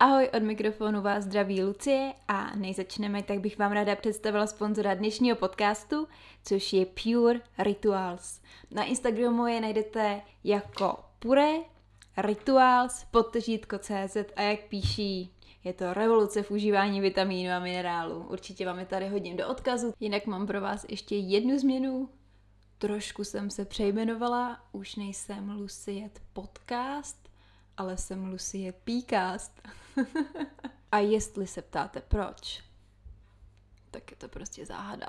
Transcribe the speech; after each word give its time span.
Ahoj, 0.00 0.28
od 0.36 0.42
mikrofonu 0.42 1.02
vás 1.02 1.24
zdraví 1.24 1.62
Lucie 1.62 2.12
a 2.28 2.56
než 2.56 2.76
začneme, 2.76 3.22
tak 3.22 3.40
bych 3.40 3.58
vám 3.58 3.72
ráda 3.72 3.96
představila 3.96 4.46
sponzora 4.46 4.94
dnešního 4.94 5.36
podcastu, 5.36 6.08
což 6.44 6.72
je 6.72 6.86
Pure 6.86 7.40
Rituals. 7.58 8.40
Na 8.70 8.84
Instagramu 8.84 9.46
je 9.46 9.60
najdete 9.60 10.20
jako 10.44 10.98
Pure 11.18 11.52
Rituals 12.16 13.04
podtržítko.cz 13.10 14.16
a 14.36 14.42
jak 14.42 14.60
píší, 14.60 15.32
je 15.64 15.72
to 15.72 15.94
revoluce 15.94 16.42
v 16.42 16.50
užívání 16.50 17.00
vitamínu 17.00 17.52
a 17.52 17.58
minerálu. 17.58 18.26
Určitě 18.30 18.66
vám 18.66 18.78
je 18.78 18.86
tady 18.86 19.08
hodím 19.08 19.36
do 19.36 19.48
odkazu. 19.48 19.94
Jinak 20.00 20.26
mám 20.26 20.46
pro 20.46 20.60
vás 20.60 20.86
ještě 20.88 21.16
jednu 21.16 21.58
změnu. 21.58 22.08
Trošku 22.78 23.24
jsem 23.24 23.50
se 23.50 23.64
přejmenovala, 23.64 24.60
už 24.72 24.96
nejsem 24.96 25.50
Lucie 25.50 26.10
Podcast, 26.32 27.28
ale 27.76 27.96
jsem 27.96 28.30
Lucie 28.30 28.72
Píkást. 28.72 29.62
A 30.92 30.98
jestli 30.98 31.46
se 31.46 31.62
ptáte 31.62 32.00
proč, 32.00 32.62
tak 33.90 34.10
je 34.10 34.16
to 34.16 34.28
prostě 34.28 34.66
záhada. 34.66 35.08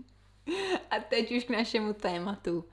A 0.90 1.00
teď 1.08 1.32
už 1.36 1.44
k 1.44 1.50
našemu 1.50 1.92
tématu. 1.92 2.64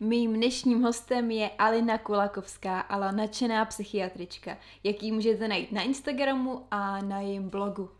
Mým 0.00 0.34
dnešním 0.34 0.82
hostem 0.82 1.30
je 1.30 1.50
Alina 1.50 1.98
Kulakovská, 1.98 2.80
ale 2.80 3.12
nadšená 3.12 3.64
psychiatrička, 3.64 4.58
jaký 4.84 5.12
můžete 5.12 5.48
najít 5.48 5.72
na 5.72 5.82
Instagramu 5.82 6.66
a 6.70 7.00
na 7.00 7.20
jejím 7.20 7.48
blogu. 7.48 7.90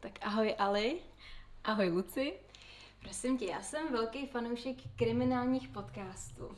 Tak 0.00 0.12
ahoj 0.22 0.54
Ali. 0.58 1.00
Ahoj 1.64 1.88
Luci. 1.88 2.32
Prosím 3.02 3.38
tě, 3.38 3.44
já 3.44 3.62
jsem 3.62 3.92
velký 3.92 4.26
fanoušek 4.26 4.76
kriminálních 4.96 5.68
podcastů. 5.68 6.56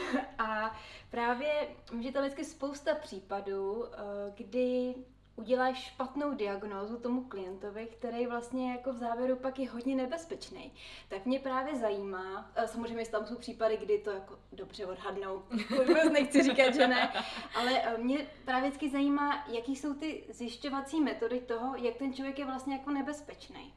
A 0.38 0.76
právě 1.10 1.68
může 1.92 2.12
tam 2.12 2.22
vždycky 2.22 2.44
spousta 2.44 2.94
případů, 2.94 3.84
eh, 3.86 3.98
kdy 4.36 4.94
uděláš 5.36 5.84
špatnou 5.84 6.34
diagnózu 6.34 6.98
tomu 6.98 7.24
klientovi, 7.24 7.86
který 7.86 8.26
vlastně 8.26 8.72
jako 8.72 8.92
v 8.92 8.96
závěru 8.96 9.36
pak 9.36 9.58
je 9.58 9.70
hodně 9.70 9.96
nebezpečný. 9.96 10.72
Tak 11.08 11.26
mě 11.26 11.38
právě 11.38 11.76
zajímá, 11.76 12.50
eh, 12.54 12.68
samozřejmě 12.68 13.06
tam 13.06 13.26
jsou 13.26 13.36
případy, 13.36 13.76
kdy 13.76 13.98
to 13.98 14.10
jako 14.10 14.38
dobře 14.52 14.86
odhadnou, 14.86 15.42
vůbec 15.86 16.12
nechci 16.12 16.42
říkat, 16.42 16.74
že 16.74 16.88
ne, 16.88 17.12
ale 17.54 17.82
eh, 17.82 17.98
mě 17.98 18.26
právě 18.44 18.70
vždycky 18.70 18.90
zajímá, 18.90 19.44
jaký 19.48 19.76
jsou 19.76 19.94
ty 19.94 20.24
zjišťovací 20.28 21.00
metody 21.00 21.40
toho, 21.40 21.76
jak 21.76 21.96
ten 21.96 22.14
člověk 22.14 22.38
je 22.38 22.44
vlastně 22.44 22.74
jako 22.74 22.90
nebezpečný. 22.90 23.74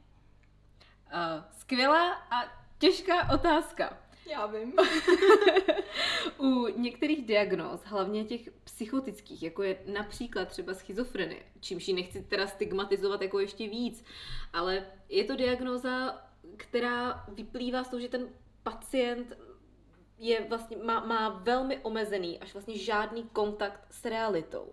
Uh, 1.12 1.44
skvělá 1.50 2.12
a 2.12 2.44
těžká 2.78 3.30
otázka. 3.34 4.05
Já 4.26 4.46
vím. 4.46 4.72
U 6.38 6.66
některých 6.66 7.26
diagnóz, 7.26 7.80
hlavně 7.84 8.24
těch 8.24 8.50
psychotických, 8.64 9.42
jako 9.42 9.62
je 9.62 9.78
například 9.92 10.48
třeba 10.48 10.74
schizofrenie, 10.74 11.42
čímž 11.60 11.88
ji 11.88 11.94
nechci 11.94 12.22
teda 12.22 12.46
stigmatizovat 12.46 13.22
jako 13.22 13.40
ještě 13.40 13.68
víc, 13.68 14.04
ale 14.52 14.86
je 15.08 15.24
to 15.24 15.36
diagnóza, 15.36 16.22
která 16.56 17.24
vyplývá 17.28 17.84
z 17.84 17.88
toho, 17.88 18.00
že 18.00 18.08
ten 18.08 18.28
pacient 18.62 19.36
je 20.18 20.46
vlastně, 20.48 20.76
má, 20.76 21.06
má 21.06 21.28
velmi 21.28 21.78
omezený, 21.78 22.38
až 22.40 22.52
vlastně 22.52 22.78
žádný 22.78 23.22
kontakt 23.32 23.80
s 23.90 24.04
realitou. 24.04 24.72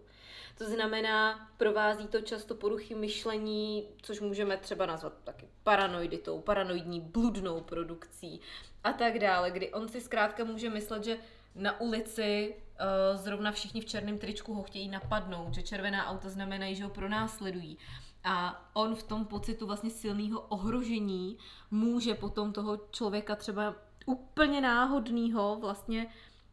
To 0.57 0.65
znamená, 0.65 1.49
provází 1.57 2.07
to 2.07 2.21
často 2.21 2.55
poruchy 2.55 2.95
myšlení, 2.95 3.87
což 4.01 4.19
můžeme 4.21 4.57
třeba 4.57 4.85
nazvat 4.85 5.13
taky 5.23 5.47
paranoiditou, 5.63 6.41
paranoidní 6.41 7.01
bludnou 7.01 7.61
produkcí 7.61 8.41
a 8.83 8.93
tak 8.93 9.19
dále, 9.19 9.51
kdy 9.51 9.73
on 9.73 9.89
si 9.89 10.01
zkrátka 10.01 10.43
může 10.43 10.69
myslet, 10.69 11.03
že 11.03 11.17
na 11.55 11.81
ulici 11.81 12.55
uh, 12.55 13.21
zrovna 13.21 13.51
všichni 13.51 13.81
v 13.81 13.85
černém 13.85 14.17
tričku 14.17 14.53
ho 14.53 14.63
chtějí 14.63 14.87
napadnout, 14.89 15.53
že 15.53 15.63
červená 15.63 16.07
auta 16.07 16.29
znamenají, 16.29 16.75
že 16.75 16.83
ho 16.83 16.89
pronásledují. 16.89 17.77
A 18.23 18.65
on 18.73 18.95
v 18.95 19.03
tom 19.03 19.25
pocitu 19.25 19.67
vlastně 19.67 19.89
silného 19.89 20.41
ohrožení 20.41 21.37
může 21.71 22.15
potom 22.15 22.53
toho 22.53 22.77
člověka 22.91 23.35
třeba 23.35 23.75
úplně 24.05 24.61
náhodného 24.61 25.57
vlastně 25.61 26.07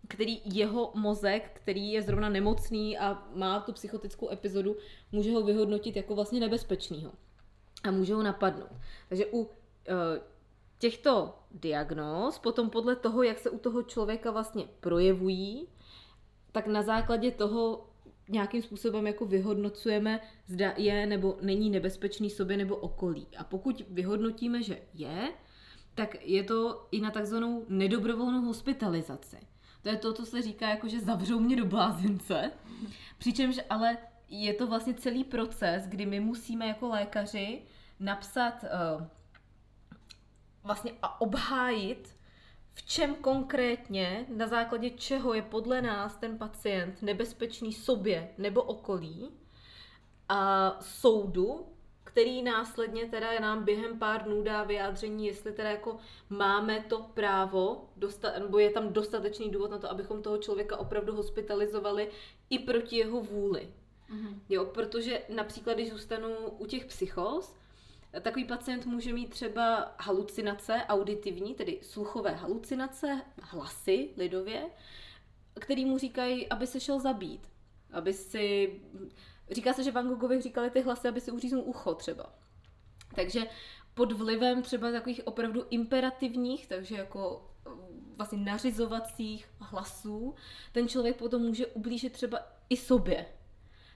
který 0.09 0.41
jeho 0.45 0.93
mozek, 0.95 1.51
který 1.55 1.93
je 1.93 2.03
zrovna 2.03 2.29
nemocný 2.29 2.99
a 2.99 3.29
má 3.35 3.61
tu 3.61 3.73
psychotickou 3.73 4.31
epizodu, 4.31 4.77
může 5.13 5.33
ho 5.33 5.43
vyhodnotit 5.43 5.97
jako 5.97 6.15
vlastně 6.15 6.41
nebezpečného. 6.41 7.13
A 7.85 7.91
může 7.91 8.15
ho 8.15 8.23
napadnout. 8.23 8.71
Takže 9.09 9.27
u 9.27 9.41
uh, 9.41 9.47
těchto 10.79 11.35
diagnóz, 11.51 12.39
potom 12.39 12.71
podle 12.71 12.97
toho, 12.97 13.23
jak 13.23 13.39
se 13.39 13.51
u 13.51 13.59
toho 13.59 13.83
člověka 13.83 14.31
vlastně 14.31 14.69
projevují, 14.81 15.69
tak 16.53 16.67
na 16.67 16.83
základě 16.83 17.31
toho 17.31 17.87
nějakým 18.29 18.63
způsobem 18.63 19.07
jako 19.07 19.27
vyhodnocujeme, 19.27 20.21
zda 20.47 20.75
je 20.77 21.07
nebo 21.07 21.39
není 21.41 21.71
nebezpečný 21.71 22.31
sobě 22.31 22.57
nebo 22.57 22.77
okolí. 22.77 23.27
A 23.37 23.45
pokud 23.45 23.85
vyhodnotíme, 23.91 24.63
že 24.63 24.79
je, 24.95 25.33
tak 25.95 26.27
je 26.27 26.45
to 26.45 26.87
i 26.91 27.01
na 27.01 27.11
takzvanou 27.11 27.65
nedobrovolnou 27.69 28.43
hospitalizaci. 28.43 29.37
To 29.83 29.89
je 29.89 29.97
to, 29.97 30.13
co 30.13 30.27
se 30.27 30.43
říká, 30.43 30.69
jako 30.69 30.89
že 30.89 31.01
zavřou 31.01 31.41
mě 31.41 31.57
do 31.57 31.65
blázince. 31.65 32.51
Přičemž 33.19 33.61
ale 33.71 33.99
je 34.29 34.55
to 34.55 34.67
vlastně 34.67 34.95
celý 34.95 35.25
proces, 35.25 35.87
kdy 35.87 36.07
my 36.07 36.21
musíme 36.21 36.67
jako 36.67 36.89
lékaři 36.89 37.63
napsat 38.01 38.65
uh, 38.65 39.07
vlastně 40.63 40.93
a 41.03 41.21
obhájit, 41.21 42.17
v 42.73 42.83
čem 42.83 43.15
konkrétně, 43.15 44.27
na 44.37 44.47
základě 44.47 44.91
čeho 44.91 45.35
je 45.35 45.43
podle 45.43 45.83
nás 45.83 46.17
ten 46.17 46.39
pacient 46.39 47.03
nebezpečný 47.03 47.73
sobě 47.73 48.29
nebo 48.39 48.63
okolí 48.63 49.31
a 50.29 50.77
soudu, 50.81 51.67
který 52.11 52.43
následně 52.43 53.07
teda 53.07 53.41
nám 53.41 53.65
během 53.65 53.99
pár 53.99 54.23
dnů 54.23 54.43
dá 54.43 54.65
vyjádření, 54.65 55.27
jestli 55.27 55.53
teda 55.53 55.71
jako 55.71 55.97
máme 56.31 56.85
to 56.89 56.99
právo, 57.15 57.89
dostat, 57.97 58.39
nebo 58.39 58.59
je 58.59 58.71
tam 58.71 58.93
dostatečný 58.93 59.51
důvod 59.51 59.71
na 59.71 59.79
to, 59.79 59.91
abychom 59.91 60.23
toho 60.23 60.39
člověka 60.39 60.77
opravdu 60.77 61.15
hospitalizovali 61.15 62.11
i 62.51 62.59
proti 62.59 62.97
jeho 62.97 63.21
vůli. 63.21 63.69
Mm-hmm. 64.11 64.39
Jo, 64.49 64.65
protože 64.65 65.23
například, 65.29 65.75
když 65.75 65.91
zůstanu 65.91 66.29
u 66.59 66.67
těch 66.67 66.85
psychos, 66.85 67.61
Takový 68.23 68.45
pacient 68.45 68.87
může 68.87 69.13
mít 69.13 69.31
třeba 69.31 69.95
halucinace 69.99 70.83
auditivní, 70.89 71.55
tedy 71.55 71.79
sluchové 71.83 72.31
halucinace, 72.31 73.23
hlasy 73.43 74.09
lidově, 74.17 74.63
který 75.61 75.85
mu 75.85 75.99
říkají, 75.99 76.49
aby 76.49 76.67
se 76.67 76.81
šel 76.81 77.01
zabít, 77.01 77.49
aby 77.93 78.13
si 78.13 78.75
Říká 79.51 79.73
se, 79.73 79.83
že 79.83 79.91
Van 79.91 80.09
Goghovi 80.09 80.41
říkali 80.41 80.71
ty 80.71 80.81
hlasy, 80.81 81.09
aby 81.09 81.21
si 81.21 81.31
uříznul 81.31 81.63
ucho 81.67 81.95
třeba. 81.95 82.33
Takže 83.15 83.47
pod 83.95 84.13
vlivem 84.13 84.63
třeba 84.63 84.93
takových 84.93 85.27
opravdu 85.27 85.65
imperativních, 85.71 86.67
takže 86.67 86.97
jako 86.97 87.51
eh, 87.67 87.71
vlastně 88.17 88.39
nařizovacích 88.39 89.49
hlasů, 89.61 90.35
ten 90.73 90.89
člověk 90.89 91.17
potom 91.17 91.43
může 91.43 91.67
ublížit 91.67 92.13
třeba 92.13 92.39
i 92.69 92.77
sobě. 92.77 93.27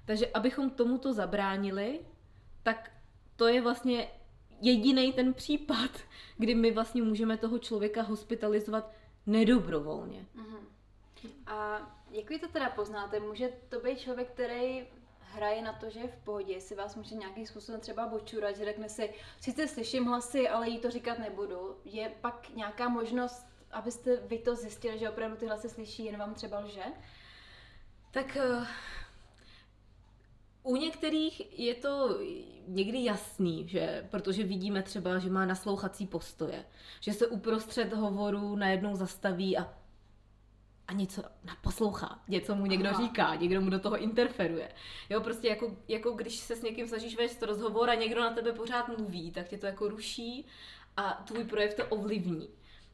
Takže 0.04 0.26
abychom 0.26 0.70
tomuto 0.70 1.12
zabránili, 1.12 2.00
tak 2.62 2.90
to 3.36 3.48
je 3.48 3.62
vlastně 3.62 4.08
jediný 4.60 5.12
ten 5.12 5.34
případ, 5.34 5.90
kdy 6.38 6.54
my 6.54 6.70
vlastně 6.70 7.02
můžeme 7.02 7.36
toho 7.36 7.58
člověka 7.58 8.02
hospitalizovat 8.02 8.92
nedobrovolně. 9.26 10.26
Uh-huh. 10.36 10.64
A 11.46 11.80
jak 12.10 12.28
vy 12.28 12.38
to 12.38 12.48
teda 12.48 12.70
poznáte? 12.70 13.20
Může 13.20 13.52
to 13.68 13.80
být 13.80 13.98
člověk, 13.98 14.30
který 14.30 14.86
hraje 15.34 15.62
na 15.62 15.72
to, 15.72 15.90
že 15.90 16.00
je 16.00 16.08
v 16.08 16.24
pohodě, 16.24 16.52
jestli 16.52 16.76
vás 16.76 16.96
může 16.96 17.14
nějakým 17.14 17.46
způsobem 17.46 17.80
třeba 17.80 18.08
bočurat, 18.08 18.56
že 18.56 18.64
řekne 18.64 18.88
si, 18.88 19.14
sice 19.40 19.68
slyším 19.68 20.04
hlasy, 20.04 20.48
ale 20.48 20.68
jí 20.68 20.78
to 20.78 20.90
říkat 20.90 21.18
nebudu. 21.18 21.76
Je 21.84 22.12
pak 22.20 22.48
nějaká 22.54 22.88
možnost, 22.88 23.46
abyste 23.70 24.16
vy 24.16 24.38
to 24.38 24.56
zjistili, 24.56 24.98
že 24.98 25.10
opravdu 25.10 25.36
ty 25.36 25.46
hlasy 25.46 25.68
slyší, 25.68 26.04
jen 26.04 26.16
vám 26.16 26.34
třeba 26.34 26.58
lže? 26.58 26.84
Tak 28.10 28.36
uh, 28.36 28.66
u 30.62 30.76
některých 30.76 31.58
je 31.60 31.74
to 31.74 32.18
někdy 32.66 33.04
jasný, 33.04 33.68
že 33.68 34.08
protože 34.10 34.44
vidíme 34.44 34.82
třeba, 34.82 35.18
že 35.18 35.30
má 35.30 35.46
naslouchací 35.46 36.06
postoje, 36.06 36.64
že 37.00 37.12
se 37.12 37.26
uprostřed 37.26 37.92
hovoru 37.92 38.56
najednou 38.56 38.96
zastaví 38.96 39.58
a 39.58 39.74
a 40.88 40.92
něco 40.92 41.22
naposlouchá, 41.44 42.22
něco 42.28 42.54
mu 42.54 42.66
někdo 42.66 42.88
Aha. 42.88 43.02
říká, 43.02 43.34
někdo 43.34 43.60
mu 43.60 43.70
do 43.70 43.78
toho 43.78 43.98
interferuje. 43.98 44.68
Jo, 45.10 45.20
prostě 45.20 45.48
jako, 45.48 45.76
jako 45.88 46.10
když 46.10 46.36
se 46.36 46.56
s 46.56 46.62
někým 46.62 46.88
snažíš 46.88 47.16
vést 47.16 47.42
rozhovor 47.42 47.90
a 47.90 47.94
někdo 47.94 48.20
na 48.20 48.30
tebe 48.30 48.52
pořád 48.52 48.88
mluví, 48.88 49.30
tak 49.30 49.48
tě 49.48 49.58
to 49.58 49.66
jako 49.66 49.88
ruší 49.88 50.46
a 50.96 51.22
tvůj 51.26 51.44
projev 51.44 51.74
to 51.74 51.86
ovlivní. 51.86 52.48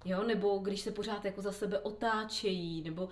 Jo, 0.05 0.23
nebo 0.23 0.59
když 0.59 0.81
se 0.81 0.91
pořád 0.91 1.25
jako 1.25 1.43
za 1.43 1.53
sebe 1.53 1.79
otáčejí, 1.79 2.83
nebo 2.83 3.05
uh, 3.05 3.11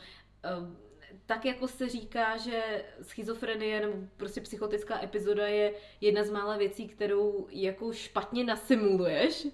tak 1.26 1.44
jako 1.44 1.68
se 1.68 1.88
říká, 1.88 2.36
že 2.36 2.84
schizofrenie 3.02 3.80
nebo 3.80 3.92
prostě 4.16 4.40
psychotická 4.40 5.02
epizoda 5.02 5.46
je 5.46 5.74
jedna 6.00 6.24
z 6.24 6.30
mála 6.30 6.56
věcí, 6.56 6.88
kterou 6.88 7.46
jako 7.50 7.92
špatně 7.92 8.44
nasimuluješ, 8.44 9.46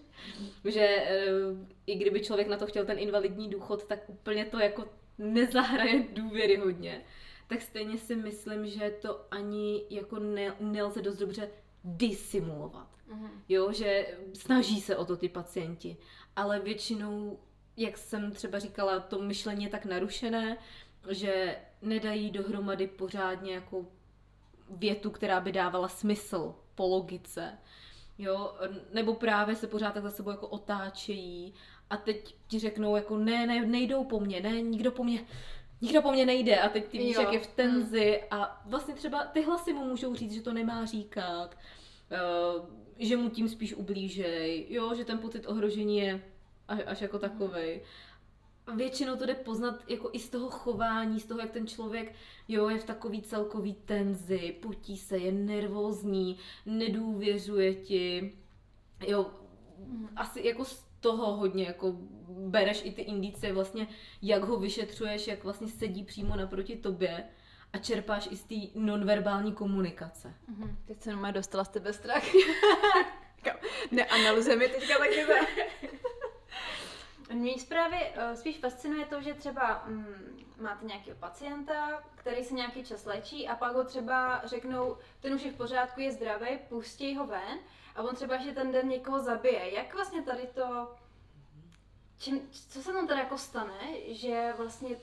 že 0.65 1.07
uh, 1.53 1.59
i 1.87 1.95
kdyby 1.95 2.21
člověk 2.21 2.49
na 2.49 2.57
to 2.57 2.67
chtěl 2.67 2.85
ten 2.85 2.99
invalidní 2.99 3.51
důchod, 3.51 3.85
tak 3.85 3.99
úplně 4.09 4.45
to 4.45 4.59
jako 4.59 4.85
nezahraje 5.19 6.05
důvěryhodně. 6.13 7.05
tak 7.47 7.63
stejně 7.63 7.99
si 7.99 8.17
myslím, 8.17 8.67
že 8.67 8.91
to 8.91 9.27
ani 9.31 9.85
jako 9.91 10.19
ne, 10.19 10.55
nelze 10.61 11.03
dost 11.03 11.17
dobře 11.17 11.49
disimulovat. 11.85 12.89
Mm-hmm. 13.09 13.31
Jo, 13.49 13.73
že 13.73 14.19
snaží 14.33 14.81
se 14.81 14.97
o 14.97 15.05
to 15.05 15.17
ty 15.17 15.29
pacienti, 15.29 15.97
ale 16.37 16.61
většinou, 16.61 17.39
jak 17.77 17.99
jsem 17.99 18.33
třeba 18.33 18.59
říkala, 18.59 19.01
to 19.01 19.23
myšlení 19.23 19.65
je 19.65 19.71
tak 19.71 19.85
narušené, 19.85 20.59
že 21.11 21.57
nedají 21.83 22.31
dohromady 22.31 22.87
pořádně 22.87 23.55
jako 23.55 23.87
větu, 24.71 25.11
která 25.11 25.41
by 25.41 25.53
dávala 25.53 25.89
smysl 25.89 26.55
po 26.75 26.87
logice. 26.87 27.59
Jo, 28.19 28.55
nebo 28.93 29.15
právě 29.15 29.57
se 29.57 29.67
pořád 29.67 29.95
tak 29.95 30.03
za 30.03 30.11
sebou 30.11 30.31
jako 30.31 30.49
otáčejí 30.49 31.55
a 31.91 31.97
teď 31.97 32.37
ti 32.49 32.59
řeknou 32.59 32.97
jako 32.97 33.17
ne, 33.17 33.47
ne, 33.47 33.67
nejdou 33.67 34.05
po 34.05 34.21
mně, 34.21 34.41
ne, 34.41 34.63
nikdo 34.63 34.91
po 34.91 35.05
mně, 35.05 35.25
nikdo 35.81 36.03
po 36.03 36.13
mně 36.13 36.27
nejde 36.27 36.61
a 36.61 36.69
teď 36.69 36.89
ty 36.89 36.99
víš, 36.99 37.17
jak 37.17 37.33
je 37.33 37.41
v 37.41 37.47
tenzi 37.47 38.23
a 38.31 38.63
vlastně 38.67 38.95
třeba 38.95 39.25
ty 39.25 39.43
hlasy 39.43 39.73
mu 39.73 39.85
můžou 39.85 40.15
říct, 40.15 40.33
že 40.33 40.43
to 40.43 40.53
nemá 40.53 40.85
říkat, 40.85 41.59
uh, 42.57 42.65
že 42.99 43.17
mu 43.17 43.31
tím 43.31 43.49
spíš 43.49 43.75
ublížej, 43.75 44.67
jo, 44.71 44.95
že 44.95 45.05
ten 45.05 45.19
pocit 45.19 45.47
ohrožení 45.47 45.99
je 45.99 46.23
až, 46.69 46.81
až 46.87 47.01
jako 47.01 47.19
takovej. 47.19 47.83
A 48.67 48.75
většinou 48.75 49.17
to 49.17 49.27
jde 49.27 49.35
poznat 49.35 49.85
jako 49.89 50.11
i 50.13 50.19
z 50.19 50.29
toho 50.31 50.51
chování, 50.51 51.21
z 51.21 51.27
toho, 51.27 51.41
jak 51.41 51.51
ten 51.51 51.67
člověk 51.67 52.15
jo, 52.49 52.69
je 52.69 52.79
v 52.79 52.85
takový 52.85 53.23
celkový 53.23 53.75
tenzi, 53.75 54.57
potí 54.63 54.97
se, 54.97 55.19
je 55.19 55.33
nervózní, 55.33 56.39
nedůvěřuje 56.67 57.75
ti, 57.75 58.33
jo, 59.07 59.31
mm. 59.79 60.09
asi 60.17 60.47
jako 60.47 60.65
z 60.65 60.85
toho 61.05 61.37
hodně 61.37 61.65
jako 61.65 61.93
bereš 62.29 62.83
i 62.85 62.93
ty 62.93 63.03
indicie 63.03 63.53
vlastně, 63.53 63.89
jak 64.23 64.43
ho 64.45 64.57
vyšetřuješ, 64.57 65.27
jak 65.27 65.45
vlastně 65.45 65.69
sedí 65.69 66.05
přímo 66.05 66.37
naproti 66.37 66.77
tobě 66.77 67.25
a 67.73 67.79
čerpáš 67.79 68.29
i 68.31 68.37
z 68.37 68.45
té 68.45 68.55
nonverbální 68.75 69.53
komunikace. 69.53 70.35
Mm-hmm. 70.51 70.77
Teď 70.85 71.03
jsem 71.03 71.21
má 71.21 71.31
dostala 71.31 71.65
z 71.65 71.69
tebe 71.69 71.93
strach. 71.93 72.23
Neanalizuje 73.91 74.57
mi 74.57 74.69
teďka 74.69 74.99
taky 74.99 75.27
Mě 77.33 77.55
právě 77.69 78.01
uh, 78.01 78.35
spíš 78.35 78.59
fascinuje 78.59 79.07
to, 79.07 79.23
že 79.23 79.35
třeba 79.35 79.85
mm, 79.87 80.45
máte 80.61 80.87
nějakého 80.87 81.17
pacienta, 81.17 82.03
který 82.15 82.45
se 82.45 82.55
nějaký 82.55 82.85
čas 82.85 83.05
léčí 83.05 83.49
a 83.49 83.57
pak 83.57 83.75
ho 83.75 83.85
třeba 83.85 84.43
řeknou, 84.45 84.97
ten 85.21 85.35
už 85.35 85.43
je 85.43 85.53
v 85.53 85.57
pořádku, 85.57 86.01
je 86.01 86.13
zdravý, 86.13 86.59
pustí 86.69 87.17
ho 87.17 87.27
ven 87.27 87.59
a 87.95 88.03
on 88.03 88.15
třeba 88.15 88.37
že 88.37 88.53
ten 88.53 88.73
den 88.73 88.89
někoho 88.89 89.23
zabije. 89.23 89.75
Jak 89.75 89.95
vlastně 89.95 90.23
tady 90.23 90.47
to, 90.47 90.95
čím, 92.19 92.49
co 92.51 92.83
se 92.83 92.93
tam 92.93 93.07
teda 93.07 93.21
jako 93.21 93.39
stane, 93.39 93.81
že 94.07 94.55
vlastně 94.57 94.97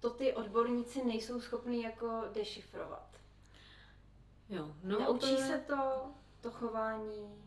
to 0.00 0.10
ty 0.10 0.32
odborníci 0.32 1.04
nejsou 1.04 1.40
schopni 1.40 1.82
jako 1.82 2.24
dešifrovat? 2.34 3.06
Jo, 4.48 4.74
no 4.84 5.00
Naučí 5.00 5.20
to 5.20 5.26
je... 5.26 5.46
se 5.46 5.58
to, 5.58 6.10
to 6.40 6.50
chování? 6.50 7.46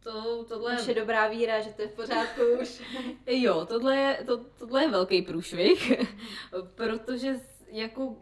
To, 0.00 0.44
tohle 0.44 0.82
je 0.88 0.94
dobrá 0.94 1.28
víra, 1.28 1.60
že 1.60 1.70
to 1.70 1.82
je 1.82 1.88
v 1.88 1.94
pořádku 1.94 2.42
už. 2.62 2.82
jo, 3.26 3.66
tohle 3.66 3.96
je, 3.96 4.24
to, 4.26 4.44
tohle 4.58 4.82
je 4.82 4.90
velký 4.90 5.22
průšvih, 5.22 5.92
protože 6.74 7.40
jako 7.66 8.16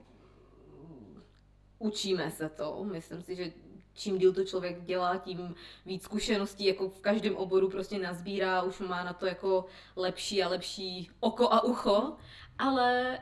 učíme 1.78 2.30
se 2.30 2.48
to. 2.48 2.84
Myslím 2.84 3.22
si, 3.22 3.36
že 3.36 3.52
čím 3.96 4.18
díl 4.18 4.32
to 4.32 4.44
člověk 4.44 4.82
dělá, 4.82 5.16
tím 5.16 5.54
víc 5.86 6.02
zkušeností 6.02 6.66
jako 6.66 6.88
v 6.88 7.00
každém 7.00 7.36
oboru 7.36 7.70
prostě 7.70 7.98
nazbírá, 7.98 8.62
už 8.62 8.78
má 8.78 9.04
na 9.04 9.12
to 9.12 9.26
jako 9.26 9.66
lepší 9.96 10.42
a 10.42 10.48
lepší 10.48 11.10
oko 11.20 11.52
a 11.52 11.64
ucho, 11.64 12.16
ale 12.58 13.18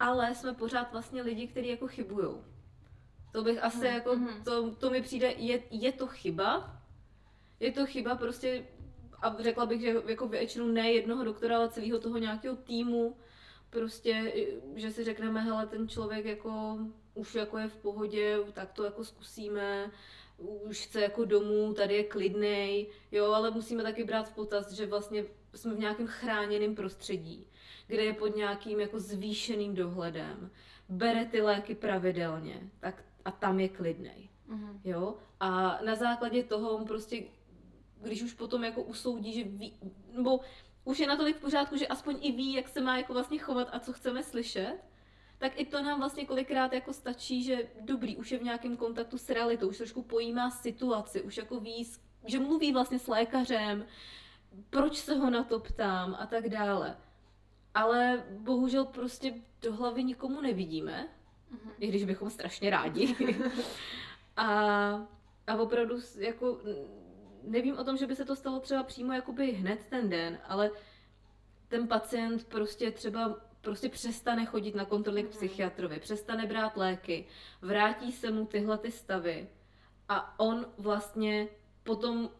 ale 0.00 0.34
jsme 0.34 0.54
pořád 0.54 0.92
vlastně 0.92 1.22
lidi, 1.22 1.46
kteří 1.46 1.68
jako 1.68 1.88
chybujou. 1.88 2.44
To 3.32 3.42
bych 3.42 3.64
asi 3.64 3.78
mm. 3.78 3.84
jako, 3.84 4.16
mhm. 4.16 4.44
to, 4.44 4.70
to 4.74 4.90
mi 4.90 5.02
přijde, 5.02 5.34
je, 5.36 5.62
je 5.70 5.92
to 5.92 6.06
chyba, 6.06 6.80
je 7.60 7.72
to 7.72 7.86
chyba 7.86 8.14
prostě, 8.14 8.66
a 9.22 9.36
řekla 9.42 9.66
bych, 9.66 9.80
že 9.80 9.94
jako 10.06 10.28
většinu 10.28 10.68
ne 10.68 10.92
jednoho 10.92 11.24
doktora, 11.24 11.56
ale 11.56 11.68
celého 11.68 11.98
toho 11.98 12.18
nějakého 12.18 12.56
týmu, 12.56 13.16
prostě, 13.70 14.32
že 14.74 14.90
si 14.90 15.04
řekneme, 15.04 15.40
hele, 15.40 15.66
ten 15.66 15.88
člověk 15.88 16.24
jako 16.24 16.78
už 17.14 17.34
jako 17.34 17.58
je 17.58 17.68
v 17.68 17.76
pohodě, 17.76 18.38
tak 18.52 18.72
to 18.72 18.84
jako 18.84 19.04
zkusíme, 19.04 19.90
už 20.38 20.86
chce 20.86 21.00
jako 21.00 21.24
domů, 21.24 21.74
tady 21.74 21.94
je 21.94 22.04
klidnej, 22.04 22.86
jo, 23.12 23.32
ale 23.32 23.50
musíme 23.50 23.82
taky 23.82 24.04
brát 24.04 24.28
v 24.28 24.34
potaz, 24.34 24.72
že 24.72 24.86
vlastně 24.86 25.24
jsme 25.54 25.74
v 25.74 25.78
nějakém 25.78 26.06
chráněném 26.06 26.74
prostředí, 26.74 27.46
kde 27.86 28.02
je 28.02 28.12
pod 28.12 28.36
nějakým 28.36 28.80
jako 28.80 29.00
zvýšeným 29.00 29.74
dohledem, 29.74 30.50
bere 30.88 31.24
ty 31.24 31.40
léky 31.40 31.74
pravidelně, 31.74 32.70
tak 32.80 33.04
a 33.24 33.30
tam 33.30 33.60
je 33.60 33.68
klidnej. 33.68 34.28
Mm-hmm. 34.48 34.80
Jo? 34.84 35.14
A 35.40 35.78
na 35.84 35.94
základě 35.94 36.42
toho 36.42 36.70
on 36.70 36.84
prostě 36.84 37.22
když 38.00 38.22
už 38.22 38.32
potom 38.32 38.64
jako 38.64 38.82
usoudí, 38.82 39.32
že 39.32 39.44
ví, 39.44 39.74
nebo 40.12 40.40
už 40.88 40.98
je 40.98 41.06
natolik 41.06 41.36
v 41.36 41.40
pořádku, 41.40 41.76
že 41.76 41.86
aspoň 41.86 42.18
i 42.20 42.32
ví, 42.32 42.52
jak 42.52 42.68
se 42.68 42.80
má 42.80 42.96
jako 42.96 43.12
vlastně 43.12 43.38
chovat 43.38 43.68
a 43.72 43.80
co 43.80 43.92
chceme 43.92 44.22
slyšet, 44.22 44.76
tak 45.38 45.60
i 45.60 45.64
to 45.64 45.82
nám 45.82 45.98
vlastně 45.98 46.26
kolikrát 46.26 46.72
jako 46.72 46.92
stačí, 46.92 47.42
že 47.42 47.68
dobrý, 47.80 48.16
už 48.16 48.32
je 48.32 48.38
v 48.38 48.42
nějakém 48.42 48.76
kontaktu 48.76 49.18
s 49.18 49.30
realitou, 49.30 49.68
už 49.68 49.76
trošku 49.76 50.02
pojímá 50.02 50.50
situaci, 50.50 51.22
už 51.22 51.36
jako 51.36 51.60
ví, 51.60 51.86
že 52.26 52.38
mluví 52.38 52.72
vlastně 52.72 52.98
s 52.98 53.06
lékařem, 53.06 53.86
proč 54.70 54.96
se 54.96 55.14
ho 55.14 55.30
na 55.30 55.42
to 55.42 55.60
ptám 55.60 56.16
a 56.20 56.26
tak 56.26 56.48
dále. 56.48 56.96
Ale 57.74 58.24
bohužel 58.38 58.84
prostě 58.84 59.34
do 59.62 59.72
hlavy 59.72 60.04
nikomu 60.04 60.40
nevidíme, 60.40 61.08
mm-hmm. 61.52 61.70
i 61.78 61.86
když 61.86 62.04
bychom 62.04 62.30
strašně 62.30 62.70
rádi. 62.70 63.16
a, 64.36 64.48
a 65.46 65.54
opravdu 65.58 65.96
jako 66.18 66.58
nevím 67.42 67.78
o 67.78 67.84
tom, 67.84 67.96
že 67.96 68.06
by 68.06 68.16
se 68.16 68.24
to 68.24 68.36
stalo 68.36 68.60
třeba 68.60 68.82
přímo 68.82 69.12
jakoby 69.12 69.52
hned 69.52 69.86
ten 69.90 70.10
den, 70.10 70.38
ale 70.48 70.70
ten 71.68 71.88
pacient 71.88 72.44
prostě 72.44 72.90
třeba 72.90 73.48
prostě 73.60 73.88
přestane 73.88 74.46
chodit 74.46 74.74
na 74.74 74.84
kontroly 74.84 75.22
k 75.22 75.26
mhm. 75.26 75.32
psychiatrovi, 75.32 76.00
přestane 76.00 76.46
brát 76.46 76.76
léky, 76.76 77.26
vrátí 77.62 78.12
se 78.12 78.30
mu 78.30 78.46
tyhle 78.46 78.78
ty 78.78 78.90
stavy 78.90 79.48
a 80.08 80.40
on 80.40 80.66
vlastně 80.78 81.48
potom 81.82 82.30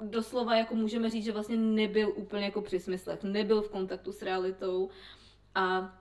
doslova 0.00 0.56
jako 0.56 0.74
můžeme 0.74 1.10
říct, 1.10 1.24
že 1.24 1.32
vlastně 1.32 1.56
nebyl 1.56 2.12
úplně 2.16 2.44
jako 2.44 2.62
při 2.62 2.80
smyslech, 2.80 3.22
nebyl 3.22 3.62
v 3.62 3.70
kontaktu 3.70 4.12
s 4.12 4.22
realitou 4.22 4.90
a 5.54 5.98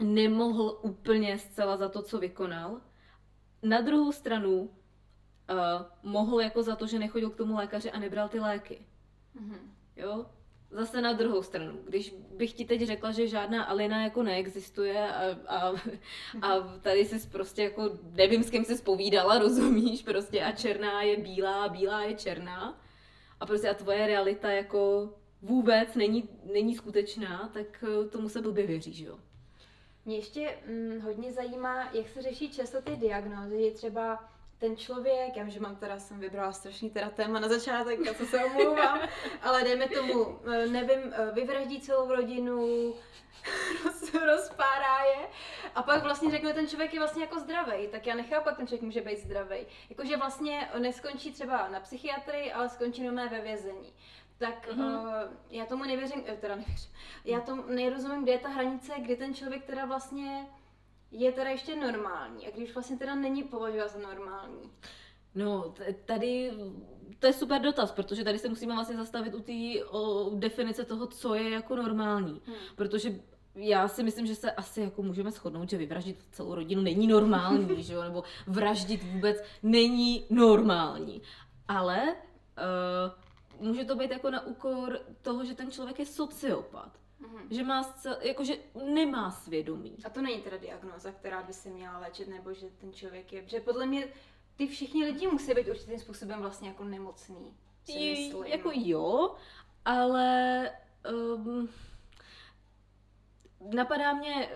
nemohl 0.00 0.78
úplně 0.82 1.38
zcela 1.38 1.76
za 1.76 1.88
to, 1.88 2.02
co 2.02 2.18
vykonal. 2.18 2.80
Na 3.62 3.80
druhou 3.80 4.12
stranu 4.12 4.70
uh, 5.50 5.56
mohl 6.02 6.40
jako 6.40 6.62
za 6.62 6.76
to, 6.76 6.86
že 6.86 6.98
nechodil 6.98 7.30
k 7.30 7.36
tomu 7.36 7.56
lékaři 7.56 7.90
a 7.90 7.98
nebral 7.98 8.28
ty 8.28 8.40
léky. 8.40 8.78
Mm-hmm. 9.36 9.58
Jo? 9.96 10.26
Zase 10.70 11.00
na 11.00 11.12
druhou 11.12 11.42
stranu, 11.42 11.78
když 11.88 12.14
bych 12.36 12.52
ti 12.52 12.64
teď 12.64 12.82
řekla, 12.82 13.10
že 13.10 13.28
žádná 13.28 13.64
Alina 13.64 14.02
jako 14.02 14.22
neexistuje 14.22 15.12
a, 15.12 15.36
a, 15.46 15.72
a 16.42 16.60
tady 16.80 17.04
jsi 17.04 17.28
prostě 17.28 17.62
jako, 17.62 17.90
nevím 18.12 18.42
s 18.42 18.50
kým 18.50 18.64
jsi 18.64 18.76
spovídala, 18.76 19.38
rozumíš, 19.38 20.02
prostě 20.02 20.42
a 20.42 20.52
černá 20.52 21.02
je 21.02 21.16
bílá 21.16 21.64
a 21.64 21.68
bílá 21.68 22.02
je 22.02 22.14
černá 22.14 22.80
a 23.40 23.46
prostě 23.46 23.68
a 23.68 23.74
tvoje 23.74 24.06
realita 24.06 24.50
jako 24.50 25.10
vůbec 25.42 25.94
není, 25.94 26.28
není 26.52 26.74
skutečná, 26.74 27.50
tak 27.54 27.84
eh, 27.88 28.08
tomu 28.08 28.28
se 28.28 28.40
blbě 28.40 28.66
věří, 28.66 28.92
že 28.92 29.04
jo? 29.04 29.18
Mě 30.04 30.16
ještě 30.16 30.58
hm, 30.66 31.00
hodně 31.00 31.32
zajímá, 31.32 31.90
jak 31.92 32.08
se 32.08 32.22
řeší 32.22 32.50
často 32.50 32.82
ty 32.82 32.96
diagnózy, 32.96 33.72
třeba 33.74 34.30
ten 34.60 34.76
člověk, 34.76 35.36
já 35.36 35.42
vím, 35.42 35.52
že 35.52 35.60
mám 35.60 35.76
teda, 35.76 35.98
jsem 35.98 36.20
vybrala 36.20 36.52
strašný 36.52 36.90
teda 36.90 37.10
téma 37.10 37.40
na 37.40 37.48
začátek, 37.48 38.06
a 38.10 38.14
co 38.14 38.26
se 38.26 38.44
omlouvám, 38.44 39.00
ale 39.42 39.64
dejme 39.64 39.88
tomu, 39.88 40.38
eh, 40.52 40.66
nevím, 40.66 41.12
eh, 41.12 41.30
vyvraždí 41.32 41.80
celou 41.80 42.08
rodinu, 42.08 42.94
roz, 43.84 44.14
rozpárá 44.26 45.04
je 45.04 45.28
a 45.74 45.82
pak 45.82 46.02
vlastně 46.02 46.30
řekne, 46.30 46.54
ten 46.54 46.68
člověk 46.68 46.94
je 46.94 47.00
vlastně 47.00 47.22
jako 47.22 47.40
zdravý, 47.40 47.88
tak 47.88 48.06
já 48.06 48.14
nechápu, 48.14 48.48
jak 48.48 48.56
ten 48.56 48.66
člověk 48.66 48.82
může 48.82 49.00
být 49.00 49.18
zdravý. 49.18 49.66
Jakože 49.90 50.16
vlastně 50.16 50.68
neskončí 50.78 51.32
třeba 51.32 51.68
na 51.68 51.80
psychiatrii, 51.80 52.52
ale 52.52 52.68
skončí 52.68 53.02
jenom 53.02 53.28
ve 53.28 53.40
vězení. 53.40 53.92
Tak 54.38 54.68
mm-hmm. 54.68 54.98
uh, 54.98 55.32
já 55.50 55.66
tomu 55.66 55.84
nevěřím, 55.84 56.22
teda 56.40 56.56
nevěřím, 56.56 56.90
já 57.24 57.40
tomu 57.40 57.62
nerozumím, 57.66 58.22
kde 58.22 58.32
je 58.32 58.38
ta 58.38 58.48
hranice, 58.48 58.92
kdy 58.98 59.16
ten 59.16 59.34
člověk 59.34 59.64
teda 59.64 59.84
vlastně 59.84 60.46
je 61.10 61.32
teda 61.32 61.50
ještě 61.50 61.76
normální 61.76 62.46
a 62.46 62.50
když 62.50 62.74
vlastně 62.74 62.96
teda 62.96 63.14
není 63.14 63.42
považovat 63.42 63.90
za 63.90 63.98
normální? 63.98 64.70
No, 65.34 65.74
tady 66.04 66.52
to 67.18 67.26
je 67.26 67.32
super 67.32 67.60
dotaz, 67.60 67.92
protože 67.92 68.24
tady 68.24 68.38
se 68.38 68.48
musíme 68.48 68.74
vlastně 68.74 68.96
zastavit 68.96 69.34
u 69.34 69.40
té 69.40 69.52
definice 70.38 70.84
toho, 70.84 71.06
co 71.06 71.34
je 71.34 71.50
jako 71.50 71.76
normální. 71.76 72.40
Hmm. 72.46 72.56
Protože 72.76 73.20
já 73.54 73.88
si 73.88 74.02
myslím, 74.02 74.26
že 74.26 74.34
se 74.34 74.50
asi 74.50 74.80
jako 74.80 75.02
můžeme 75.02 75.30
shodnout, 75.30 75.70
že 75.70 75.76
vyvraždit 75.76 76.24
celou 76.32 76.54
rodinu 76.54 76.82
není 76.82 77.06
normální, 77.06 77.82
že 77.82 77.94
jo? 77.94 78.02
nebo 78.02 78.24
vraždit 78.46 79.02
vůbec 79.02 79.42
není 79.62 80.26
normální. 80.30 81.22
Ale 81.68 82.02
uh, 83.60 83.66
může 83.66 83.84
to 83.84 83.96
být 83.96 84.10
jako 84.10 84.30
na 84.30 84.46
úkor 84.46 84.98
toho, 85.22 85.44
že 85.44 85.54
ten 85.54 85.70
člověk 85.70 85.98
je 85.98 86.06
sociopat. 86.06 86.99
Mm-hmm. 87.30 87.46
Že 87.50 87.64
má, 87.64 87.82
scel, 87.82 88.16
jakože 88.20 88.54
nemá 88.94 89.30
svědomí. 89.30 89.96
A 90.04 90.10
to 90.10 90.22
není 90.22 90.42
teda 90.42 90.56
diagnóza, 90.56 91.12
která 91.12 91.42
by 91.42 91.52
se 91.52 91.68
měla 91.68 91.98
léčit, 91.98 92.28
nebo 92.28 92.54
že 92.54 92.66
ten 92.78 92.92
člověk 92.92 93.32
je, 93.32 93.42
že 93.46 93.60
podle 93.60 93.86
mě 93.86 94.08
ty 94.56 94.66
všichni 94.66 95.04
lidi 95.04 95.26
musí 95.26 95.54
být 95.54 95.68
určitým 95.68 95.98
způsobem 95.98 96.40
vlastně 96.40 96.68
jako 96.68 96.84
nemocný. 96.84 97.54
Si 97.84 98.32
Jako 98.46 98.70
jo, 98.74 99.34
ale 99.84 100.70
um, 101.12 101.68
napadá 103.74 104.12
mě, 104.12 104.48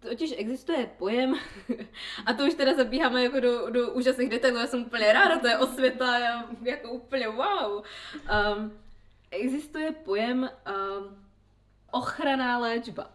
totiž 0.00 0.34
existuje 0.36 0.90
pojem, 0.98 1.34
a 2.26 2.32
to 2.32 2.46
už 2.46 2.54
teda 2.54 2.74
zabíháme 2.74 3.22
jako 3.22 3.40
do, 3.40 3.70
do 3.70 3.92
úžasných 3.92 4.28
detailů, 4.28 4.58
já 4.58 4.66
jsem 4.66 4.82
úplně 4.82 5.12
ráda, 5.12 5.38
to 5.38 5.46
je 5.46 5.58
osvěta, 5.58 6.18
já 6.18 6.48
jako 6.62 6.90
úplně 6.90 7.28
wow. 7.28 7.82
Um, 8.56 8.78
existuje 9.30 9.92
pojem 9.92 10.50
um, 11.00 11.29
ochranná 11.90 12.58
léčba. 12.58 13.10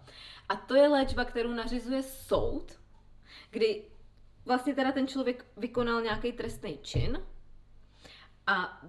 A 0.50 0.55
to 0.55 0.75
je 0.75 0.88
léčba, 0.88 1.25
kterou 1.25 1.51
nařizuje 1.51 2.03
soud, 2.03 2.79
kdy 3.51 3.84
vlastně 4.46 4.75
teda 4.75 4.91
ten 4.91 5.08
člověk 5.08 5.46
vykonal 5.58 6.01
nějaký 6.01 6.32
trestný 6.32 6.79
čin 6.82 7.24
a 8.48 8.82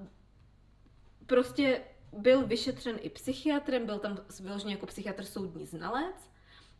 prostě 1.26 1.82
byl 2.12 2.46
vyšetřen 2.46 2.96
i 3.00 3.10
psychiatrem, 3.10 3.86
byl 3.86 3.98
tam 3.98 4.18
vyložený 4.40 4.72
jako 4.72 4.86
psychiatr 4.86 5.24
soudní 5.24 5.66
znalec 5.66 6.30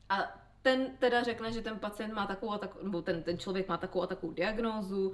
a 0.09 0.41
ten 0.63 0.97
teda 0.97 1.23
řekne, 1.23 1.53
že 1.53 1.63
ten 1.63 1.79
pacient 1.79 2.15
má 2.15 2.27
takovou 2.27 2.53
a 2.53 2.59
takovou, 2.59 2.85
nebo 2.85 3.03
ten, 3.03 3.23
ten 3.23 3.39
člověk 3.39 3.69
má 3.69 3.77
takovou 3.77 4.03
a 4.03 4.07
takovou 4.07 4.33
diagnózu, 4.33 5.13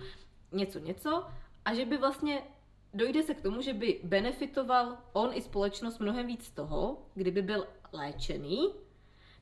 něco, 0.52 0.78
něco, 0.78 1.26
a 1.64 1.74
že 1.74 1.84
by 1.84 1.96
vlastně 1.96 2.42
dojde 2.94 3.22
se 3.22 3.34
k 3.34 3.40
tomu, 3.40 3.60
že 3.60 3.72
by 3.74 4.00
benefitoval 4.04 4.96
on 5.12 5.30
i 5.34 5.42
společnost 5.42 5.98
mnohem 5.98 6.26
víc 6.26 6.44
z 6.44 6.50
toho, 6.50 7.02
kdyby 7.14 7.42
byl 7.42 7.66
léčený, 7.92 8.74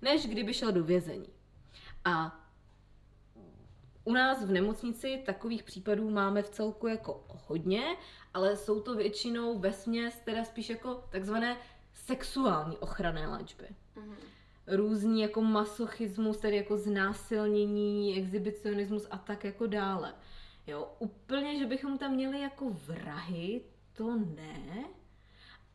než 0.02 0.26
kdyby 0.26 0.54
šel 0.54 0.73
do 0.73 0.85
vězení. 0.85 1.28
A 2.04 2.40
u 4.04 4.12
nás 4.12 4.45
v 4.45 4.50
nemocnici 4.50 5.23
takových 5.26 5.62
případů 5.62 6.11
máme 6.11 6.42
v 6.42 6.50
celku 6.50 6.87
jako 6.87 7.25
hodně, 7.28 7.97
ale 8.35 8.57
jsou 8.57 8.80
to 8.80 8.95
většinou 8.95 9.59
ve 9.59 9.73
směs 9.73 10.21
teda 10.25 10.45
spíš 10.45 10.71
jako 10.71 11.04
takzvané 11.11 11.57
sexuální 11.92 12.76
ochranné 12.76 13.28
léčby. 13.28 13.66
Mm-hmm. 13.97 14.14
Různý 14.66 15.23
jako 15.23 15.42
masochismus, 15.42 16.38
tedy 16.38 16.57
jako 16.57 16.76
znásilnění, 16.76 18.19
exhibicionismus 18.19 19.07
a 19.11 19.19
tak 19.19 19.45
jako 19.45 19.66
dále. 19.66 20.14
Jo, 20.71 20.93
úplně, 20.99 21.59
že 21.59 21.67
bychom 21.67 21.99
tam 21.99 22.12
měli 22.12 22.41
jako 22.41 22.71
vrahy, 22.71 23.62
to 23.93 24.17
ne, 24.17 24.85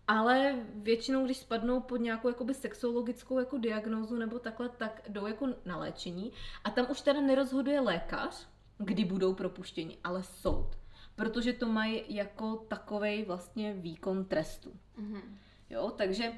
ale 0.07 0.65
většinou, 0.75 1.25
když 1.25 1.37
spadnou 1.37 1.79
pod 1.79 1.97
nějakou 1.97 2.27
jakoby 2.27 2.53
sexologickou 2.53 3.39
jako 3.39 3.57
diagnózu 3.57 4.15
nebo 4.15 4.39
takhle, 4.39 4.69
tak 4.69 5.01
jdou 5.09 5.25
jako 5.25 5.47
na 5.65 5.77
léčení. 5.77 6.31
A 6.63 6.69
tam 6.69 6.87
už 6.91 7.01
teda 7.01 7.21
nerozhoduje 7.21 7.79
lékař, 7.79 8.47
kdy 8.77 9.05
budou 9.05 9.33
propuštěni, 9.33 9.97
ale 10.03 10.23
soud. 10.23 10.69
Protože 11.15 11.53
to 11.53 11.67
mají 11.67 12.03
jako 12.15 12.55
takovej 12.55 13.25
vlastně 13.25 13.73
výkon 13.73 14.25
trestu. 14.25 14.73
Mm-hmm. 14.99 15.21
Jo, 15.69 15.91
takže 15.97 16.33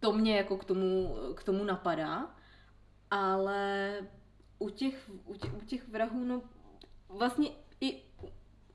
to 0.00 0.12
mě 0.12 0.36
jako 0.36 0.56
k 0.56 0.64
tomu, 0.64 1.16
k 1.34 1.44
tomu 1.44 1.64
napadá. 1.64 2.34
Ale 3.10 3.92
u 4.58 4.70
těch, 4.70 5.10
u 5.24 5.34
těch, 5.34 5.54
u 5.54 5.60
těch 5.60 5.88
vrahů, 5.88 6.24
no 6.24 6.42
vlastně 7.08 7.50
i, 7.80 8.02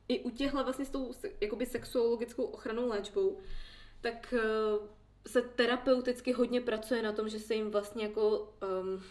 i 0.08 0.20
u 0.20 0.30
těchhle 0.30 0.64
vlastně 0.64 0.86
s 0.86 0.90
tou 0.90 1.14
jakoby 1.42 1.66
sexuologickou 1.66 2.44
ochranou 2.44 2.88
léčbou, 2.88 3.40
tak 4.02 4.34
uh, 4.34 4.88
se 5.28 5.42
terapeuticky 5.42 6.32
hodně 6.32 6.62
pracuje 6.62 7.02
na 7.02 7.12
tom, 7.12 7.30
že 7.30 7.40
se 7.40 7.56
jim 7.56 7.72
vlastně 7.72 8.04
jako 8.04 8.40
um, 8.84 9.04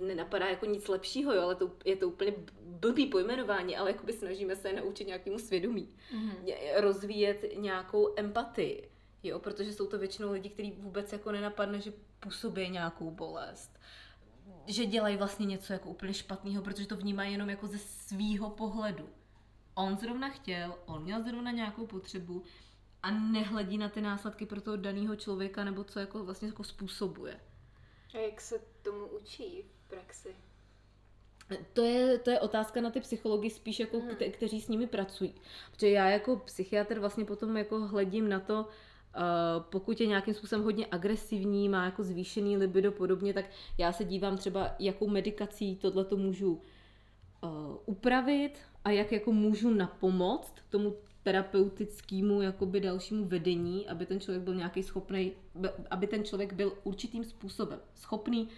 nenapadá 0.00 0.46
jako 0.46 0.66
nic 0.66 0.88
lepšího, 0.88 1.34
jo, 1.34 1.42
ale 1.42 1.54
to, 1.54 1.70
je 1.84 1.96
to 1.96 2.08
úplně 2.08 2.34
blbý 2.62 3.06
pojmenování, 3.06 3.76
ale 3.76 3.90
jakoby 3.90 4.12
snažíme 4.12 4.56
se 4.56 4.72
naučit 4.72 5.06
nějakému 5.06 5.38
svědomí, 5.38 5.88
mm-hmm. 6.14 6.54
rozvíjet 6.76 7.44
nějakou 7.56 8.14
empatii, 8.16 8.88
jo, 9.22 9.38
protože 9.38 9.72
jsou 9.72 9.86
to 9.86 9.98
většinou 9.98 10.32
lidi, 10.32 10.48
kteří 10.48 10.72
vůbec 10.72 11.12
jako 11.12 11.32
nenapadne, 11.32 11.80
že 11.80 11.92
působí 12.20 12.68
nějakou 12.68 13.10
bolest, 13.10 13.78
že 14.68 14.86
dělají 14.86 15.16
vlastně 15.16 15.46
něco 15.46 15.72
jako 15.72 15.88
úplně 15.88 16.14
špatného, 16.14 16.62
protože 16.62 16.86
to 16.86 16.96
vnímají 16.96 17.32
jenom 17.32 17.50
jako 17.50 17.66
ze 17.66 17.78
svýho 17.78 18.50
pohledu 18.50 19.08
on 19.78 19.96
zrovna 19.96 20.28
chtěl, 20.28 20.74
on 20.86 21.02
měl 21.02 21.22
zrovna 21.22 21.50
nějakou 21.50 21.86
potřebu 21.86 22.42
a 23.02 23.10
nehledí 23.10 23.78
na 23.78 23.88
ty 23.88 24.00
následky 24.00 24.46
pro 24.46 24.60
toho 24.60 24.76
daného 24.76 25.16
člověka 25.16 25.64
nebo 25.64 25.84
co 25.84 26.00
jako 26.00 26.24
vlastně 26.24 26.48
jako 26.48 26.64
způsobuje. 26.64 27.40
A 28.14 28.18
jak 28.18 28.40
se 28.40 28.58
tomu 28.82 29.06
učí 29.06 29.62
v 29.62 29.88
praxi? 29.88 30.36
To 31.72 31.82
je, 31.82 32.18
to 32.18 32.30
je 32.30 32.40
otázka 32.40 32.80
na 32.80 32.90
ty 32.90 33.00
psychologi 33.00 33.50
spíš 33.50 33.80
jako 33.80 34.00
hmm. 34.00 34.14
kte, 34.14 34.28
kteří 34.30 34.60
s 34.60 34.68
nimi 34.68 34.86
pracují. 34.86 35.34
Protože 35.70 35.90
já 35.90 36.08
jako 36.08 36.36
psychiatr 36.36 36.98
vlastně 36.98 37.24
potom 37.24 37.56
jako 37.56 37.80
hledím 37.80 38.28
na 38.28 38.40
to, 38.40 38.58
Uh, 38.58 38.66
pokud 39.60 40.00
je 40.00 40.06
nějakým 40.06 40.34
způsobem 40.34 40.64
hodně 40.64 40.86
agresivní, 40.90 41.68
má 41.68 41.84
jako 41.84 42.02
zvýšený 42.02 42.56
libido 42.56 42.92
podobně, 42.92 43.34
tak 43.34 43.44
já 43.78 43.92
se 43.92 44.04
dívám 44.04 44.36
třeba, 44.36 44.74
jakou 44.78 45.08
medikací 45.08 45.76
tohle 45.76 46.04
to 46.04 46.16
můžu 46.16 46.52
uh, 46.52 46.60
upravit, 47.86 48.58
a 48.84 48.90
jak 48.90 49.12
jako 49.12 49.32
můžu 49.32 49.74
napomoct 49.74 50.54
tomu 50.68 50.94
terapeutickému 51.22 52.42
jakoby 52.42 52.80
dalšímu 52.80 53.24
vedení, 53.24 53.88
aby 53.88 54.06
ten 54.06 54.20
člověk 54.20 54.42
byl 54.42 54.54
nějaký 54.54 54.82
schopný, 54.82 55.32
aby 55.90 56.06
ten 56.06 56.24
člověk 56.24 56.52
byl 56.52 56.72
určitým 56.84 57.24
způsobem 57.24 57.78
schopný 57.94 58.48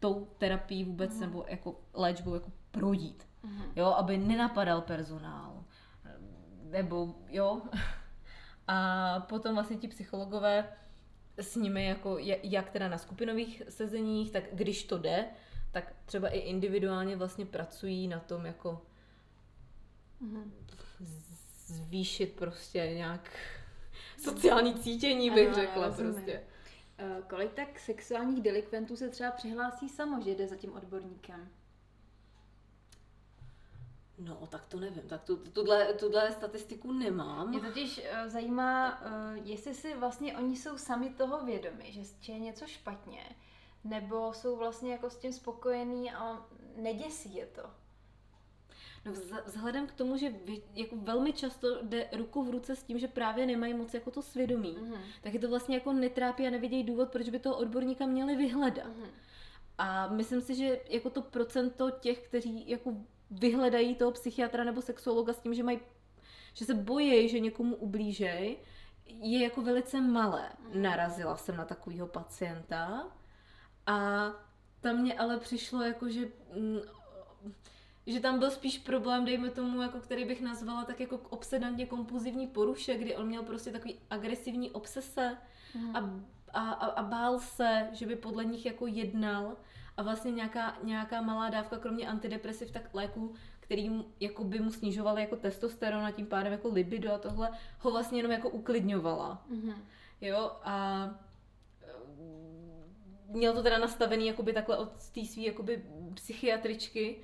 tou 0.00 0.28
terapií 0.38 0.84
vůbec 0.84 1.14
mm. 1.14 1.20
nebo 1.20 1.44
jako 1.48 1.80
léčbou 1.94 2.34
jako 2.34 2.52
projít. 2.70 3.26
Mm. 3.42 3.62
Jo, 3.76 3.86
aby 3.86 4.18
nenapadal 4.18 4.80
personál. 4.80 5.64
Nebo 6.62 7.14
jo. 7.30 7.62
A 8.68 9.20
potom 9.28 9.54
vlastně 9.54 9.76
ti 9.76 9.88
psychologové 9.88 10.72
s 11.36 11.56
nimi 11.56 11.86
jako, 11.86 12.16
jak 12.42 12.70
teda 12.70 12.88
na 12.88 12.98
skupinových 12.98 13.62
sezeních, 13.68 14.30
tak 14.30 14.44
když 14.52 14.84
to 14.84 14.98
jde, 14.98 15.26
tak 15.72 15.94
třeba 16.04 16.28
i 16.28 16.38
individuálně 16.38 17.16
vlastně 17.16 17.46
pracují 17.46 18.08
na 18.08 18.20
tom 18.20 18.46
jako 18.46 18.82
mm-hmm. 20.22 20.50
zvýšit 21.66 22.32
prostě 22.32 22.78
nějak 22.78 23.30
sociální 24.18 24.74
cítění, 24.74 25.30
bych 25.30 25.46
ano, 25.46 25.54
řekla 25.54 25.90
prostě. 25.90 26.42
Uh, 27.02 27.24
kolik 27.24 27.52
tak 27.52 27.78
sexuálních 27.78 28.42
delikventů 28.42 28.96
se 28.96 29.08
třeba 29.08 29.30
přihlásí 29.30 29.88
samo, 29.88 30.22
že 30.22 30.30
jde 30.30 30.48
za 30.48 30.56
tím 30.56 30.72
odborníkem? 30.72 31.48
No, 34.18 34.46
tak 34.48 34.66
to 34.66 34.80
nevím, 34.80 35.02
tak 35.08 35.22
tu, 35.22 35.36
tuhle, 35.36 35.94
tuhle 35.94 36.32
statistiku 36.32 36.92
nemám. 36.92 37.48
Mě 37.48 37.60
totiž 37.60 37.98
uh, 37.98 38.28
zajímá, 38.28 39.00
uh, 39.00 39.46
jestli 39.46 39.74
si 39.74 39.94
vlastně 39.96 40.36
oni 40.36 40.56
jsou 40.56 40.78
sami 40.78 41.10
toho 41.10 41.44
vědomi, 41.44 41.92
že 42.20 42.32
je 42.32 42.38
něco 42.38 42.66
špatně, 42.66 43.24
nebo 43.84 44.32
jsou 44.32 44.56
vlastně 44.56 44.92
jako 44.92 45.10
s 45.10 45.16
tím 45.16 45.32
spokojení 45.32 46.12
a 46.12 46.46
neděsí 46.76 47.34
je 47.34 47.46
to. 47.46 47.62
No 49.04 49.12
vzhledem 49.46 49.86
k 49.86 49.92
tomu, 49.92 50.16
že 50.16 50.34
jako 50.74 50.96
velmi 50.96 51.32
často 51.32 51.82
jde 51.82 52.08
ruku 52.12 52.42
v 52.42 52.50
ruce 52.50 52.76
s 52.76 52.82
tím, 52.82 52.98
že 52.98 53.08
právě 53.08 53.46
nemají 53.46 53.74
moc 53.74 53.94
jako 53.94 54.10
to 54.10 54.22
svědomí, 54.22 54.76
mm-hmm. 54.76 54.98
tak 55.22 55.34
je 55.34 55.40
to 55.40 55.48
vlastně 55.48 55.74
jako 55.74 55.92
netrápí 55.92 56.46
a 56.46 56.50
nevidějí 56.50 56.84
důvod, 56.84 57.08
proč 57.08 57.28
by 57.28 57.38
toho 57.38 57.56
odborníka 57.56 58.06
měli 58.06 58.36
vyhledat. 58.36 58.86
Mm-hmm. 58.86 59.10
A 59.78 60.06
myslím 60.08 60.40
si, 60.40 60.54
že 60.54 60.80
jako 60.88 61.10
to 61.10 61.22
procento 61.22 61.90
těch, 61.90 62.28
kteří 62.28 62.70
jako 62.70 62.94
vyhledají 63.30 63.94
toho 63.94 64.10
psychiatra 64.10 64.64
nebo 64.64 64.82
sexuologa 64.82 65.32
s 65.32 65.40
tím, 65.40 65.54
že 65.54 65.62
mají, 65.62 65.80
že 66.54 66.64
se 66.64 66.74
bojí, 66.74 67.28
že 67.28 67.40
někomu 67.40 67.76
ublížej, 67.76 68.56
je 69.06 69.42
jako 69.42 69.62
velice 69.62 70.00
malé. 70.00 70.48
Mm-hmm. 70.48 70.80
Narazila 70.80 71.36
jsem 71.36 71.56
na 71.56 71.64
takového 71.64 72.06
pacienta 72.06 73.06
a 73.86 74.30
tam 74.80 74.96
mě 74.96 75.14
ale 75.18 75.38
přišlo 75.38 75.82
jako, 75.82 76.08
že 76.08 76.28
mm, 76.56 76.80
že 78.08 78.20
tam 78.20 78.38
byl 78.38 78.50
spíš 78.50 78.78
problém, 78.78 79.24
dejme 79.24 79.50
tomu, 79.50 79.82
jako 79.82 80.00
který 80.00 80.24
bych 80.24 80.40
nazvala 80.40 80.84
tak 80.84 81.00
jako 81.00 81.20
obsedantně 81.30 81.86
kompulzivní 81.86 82.46
poruše, 82.46 82.98
kdy 82.98 83.16
on 83.16 83.26
měl 83.26 83.42
prostě 83.42 83.70
takový 83.70 83.98
agresivní 84.10 84.70
obsese 84.70 85.36
mm. 85.74 85.96
a, 85.96 86.00
a, 86.52 86.70
a, 86.70 87.02
bál 87.02 87.38
se, 87.38 87.88
že 87.92 88.06
by 88.06 88.16
podle 88.16 88.44
nich 88.44 88.66
jako 88.66 88.86
jednal 88.86 89.56
a 89.96 90.02
vlastně 90.02 90.32
nějaká, 90.32 90.78
nějaká 90.82 91.20
malá 91.20 91.50
dávka, 91.50 91.76
kromě 91.78 92.08
antidepresiv, 92.08 92.70
tak 92.70 92.94
léků, 92.94 93.34
který 93.60 93.90
mu, 93.90 94.04
jako 94.20 94.44
by 94.44 94.60
mu 94.60 94.70
snižovaly 94.70 95.20
jako 95.20 95.36
testosteron 95.36 96.04
a 96.04 96.10
tím 96.10 96.26
pádem 96.26 96.52
jako 96.52 96.68
libido 96.68 97.12
a 97.12 97.18
tohle, 97.18 97.50
ho 97.78 97.90
vlastně 97.90 98.18
jenom 98.18 98.32
jako 98.32 98.48
uklidňovala. 98.48 99.42
Mm. 99.48 99.72
Jo, 100.20 100.52
a 100.62 101.08
měl 103.26 103.54
to 103.54 103.62
teda 103.62 103.78
nastavený 103.78 104.26
jakoby 104.26 104.52
takhle 104.52 104.76
od 104.78 104.92
té 105.14 105.24
své 105.24 105.42
jakoby 105.42 105.84
psychiatričky, 106.14 107.18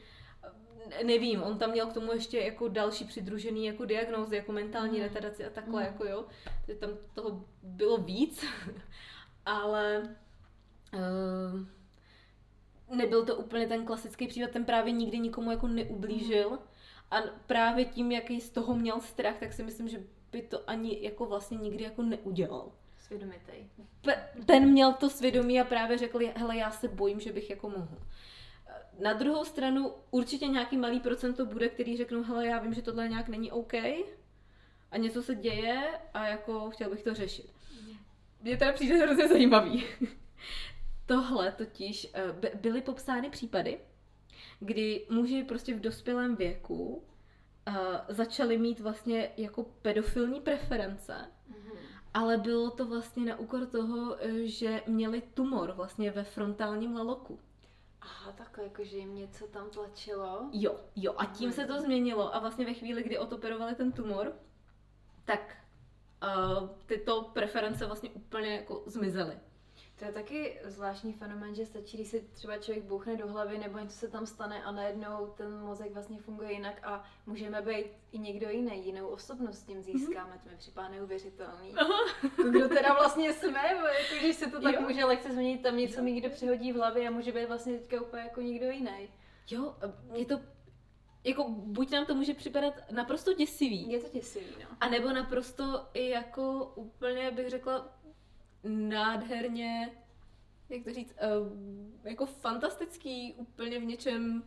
nevím, 1.04 1.42
on 1.42 1.58
tam 1.58 1.70
měl 1.70 1.86
k 1.86 1.92
tomu 1.92 2.12
ještě 2.12 2.38
jako 2.40 2.68
další 2.68 3.04
přidružený 3.04 3.66
jako 3.66 3.84
diagnózy, 3.84 4.36
jako 4.36 4.52
mentální 4.52 4.98
Mm. 4.98 5.04
retardaci 5.04 5.44
a 5.44 5.50
takhle, 5.50 5.80
Mm. 5.82 5.86
jako 5.86 6.04
jo. 6.06 6.24
Takže 6.66 6.80
tam 6.80 6.90
toho 7.14 7.44
bylo 7.62 7.96
víc, 7.96 8.44
ale 9.46 10.02
uh, 10.92 11.66
nebyl 12.96 13.24
to 13.24 13.36
úplně 13.36 13.66
ten 13.66 13.86
klasický 13.86 14.26
případ, 14.26 14.50
ten 14.50 14.64
právě 14.64 14.92
nikdy 14.92 15.18
nikomu 15.18 15.50
jako 15.50 15.68
neublížil 15.68 16.58
a 17.10 17.16
právě 17.46 17.84
tím, 17.84 18.12
jaký 18.12 18.40
z 18.40 18.50
toho 18.50 18.76
měl 18.76 19.00
strach, 19.00 19.38
tak 19.40 19.52
si 19.52 19.62
myslím, 19.62 19.88
že 19.88 20.02
by 20.32 20.42
to 20.42 20.70
ani 20.70 21.02
jako 21.02 21.26
vlastně 21.26 21.58
nikdy 21.58 21.84
jako 21.84 22.02
neudělal. 22.02 22.72
Svědomitej. 22.98 23.68
Ten 24.46 24.70
měl 24.70 24.92
to 24.92 25.10
svědomí 25.10 25.60
a 25.60 25.64
právě 25.64 25.98
řekl, 25.98 26.20
hele, 26.34 26.56
já 26.56 26.70
se 26.70 26.88
bojím, 26.88 27.20
že 27.20 27.32
bych 27.32 27.50
jako 27.50 27.70
mohl. 27.70 27.98
Na 28.98 29.12
druhou 29.12 29.44
stranu 29.44 29.92
určitě 30.10 30.46
nějaký 30.46 30.76
malý 30.76 31.00
procento 31.00 31.46
bude, 31.46 31.68
který 31.68 31.96
řeknou, 31.96 32.22
hele, 32.22 32.46
já 32.46 32.58
vím, 32.58 32.74
že 32.74 32.82
tohle 32.82 33.08
nějak 33.08 33.28
není 33.28 33.52
OK 33.52 33.74
a 34.90 34.96
něco 34.96 35.22
se 35.22 35.34
děje 35.34 36.00
a 36.14 36.26
jako 36.26 36.70
chtěl 36.70 36.90
bych 36.90 37.02
to 37.02 37.14
řešit. 37.14 37.52
Mně 38.44 38.56
teda 38.56 38.72
přijde 38.72 38.96
hrozně 38.96 39.28
zajímavý. 39.28 39.84
Tohle 41.06 41.52
totiž 41.52 42.06
eh, 42.14 42.32
by- 42.32 42.52
byly 42.60 42.82
popsány 42.82 43.30
případy, 43.30 43.80
kdy 44.60 45.06
muži 45.10 45.44
prostě 45.44 45.74
v 45.74 45.80
dospělém 45.80 46.36
věku 46.36 47.04
eh, 47.66 47.72
začali 48.08 48.58
mít 48.58 48.80
vlastně 48.80 49.30
jako 49.36 49.62
pedofilní 49.62 50.40
preference 50.40 51.30
ale 52.14 52.36
bylo 52.36 52.70
to 52.70 52.86
vlastně 52.86 53.24
na 53.24 53.38
úkor 53.38 53.66
toho, 53.66 54.16
eh, 54.24 54.46
že 54.46 54.82
měli 54.86 55.20
tumor 55.20 55.72
vlastně 55.72 56.10
ve 56.10 56.24
frontálním 56.24 56.96
laloku. 56.96 57.40
Aha, 58.00 58.32
takhle, 58.32 58.64
jakože 58.64 58.96
jim 58.96 59.14
něco 59.14 59.46
tam 59.46 59.70
tlačilo. 59.70 60.48
Jo, 60.52 60.80
jo. 60.96 61.14
A 61.16 61.26
tím 61.26 61.52
se 61.52 61.66
to 61.66 61.80
změnilo 61.80 62.34
a 62.34 62.38
vlastně 62.38 62.66
ve 62.66 62.74
chvíli, 62.74 63.02
kdy 63.02 63.18
odoperovali 63.18 63.74
ten 63.74 63.92
tumor, 63.92 64.32
tak 65.24 65.56
uh, 66.26 66.68
tyto 66.86 67.22
preference 67.22 67.86
vlastně 67.86 68.10
úplně 68.10 68.56
jako 68.56 68.82
zmizely. 68.86 69.38
To 69.98 70.04
je 70.04 70.12
taky 70.12 70.60
zvláštní 70.64 71.12
fenomén, 71.12 71.54
že 71.54 71.66
stačí, 71.66 71.96
když 71.96 72.08
se 72.08 72.20
třeba 72.20 72.58
člověk 72.58 72.84
bouchne 72.84 73.16
do 73.16 73.26
hlavy 73.28 73.58
nebo 73.58 73.78
něco 73.78 73.98
se 73.98 74.08
tam 74.08 74.26
stane 74.26 74.62
a 74.62 74.72
najednou 74.72 75.26
ten 75.36 75.60
mozek 75.60 75.92
vlastně 75.92 76.18
funguje 76.18 76.52
jinak 76.52 76.80
a 76.82 77.04
můžeme 77.26 77.62
být 77.62 77.86
i 78.12 78.18
někdo 78.18 78.50
jiný, 78.50 78.86
jinou 78.86 79.06
osobnost 79.06 79.62
tím 79.62 79.82
získáme. 79.82 80.40
To 80.44 80.50
mi 80.50 80.56
připadá 80.56 80.88
neuvěřitelný. 80.88 81.74
Kdo 82.50 82.68
teda 82.68 82.94
vlastně 82.94 83.32
jsme, 83.32 83.66
jako, 83.68 83.86
když 84.20 84.36
se 84.36 84.50
to 84.50 84.60
tak 84.60 84.74
Jo. 84.74 84.80
může 84.80 85.04
lehce 85.04 85.32
změnit, 85.32 85.62
tam 85.62 85.76
něco 85.76 86.02
mi 86.02 86.12
někdo 86.12 86.30
přehodí 86.30 86.72
v 86.72 86.76
hlavě 86.76 87.08
a 87.08 87.10
může 87.10 87.32
být 87.32 87.48
vlastně 87.48 87.78
teďka 87.78 88.00
úplně 88.00 88.22
jako 88.22 88.40
někdo 88.40 88.70
jiný. 88.70 89.08
Jo, 89.50 89.74
je 90.14 90.24
to 90.26 90.40
jako 91.24 91.48
buď 91.48 91.90
nám 91.90 92.06
to 92.06 92.14
může 92.14 92.34
připadat 92.34 92.90
naprosto 92.90 93.34
děsivý, 93.34 93.92
Je 93.92 94.00
to 94.00 94.08
děsivý, 94.18 94.46
no. 94.62 94.76
a 94.80 94.88
nebo 94.88 95.12
naprosto 95.12 95.88
i 95.94 96.08
jako 96.08 96.72
úplně 96.74 97.30
bych 97.30 97.50
řekla 97.50 97.98
nádherně, 98.64 99.90
jak 100.68 100.84
to 100.84 100.92
říct, 100.92 101.14
uh, 101.40 102.08
jako 102.08 102.26
fantastický, 102.26 103.34
úplně 103.34 103.78
v 103.80 103.84
něčem, 103.84 104.42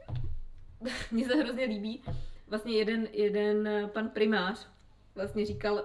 mně 1.10 1.24
se 1.24 1.34
hrozně 1.34 1.64
líbí. 1.64 2.02
Vlastně 2.46 2.72
jeden, 2.72 3.08
jeden 3.12 3.68
pan 3.92 4.08
primář 4.08 4.68
vlastně 5.16 5.46
říkal, 5.46 5.84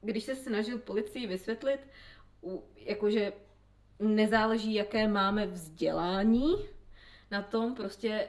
když 0.00 0.24
se 0.24 0.34
snažil 0.36 0.78
policii 0.78 1.26
vysvětlit, 1.26 1.80
jakože 2.76 3.32
nezáleží, 3.98 4.74
jaké 4.74 5.08
máme 5.08 5.46
vzdělání, 5.46 6.54
na 7.30 7.42
tom 7.42 7.74
prostě 7.74 8.28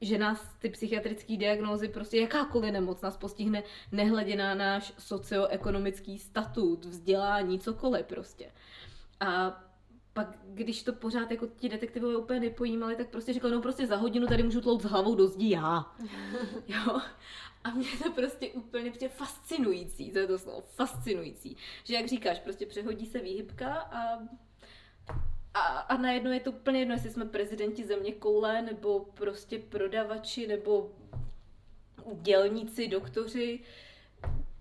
že 0.00 0.18
nás 0.18 0.54
ty 0.58 0.68
psychiatrické 0.68 1.36
diagnózy, 1.36 1.88
prostě 1.88 2.20
jakákoliv 2.20 2.72
nemoc 2.72 3.00
nás 3.00 3.16
postihne, 3.16 3.62
nehledě 3.92 4.36
na 4.36 4.54
náš 4.54 4.92
socioekonomický 4.98 6.18
statut, 6.18 6.84
vzdělání, 6.84 7.58
cokoliv 7.58 8.06
prostě. 8.06 8.50
A 9.20 9.60
pak, 10.12 10.38
když 10.44 10.82
to 10.82 10.92
pořád 10.92 11.30
jako 11.30 11.46
ti 11.46 11.68
detektivové 11.68 12.16
úplně 12.16 12.40
nepojímali, 12.40 12.96
tak 12.96 13.08
prostě 13.08 13.32
řekl, 13.32 13.50
no 13.50 13.62
prostě 13.62 13.86
za 13.86 13.96
hodinu 13.96 14.26
tady 14.26 14.42
můžu 14.42 14.60
tlout 14.60 14.82
s 14.82 14.84
hlavou 14.84 15.14
do 15.14 15.26
zdí 15.26 15.50
já. 15.50 15.86
jo. 16.68 17.00
A 17.64 17.70
mě 17.70 17.88
to 18.02 18.12
prostě 18.12 18.48
úplně 18.48 18.90
přijde 18.90 19.08
fascinující, 19.08 20.10
to 20.10 20.18
je 20.18 20.26
to 20.26 20.38
slovo, 20.38 20.60
fascinující. 20.60 21.56
Že 21.84 21.94
jak 21.94 22.06
říkáš, 22.06 22.40
prostě 22.40 22.66
přehodí 22.66 23.06
se 23.06 23.18
výhybka 23.18 23.74
a 23.74 24.18
a, 25.58 25.78
a 25.78 25.96
najednou 25.96 26.30
je 26.30 26.40
to 26.40 26.52
úplně 26.52 26.78
jedno, 26.78 26.94
jestli 26.94 27.10
jsme 27.10 27.24
prezidenti 27.24 27.86
země 27.86 28.12
koule, 28.12 28.62
nebo 28.62 29.00
prostě 29.00 29.58
prodavači, 29.58 30.46
nebo 30.46 30.90
dělníci, 32.14 32.88
doktoři. 32.88 33.60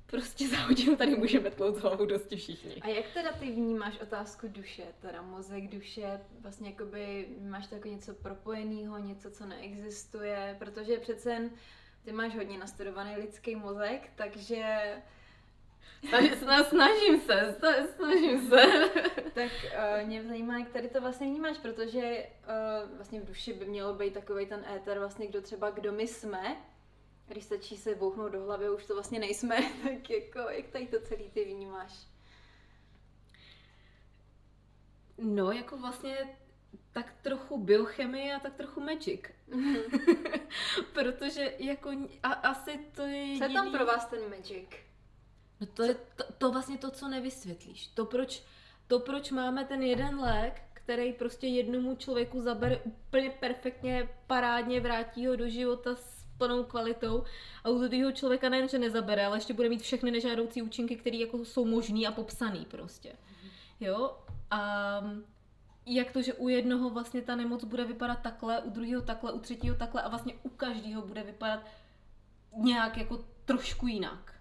Prostě 0.06 0.48
za 0.48 0.58
hodinu 0.58 0.96
tady 0.96 1.16
můžeme 1.16 1.52
tlout 1.52 1.76
s 1.76 1.80
hlavou 1.80 2.06
dosti 2.06 2.36
všichni. 2.36 2.76
A 2.82 2.88
jak 2.88 3.06
teda 3.14 3.32
ty 3.32 3.52
vnímáš 3.52 4.00
otázku 4.00 4.48
duše, 4.48 4.84
teda 5.00 5.22
mozek, 5.22 5.68
duše, 5.68 6.22
vlastně 6.42 6.70
jakoby 6.70 7.28
máš 7.42 7.72
jako 7.72 7.88
něco 7.88 8.14
propojeného, 8.14 8.98
něco, 8.98 9.32
co 9.32 9.46
neexistuje, 9.46 10.56
protože 10.60 10.98
přece 10.98 11.32
jen 11.32 11.50
ty 12.06 12.12
máš 12.12 12.36
hodně 12.36 12.58
nastudovaný 12.58 13.16
lidský 13.16 13.56
mozek, 13.56 14.10
takže 14.16 14.92
Snažím, 16.10 17.19
se, 17.21 17.56
sna- 17.60 17.88
snažím 17.95 18.50
se. 18.50 18.62
tak 19.34 19.52
uh, 20.02 20.08
mě 20.08 20.23
zajímá, 20.23 20.58
jak 20.60 20.69
tady 20.69 20.89
to 20.89 21.02
vlastně 21.02 21.28
vnímáš, 21.28 21.58
protože 21.58 22.26
uh, 22.84 22.95
vlastně 22.95 23.21
v 23.21 23.26
duši 23.26 23.54
by 23.54 23.65
mělo 23.65 23.93
být 23.93 24.13
takový 24.13 24.45
ten 24.45 24.65
éter, 24.76 25.00
vlastně 25.00 25.28
kdo 25.28 25.41
třeba, 25.41 25.69
kdo 25.69 25.91
my 25.91 26.08
jsme, 26.08 26.58
když 27.28 27.43
stačí 27.43 27.78
se 27.78 27.95
bouchnout 27.95 28.32
do 28.32 28.43
hlavy, 28.43 28.69
už 28.69 28.86
to 28.86 28.93
vlastně 28.93 29.19
nejsme, 29.19 29.58
tak 29.84 30.10
jako, 30.10 30.39
jak 30.39 30.67
tady 30.67 30.88
to 30.88 31.00
celý 31.02 31.30
ty 31.30 31.45
vnímáš? 31.45 31.93
No, 35.17 35.52
jako 35.52 35.78
vlastně 35.78 36.38
tak 36.91 37.13
trochu 37.21 37.58
biochemie 37.58 38.36
a 38.36 38.39
tak 38.39 38.54
trochu 38.56 38.80
magic. 38.82 39.21
Protože 40.93 41.54
jako 41.60 41.91
a, 42.23 42.34
asi 42.34 42.78
to 42.95 43.02
je 43.02 43.38
Co 43.38 43.43
je 43.43 43.50
tam 43.50 43.65
jediný- 43.65 43.71
pro 43.71 43.86
vás 43.86 44.06
ten 44.06 44.30
magic? 44.30 44.69
No 45.62 45.67
to 45.74 45.84
je 45.84 45.93
to, 45.93 46.24
to 46.38 46.52
vlastně 46.52 46.78
to, 46.78 46.91
co 46.91 47.08
nevysvětlíš. 47.08 47.88
To 47.88 48.06
proč, 48.06 48.43
to, 48.88 49.00
proč 49.00 49.32
máme 49.32 49.65
ten 49.65 49.84
jeden 49.84 50.20
lék, 50.20 50.62
který 50.74 51.13
prostě 51.13 51.48
jednomu 51.48 51.96
člověku 51.96 52.41
zabere 52.41 52.78
úplně 52.78 53.30
perfektně, 53.30 54.10
parádně, 54.28 54.82
vrátí 54.82 55.28
ho 55.28 55.36
do 55.36 55.50
života 55.50 55.96
s 55.96 56.26
plnou 56.38 56.63
kvalitou 56.63 57.24
a 57.63 57.70
u 57.70 57.78
druhého 57.78 58.12
člověka 58.12 58.50
nejen, 58.50 58.70
že 58.70 58.80
nezabere, 58.80 59.26
ale 59.26 59.38
ještě 59.38 59.54
bude 59.54 59.70
mít 59.70 59.82
všechny 59.82 60.12
nežádoucí 60.12 60.62
účinky, 60.62 60.96
které 60.96 61.17
jako 61.17 61.46
jsou 61.46 61.65
možný 61.65 62.08
a 62.08 62.12
popsaný 62.12 62.65
prostě. 62.65 63.15
Jo? 63.80 64.17
A 64.52 65.02
jak 65.86 66.12
to, 66.12 66.22
že 66.22 66.34
u 66.34 66.48
jednoho 66.50 66.89
vlastně 66.89 67.22
ta 67.22 67.36
nemoc 67.36 67.63
bude 67.63 67.86
vypadat 67.86 68.20
takhle, 68.22 68.62
u 68.62 68.70
druhého 68.70 69.02
takhle, 69.02 69.32
u 69.32 69.39
třetího 69.39 69.76
takhle 69.76 70.02
a 70.02 70.10
vlastně 70.10 70.34
u 70.43 70.50
každého 70.50 71.02
bude 71.02 71.24
vypadat 71.24 71.65
nějak 72.58 72.98
jako 72.98 73.26
trošku 73.46 73.88
jinak. 73.88 74.37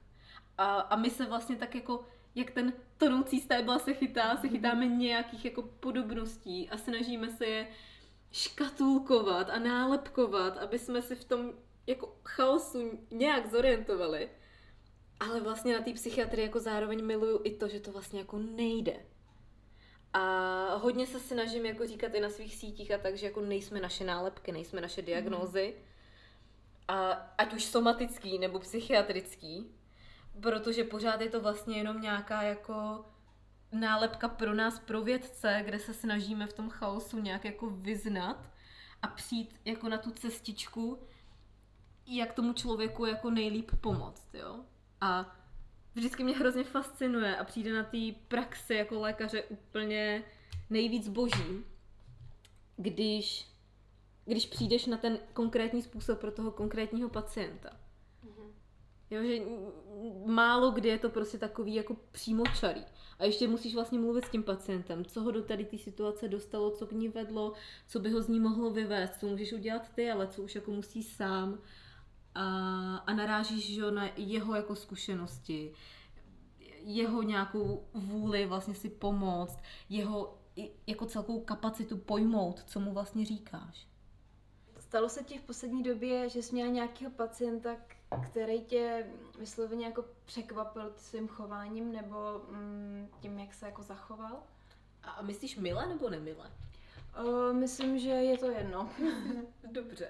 A, 0.59 0.81
a 0.81 0.97
my 0.97 1.11
se 1.11 1.27
vlastně 1.27 1.57
tak 1.57 1.75
jako, 1.75 2.05
jak 2.35 2.51
ten 2.51 2.73
tonoucí 2.99 3.41
stébla 3.41 3.79
se 3.79 3.95
chytá, 3.95 4.37
se 4.37 4.49
chytáme 4.49 4.87
nějakých 4.87 5.45
jako 5.45 5.63
podobností 5.63 6.71
a 6.71 6.79
snažíme 6.79 7.31
se 7.31 7.47
je 7.47 7.69
škatulkovat 8.33 9.51
a 9.51 9.59
nálepkovat, 9.59 10.59
aby 10.59 10.79
jsme 10.79 11.03
si 11.03 11.15
v 11.15 11.25
tom 11.25 11.53
jako 11.87 12.17
chaosu 12.25 12.99
nějak 13.11 13.51
zorientovali. 13.51 14.31
Ale 15.21 15.41
vlastně 15.41 15.79
na 15.79 15.85
té 15.85 15.93
psychiatrii 15.93 16.47
jako 16.47 16.61
zároveň 16.61 17.05
miluju 17.05 17.41
i 17.45 17.51
to, 17.51 17.69
že 17.69 17.81
to 17.81 17.93
vlastně 17.93 18.19
jako 18.19 18.39
nejde. 18.39 18.97
A 20.13 20.75
hodně 20.75 21.07
se 21.07 21.21
snažím 21.21 21.67
jako 21.67 21.87
říkat 21.87 22.15
i 22.15 22.21
na 22.21 22.31
svých 22.31 22.57
sítích 22.57 22.93
a 22.93 22.99
tak, 22.99 23.17
že 23.17 23.27
jako 23.27 23.41
nejsme 23.41 23.81
naše 23.81 24.05
nálepky, 24.05 24.53
nejsme 24.53 24.81
naše 24.81 25.03
diagnózy. 25.03 25.75
A 26.89 27.11
ať 27.39 27.55
už 27.55 27.65
somatický 27.65 28.39
nebo 28.39 28.59
psychiatrický, 28.59 29.76
protože 30.41 30.85
pořád 30.85 31.21
je 31.21 31.31
to 31.31 31.41
vlastně 31.41 31.77
jenom 31.77 32.01
nějaká 32.01 32.43
jako 32.43 33.05
nálepka 33.73 34.29
pro 34.29 34.55
nás, 34.55 34.79
pro 34.79 35.03
vědce, 35.03 35.63
kde 35.65 35.79
se 35.79 35.95
snažíme 35.95 36.47
v 36.47 36.53
tom 36.53 36.71
chaosu 36.71 37.19
nějak 37.21 37.45
jako 37.45 37.71
vyznat 37.71 38.51
a 39.03 39.07
přijít 39.07 39.61
jako 39.65 39.89
na 39.89 39.99
tu 39.99 40.11
cestičku, 40.11 40.99
jak 42.07 42.33
tomu 42.33 42.53
člověku 42.53 43.07
jako 43.07 43.31
nejlíp 43.31 43.71
pomoct, 43.81 44.35
jo. 44.35 44.65
A 45.01 45.37
vždycky 45.95 46.25
mě 46.25 46.37
hrozně 46.37 46.65
fascinuje 46.65 47.37
a 47.37 47.45
přijde 47.45 47.75
na 47.75 47.83
té 47.83 47.99
praxi 48.29 48.75
jako 48.75 49.01
lékaře 49.01 49.43
úplně 49.43 50.25
nejvíc 50.71 51.09
boží, 51.09 51.65
když, 52.77 53.49
když 54.25 54.47
přijdeš 54.47 54.87
na 54.87 54.97
ten 54.97 55.19
konkrétní 55.33 55.83
způsob 55.83 56.21
pro 56.21 56.31
toho 56.31 56.51
konkrétního 56.51 57.09
pacienta. 57.09 57.86
Jo, 59.11 59.23
že 59.23 59.39
málo 60.27 60.71
kdy 60.71 60.89
je 60.89 60.99
to 60.99 61.11
prostě 61.11 61.39
takový 61.39 61.75
jako 61.75 61.97
přímočarý. 62.13 62.85
A 63.19 63.25
ještě 63.25 63.49
musíš 63.49 63.75
vlastně 63.75 63.99
mluvit 63.99 64.25
s 64.25 64.31
tím 64.31 64.43
pacientem, 64.43 65.05
co 65.05 65.23
ho 65.23 65.31
do 65.31 65.43
tady 65.43 65.65
té 65.65 65.79
situace 65.79 66.29
dostalo, 66.29 66.71
co 66.71 66.87
k 66.87 66.93
ní 66.93 67.09
vedlo, 67.09 67.53
co 67.87 68.01
by 68.01 68.11
ho 68.11 68.23
z 68.23 68.29
ní 68.29 68.41
mohlo 68.41 68.71
vyvést, 68.71 69.21
co 69.21 69.27
můžeš 69.27 69.53
udělat 69.53 69.89
ty, 69.95 70.11
ale 70.11 70.27
co 70.27 70.43
už 70.43 70.55
jako 70.55 70.71
musí 70.71 71.03
sám. 71.03 71.59
A, 72.35 72.97
a 72.97 73.15
narážíš 73.15 73.75
že, 73.75 73.91
na 73.91 74.11
jeho 74.17 74.55
jako 74.55 74.75
zkušenosti, 74.75 75.73
jeho 76.81 77.23
nějakou 77.23 77.89
vůli 77.95 78.47
vlastně 78.47 78.75
si 78.75 78.89
pomoct, 78.89 79.59
jeho 79.89 80.39
jako 80.87 81.07
celkou 81.07 81.41
kapacitu 81.41 81.97
pojmout, 81.97 82.63
co 82.67 82.81
mu 82.81 82.93
vlastně 82.93 83.27
říkáš. 83.27 83.89
Stalo 84.79 85.09
se 85.09 85.25
ti 85.25 85.39
v 85.39 85.43
poslední 85.43 85.83
době, 85.83 86.29
že 86.29 86.43
jsi 86.43 86.55
měla 86.55 86.71
nějakého 86.71 87.11
pacienta, 87.11 87.77
který 88.23 88.61
tě 88.61 89.07
vysloveně 89.39 89.87
jako 89.87 90.05
překvapil 90.25 90.93
svým 90.97 91.29
chováním 91.29 91.93
nebo 91.93 92.41
mm, 92.51 93.09
tím, 93.21 93.39
jak 93.39 93.55
se 93.55 93.67
jako 93.67 93.83
zachoval? 93.83 94.43
A 95.03 95.23
myslíš 95.23 95.57
milé 95.57 95.87
nebo 95.87 96.11
nemilé? 96.11 96.51
Uh, 97.25 97.53
myslím, 97.53 97.99
že 97.99 98.09
je 98.09 98.39
to 98.39 98.51
jedno. 98.51 98.91
Dobře, 99.73 100.09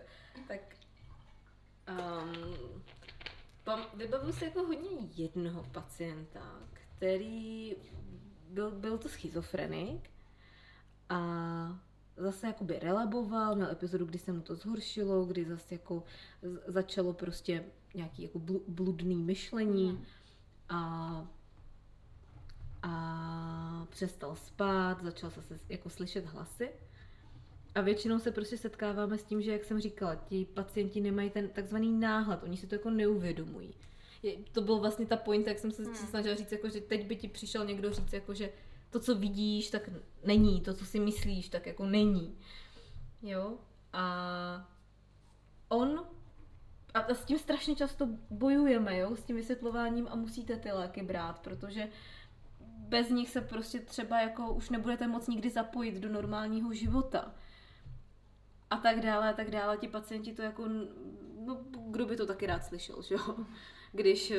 tak 0.49 0.61
um, 1.89 2.83
pam, 3.65 3.87
vybavuji 3.95 4.33
se 4.33 4.45
jako 4.45 4.63
hodně 4.63 4.91
jednoho 5.17 5.65
pacienta, 5.73 6.61
který 6.73 7.77
byl, 8.49 8.71
byl 8.71 8.99
to 8.99 9.09
schizofrenik 9.09 10.11
a 11.09 11.19
zase 12.17 12.47
jakoby 12.47 12.79
relaboval, 12.79 13.55
měl 13.55 13.71
epizodu, 13.71 14.07
kdy 14.07 14.19
se 14.19 14.33
mu 14.33 14.41
to 14.41 14.55
zhoršilo, 14.55 15.25
kdy 15.25 15.45
zase 15.45 15.75
jako 15.75 16.03
začalo 16.67 17.13
prostě 17.13 17.65
nějaký 17.97 18.23
jako 18.23 18.39
bludný 18.69 19.17
myšlení 19.17 19.93
mm. 19.93 20.05
a 20.69 21.27
a 22.83 23.87
přestal 23.91 24.37
spát, 24.37 25.03
začal 25.03 25.31
se 25.31 25.61
jako 25.69 25.91
slyšet 25.91 26.27
hlasy. 26.27 26.69
A 27.75 27.81
většinou 27.81 28.19
se 28.19 28.31
prostě 28.31 28.57
setkáváme 28.57 29.19
s 29.19 29.25
tím, 29.25 29.43
že, 29.43 29.53
jak 29.53 29.65
jsem 29.65 29.81
říkala, 29.81 30.15
ti 30.15 30.47
pacienti 30.55 31.01
nemají 31.01 31.31
ten 31.31 31.49
takzvaný 31.49 31.93
náhled, 31.93 32.43
oni 32.43 32.57
si 32.57 32.67
to 32.67 32.75
jako 32.75 32.91
neuvědomují. 32.91 33.75
Je, 34.23 34.37
to 34.53 34.61
byl 34.61 34.79
vlastně 34.79 35.07
ta 35.07 35.17
point, 35.17 35.47
jak 35.47 35.59
jsem 35.59 35.73
se 35.73 35.83
hmm. 35.83 35.95
snažila 35.95 36.35
říct, 36.35 36.53
jako, 36.53 36.69
že 36.69 36.81
teď 36.81 37.07
by 37.07 37.17
ti 37.17 37.29
přišel 37.29 37.65
někdo 37.65 37.93
říct, 37.93 38.13
jako, 38.13 38.35
že 38.35 38.51
to, 38.91 39.01
co 39.01 39.15
vidíš, 39.15 39.71
tak 39.71 39.91
není, 40.25 40.61
to, 40.61 40.75
co 40.75 40.85
si 40.85 41.01
myslíš, 41.01 41.49
tak 41.49 41.67
jako 41.67 41.87
není. 41.87 42.39
Jo? 43.23 43.55
A 43.93 44.71
on 45.69 46.07
a 46.97 47.15
s 47.15 47.25
tím 47.25 47.39
strašně 47.39 47.77
často 47.77 48.09
bojujeme, 48.31 48.99
jo, 48.99 49.17
s 49.17 49.25
tím 49.25 49.37
vysvětlováním 49.37 50.09
a 50.11 50.15
musíte 50.15 50.57
ty 50.57 50.73
léky 50.73 51.03
brát, 51.03 51.39
protože 51.39 51.89
bez 52.89 53.11
nich 53.11 53.31
se 53.31 53.41
prostě 53.41 53.81
třeba 53.81 54.21
jako 54.21 54.53
už 54.53 54.71
nebudete 54.71 55.07
moc 55.07 55.29
nikdy 55.29 55.51
zapojit 55.51 55.95
do 55.95 56.09
normálního 56.09 56.75
života. 56.75 57.35
A 58.71 58.77
tak 58.77 59.01
dále, 59.01 59.31
a 59.31 59.33
tak 59.33 59.51
dále. 59.51 59.77
Ti 59.77 59.89
pacienti 59.89 60.33
to 60.33 60.43
jako, 60.43 60.69
no, 61.45 61.65
kdo 61.91 62.07
by 62.07 62.17
to 62.17 62.27
taky 62.27 62.47
rád 62.47 62.65
slyšel, 62.65 63.03
že 63.03 63.15
jo? 63.15 63.37
Když 63.93 64.31
eh, 64.31 64.37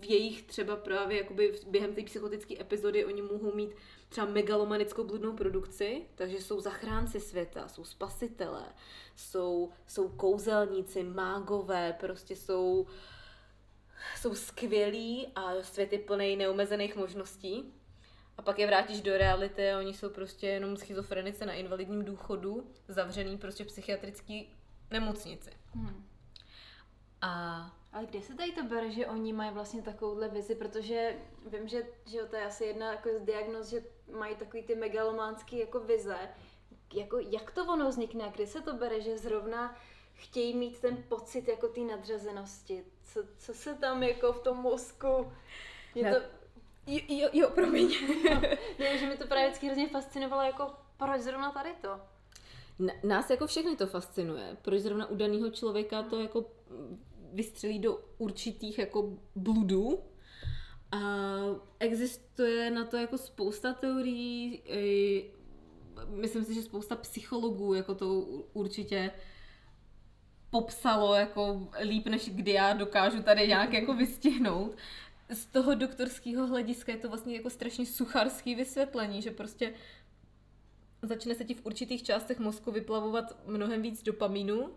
v 0.00 0.10
jejich 0.10 0.42
třeba 0.42 0.76
právě 0.76 1.18
jakoby 1.18 1.52
během 1.66 1.94
té 1.94 2.02
psychotické 2.02 2.60
epizody 2.60 3.04
oni 3.04 3.22
mohou 3.22 3.54
mít 3.54 3.70
třeba 4.08 4.26
megalomanickou 4.26 5.04
bludnou 5.04 5.32
produkci, 5.32 6.02
takže 6.14 6.36
jsou 6.36 6.60
zachránci 6.60 7.20
světa, 7.20 7.68
jsou 7.68 7.84
spasitelé, 7.84 8.66
jsou, 9.16 9.72
jsou 9.86 10.08
kouzelníci, 10.08 11.02
mágové, 11.02 11.92
prostě 11.92 12.36
jsou, 12.36 12.86
jsou 14.16 14.34
skvělí 14.34 15.28
a 15.34 15.62
svět 15.62 15.92
je 15.92 15.98
plný 15.98 16.36
neomezených 16.36 16.96
možností. 16.96 17.74
A 18.38 18.42
pak 18.42 18.58
je 18.58 18.66
vrátíš 18.66 19.00
do 19.00 19.18
reality 19.18 19.70
a 19.70 19.78
oni 19.78 19.94
jsou 19.94 20.10
prostě 20.10 20.46
jenom 20.46 20.76
schizofrenice 20.76 21.46
na 21.46 21.52
invalidním 21.52 22.04
důchodu, 22.04 22.70
zavřený 22.88 23.38
prostě 23.38 23.64
v 23.64 23.66
psychiatrické 23.66 24.42
nemocnici. 24.90 25.50
Hmm. 25.74 26.06
A 27.22 27.79
ale 27.92 28.06
kde 28.06 28.22
se 28.22 28.34
tady 28.34 28.52
to 28.52 28.62
bere, 28.64 28.90
že 28.90 29.06
oni 29.06 29.32
mají 29.32 29.50
vlastně 29.54 29.82
takovouhle 29.82 30.28
vizi, 30.28 30.54
protože 30.54 31.16
vím, 31.46 31.68
že, 31.68 31.86
že 32.06 32.22
to 32.22 32.36
je 32.36 32.44
asi 32.44 32.64
jedna 32.64 32.92
jako 32.92 33.08
z 33.18 33.22
diagnoz, 33.22 33.68
že 33.68 33.84
mají 34.12 34.36
takový 34.36 34.62
ty 34.62 34.74
megalománský 34.74 35.58
jako 35.58 35.80
vize. 35.80 36.18
Jako, 36.94 37.18
jak 37.18 37.50
to 37.50 37.64
ono 37.64 37.88
vznikne 37.88 38.24
a 38.24 38.30
kde 38.30 38.46
se 38.46 38.60
to 38.60 38.74
bere, 38.74 39.00
že 39.00 39.18
zrovna 39.18 39.76
chtějí 40.14 40.56
mít 40.56 40.80
ten 40.80 41.04
pocit 41.08 41.48
jako 41.48 41.68
té 41.68 41.80
nadřazenosti? 41.80 42.84
Co, 43.04 43.20
co 43.38 43.54
se 43.54 43.74
tam 43.74 44.02
jako 44.02 44.32
v 44.32 44.40
tom 44.40 44.56
mozku... 44.56 45.32
Je 45.94 46.02
ne. 46.02 46.14
to... 46.14 46.20
Jo, 46.86 47.00
jo, 47.08 47.28
jo 47.32 47.50
promiň. 47.50 47.90
no, 48.34 48.40
ne, 48.78 48.98
že 48.98 49.06
mi 49.06 49.16
to 49.16 49.26
právě 49.26 49.48
vždycky 49.48 49.66
hrozně 49.66 49.88
fascinovalo, 49.88 50.42
jako 50.42 50.70
proč 50.96 51.20
zrovna 51.20 51.50
tady 51.50 51.74
to? 51.80 52.00
Nás 53.02 53.30
jako 53.30 53.46
všechny 53.46 53.76
to 53.76 53.86
fascinuje. 53.86 54.56
Proč 54.62 54.80
zrovna 54.80 55.06
u 55.06 55.16
daného 55.16 55.50
člověka 55.50 56.02
to 56.02 56.20
jako 56.20 56.44
vystřelí 57.32 57.78
do 57.78 58.04
určitých 58.18 58.78
jako 58.78 59.18
bludů. 59.36 59.98
A 60.92 60.98
existuje 61.78 62.70
na 62.70 62.84
to 62.84 62.96
jako 62.96 63.18
spousta 63.18 63.72
teorií, 63.72 64.62
myslím 66.06 66.44
si, 66.44 66.54
že 66.54 66.62
spousta 66.62 66.96
psychologů 66.96 67.74
jako 67.74 67.94
to 67.94 68.20
určitě 68.52 69.10
popsalo 70.50 71.14
jako 71.14 71.68
líp, 71.82 72.06
než 72.06 72.30
kdy 72.30 72.52
já 72.52 72.72
dokážu 72.72 73.22
tady 73.22 73.48
nějak 73.48 73.72
jako 73.72 73.94
vystihnout. 73.94 74.76
Z 75.28 75.46
toho 75.46 75.74
doktorského 75.74 76.46
hlediska 76.46 76.92
je 76.92 76.98
to 76.98 77.08
vlastně 77.08 77.36
jako 77.36 77.50
strašně 77.50 77.86
sucharský 77.86 78.54
vysvětlení, 78.54 79.22
že 79.22 79.30
prostě 79.30 79.74
začne 81.02 81.34
se 81.34 81.44
ti 81.44 81.54
v 81.54 81.66
určitých 81.66 82.02
částech 82.02 82.38
mozku 82.38 82.72
vyplavovat 82.72 83.46
mnohem 83.46 83.82
víc 83.82 84.02
dopamínu, 84.02 84.70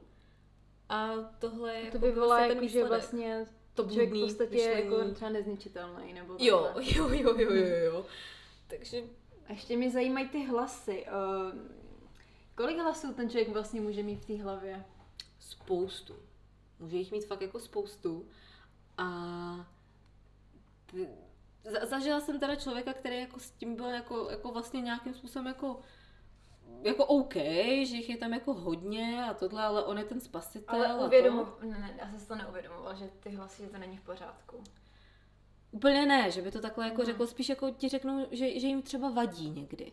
a 0.89 1.13
tohle 1.39 1.75
je 1.75 1.91
to 1.91 1.97
jako 1.97 2.05
vyvolá 2.05 2.37
vlastně 2.37 2.55
jako, 2.55 2.67
že 2.67 2.83
vlastně 2.85 3.45
to 3.73 3.83
člověk 3.83 4.13
v 4.13 4.19
podstatě 4.19 4.57
je 4.57 4.83
jako 4.83 5.11
třeba 5.11 5.31
nezničitelný. 5.31 6.13
Nebo 6.13 6.33
jo, 6.39 6.73
jo, 6.95 7.09
jo, 7.09 7.35
jo, 7.37 7.51
jo, 7.53 7.77
jo. 7.85 8.05
Takže... 8.67 9.03
A 9.47 9.51
ještě 9.51 9.77
mě 9.77 9.91
zajímají 9.91 10.29
ty 10.29 10.45
hlasy. 10.45 11.05
Uh, 11.05 11.59
kolik 12.55 12.77
hlasů 12.77 13.13
ten 13.13 13.29
člověk 13.29 13.49
vlastně 13.49 13.81
může 13.81 14.03
mít 14.03 14.15
v 14.15 14.25
té 14.25 14.43
hlavě? 14.43 14.85
Spoustu. 15.39 16.15
Může 16.79 16.97
jich 16.97 17.11
mít 17.11 17.25
fakt 17.25 17.41
jako 17.41 17.59
spoustu. 17.59 18.27
A 18.97 19.67
zažila 21.83 22.21
jsem 22.21 22.39
teda 22.39 22.55
člověka, 22.55 22.93
který 22.93 23.19
jako 23.19 23.39
s 23.39 23.51
tím 23.51 23.75
byl 23.75 23.85
jako, 23.85 24.27
jako 24.31 24.51
vlastně 24.51 24.81
nějakým 24.81 25.13
způsobem 25.13 25.47
jako 25.47 25.79
jako 26.83 27.05
OK, 27.05 27.33
že 27.83 27.95
jich 27.95 28.09
je 28.09 28.17
tam 28.17 28.33
jako 28.33 28.53
hodně 28.53 29.25
a 29.29 29.33
tohle, 29.33 29.63
ale 29.63 29.85
on 29.85 29.97
je 29.97 30.05
ten 30.05 30.21
spasitel. 30.21 30.85
Ale 30.85 31.05
uvědomu, 31.05 31.45
to... 31.45 31.65
ne, 31.65 31.95
já 31.97 32.11
jsem 32.11 32.27
to 32.27 32.35
neuvědomoval, 32.35 32.95
že 32.95 33.09
ty 33.19 33.29
hlasy, 33.29 33.63
že 33.63 33.69
to 33.69 33.77
není 33.77 33.97
v 33.97 34.01
pořádku. 34.01 34.63
Úplně 35.71 36.05
ne, 36.05 36.31
že 36.31 36.41
by 36.41 36.51
to 36.51 36.61
takhle 36.61 36.85
jako 36.85 37.01
hmm. 37.01 37.05
řekl, 37.05 37.27
spíš 37.27 37.49
jako 37.49 37.71
ti 37.71 37.89
řeknou, 37.89 38.27
že, 38.31 38.59
že 38.59 38.67
jim 38.67 38.81
třeba 38.81 39.09
vadí 39.09 39.49
někdy. 39.49 39.91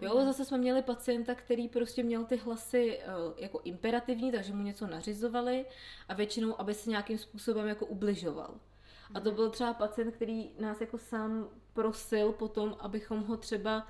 Jo, 0.00 0.16
hmm. 0.16 0.26
zase 0.26 0.44
jsme 0.44 0.58
měli 0.58 0.82
pacienta, 0.82 1.34
který 1.34 1.68
prostě 1.68 2.02
měl 2.02 2.24
ty 2.24 2.36
hlasy 2.36 2.98
uh, 2.98 3.34
jako 3.36 3.60
imperativní, 3.64 4.32
takže 4.32 4.54
mu 4.54 4.62
něco 4.62 4.86
nařizovali 4.86 5.66
a 6.08 6.14
většinou, 6.14 6.60
aby 6.60 6.74
se 6.74 6.90
nějakým 6.90 7.18
způsobem 7.18 7.66
jako 7.66 7.86
ubližoval. 7.86 8.54
A 9.14 9.20
to 9.20 9.28
mhm. 9.28 9.36
byl 9.36 9.50
třeba 9.50 9.74
pacient, 9.74 10.10
který 10.10 10.50
nás 10.58 10.80
jako 10.80 10.98
sám 10.98 11.48
prosil 11.72 12.32
potom, 12.32 12.76
abychom 12.80 13.24
ho 13.24 13.36
třeba 13.36 13.86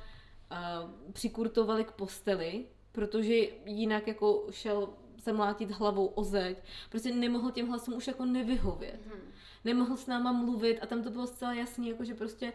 přikurtovali 1.12 1.84
k 1.84 1.92
posteli, 1.92 2.66
protože 2.92 3.34
jinak 3.66 4.06
jako 4.06 4.46
šel 4.50 4.88
se 5.18 5.32
mlátit 5.32 5.70
hlavou 5.70 6.06
o 6.06 6.24
zeď. 6.24 6.58
Prostě 6.90 7.14
nemohl 7.14 7.50
těm 7.50 7.68
hlasům 7.68 7.94
už 7.94 8.06
jako 8.06 8.24
nevyhovět. 8.24 9.00
Hmm. 9.06 9.32
Nemohl 9.64 9.96
s 9.96 10.06
náma 10.06 10.32
mluvit 10.32 10.78
a 10.80 10.86
tam 10.86 11.02
to 11.02 11.10
bylo 11.10 11.26
zcela 11.26 11.54
jasný, 11.54 11.88
jako 11.88 12.04
že 12.04 12.14
prostě 12.14 12.52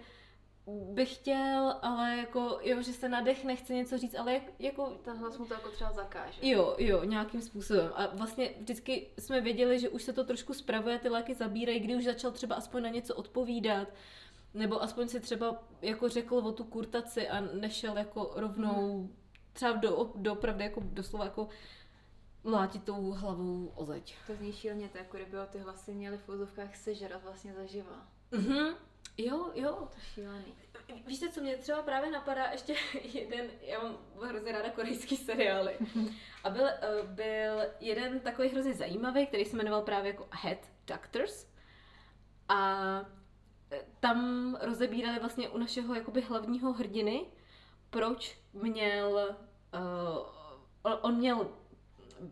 bych 0.67 1.15
chtěl, 1.15 1.75
ale 1.81 2.17
jako, 2.17 2.59
jo, 2.61 2.81
že 2.81 2.93
se 2.93 3.09
nadechne, 3.09 3.55
chce 3.55 3.73
něco 3.73 3.97
říct, 3.97 4.15
ale 4.15 4.33
jak, 4.33 4.43
jako... 4.59 4.97
Ten 5.01 5.17
hlas 5.17 5.37
mu 5.37 5.45
to 5.45 5.53
jako 5.53 5.69
třeba 5.69 5.91
zakáže. 5.91 6.39
Jo, 6.41 6.75
jo, 6.77 7.03
nějakým 7.03 7.41
způsobem. 7.41 7.91
A 7.95 8.07
vlastně 8.07 8.53
vždycky 8.59 9.07
jsme 9.19 9.41
věděli, 9.41 9.79
že 9.79 9.89
už 9.89 10.03
se 10.03 10.13
to 10.13 10.23
trošku 10.23 10.53
spravuje, 10.53 10.99
ty 10.99 11.09
léky 11.09 11.33
zabírají, 11.33 11.79
kdy 11.79 11.95
už 11.95 12.03
začal 12.03 12.31
třeba 12.31 12.55
aspoň 12.55 12.83
na 12.83 12.89
něco 12.89 13.15
odpovídat, 13.15 13.87
nebo 14.53 14.83
aspoň 14.83 15.07
si 15.07 15.19
třeba 15.19 15.63
jako 15.81 16.09
řekl 16.09 16.35
o 16.35 16.51
tu 16.51 16.63
kurtaci 16.63 17.29
a 17.29 17.41
nešel 17.41 17.97
jako 17.97 18.31
rovnou 18.35 18.97
hmm. 18.97 19.15
třeba 19.53 19.71
do, 19.71 20.11
do 20.15 20.33
opravdu 20.33 20.63
jako 20.63 20.81
doslova 20.83 21.25
jako 21.25 21.49
mlátit 22.43 22.83
tou 22.83 23.11
hlavou 23.11 23.71
o 23.75 23.85
zeď. 23.85 24.15
To 24.27 24.35
zní 24.35 24.53
šíleně, 24.53 24.89
to 24.89 24.97
jako 24.97 25.17
kdyby 25.17 25.37
ty 25.51 25.59
hlasy 25.59 25.93
měly 25.93 26.17
v 26.17 26.29
úzovkách 26.29 26.75
sežrat 26.75 27.23
vlastně 27.23 27.53
zaživa. 27.53 28.07
Mhm. 28.31 28.75
Jo, 29.17 29.51
jo. 29.55 29.87
To 29.95 29.99
šílený. 30.13 30.53
Víš 31.07 31.19
co 31.33 31.41
mě 31.41 31.57
třeba 31.57 31.81
právě 31.81 32.11
napadá 32.11 32.45
ještě 32.51 32.75
jeden, 33.03 33.47
já 33.61 33.83
mám 33.83 33.97
hrozně 34.27 34.51
ráda 34.51 34.69
korejský 34.69 35.17
seriály. 35.17 35.77
A 36.43 36.49
byl, 36.49 36.63
uh, 36.63 37.09
byl 37.09 37.61
jeden 37.79 38.19
takový 38.19 38.49
hrozně 38.49 38.73
zajímavý, 38.73 39.27
který 39.27 39.45
se 39.45 39.57
jmenoval 39.57 39.81
právě 39.81 40.11
jako 40.11 40.27
Head 40.31 40.57
Doctors 40.87 41.47
A 42.47 43.18
tam 43.99 44.55
rozebírali 44.61 45.19
vlastně 45.19 45.49
u 45.49 45.57
našeho 45.57 45.95
jakoby 45.95 46.21
hlavního 46.21 46.73
hrdiny, 46.73 47.25
proč 47.89 48.39
měl, 48.53 49.35
uh, 50.83 50.93
on 51.01 51.15
měl 51.15 51.49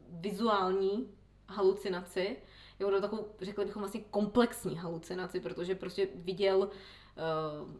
vizuální 0.09 1.11
halucinaci, 1.49 2.37
jako 2.79 3.01
takovou, 3.01 3.27
řekli 3.41 3.65
bychom 3.65 3.81
vlastně 3.81 4.01
komplexní 4.01 4.75
halucinaci, 4.75 5.39
protože 5.39 5.75
prostě 5.75 6.07
viděl 6.15 6.57
uh, 6.59 6.69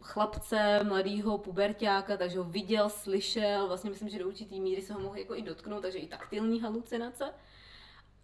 chlapce, 0.01 0.83
mladýho 0.83 1.37
pubertáka, 1.37 2.17
takže 2.17 2.37
ho 2.37 2.43
viděl, 2.43 2.89
slyšel, 2.89 3.67
vlastně 3.67 3.89
myslím, 3.89 4.09
že 4.09 4.19
do 4.19 4.27
určitý 4.27 4.59
míry 4.59 4.81
se 4.81 4.93
ho 4.93 4.99
mohl 4.99 5.17
jako 5.17 5.35
i 5.35 5.41
dotknout, 5.41 5.81
takže 5.81 5.97
i 5.97 6.07
taktilní 6.07 6.61
halucinace. 6.61 7.33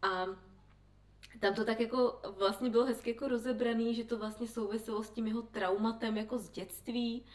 A 0.02 0.26
tam 1.40 1.54
to 1.54 1.66
tak 1.66 1.80
jako 1.80 2.20
vlastně 2.38 2.70
bylo 2.70 2.86
hezky 2.86 3.10
jako 3.10 3.28
rozebraný, 3.28 3.96
že 3.96 4.04
to 4.04 4.18
vlastně 4.18 4.48
souviselo 4.48 5.04
s 5.04 5.10
tím 5.10 5.28
jeho 5.28 5.42
traumatem 5.42 6.18
jako 6.18 6.38
z 6.38 6.50
dětství 6.50 7.26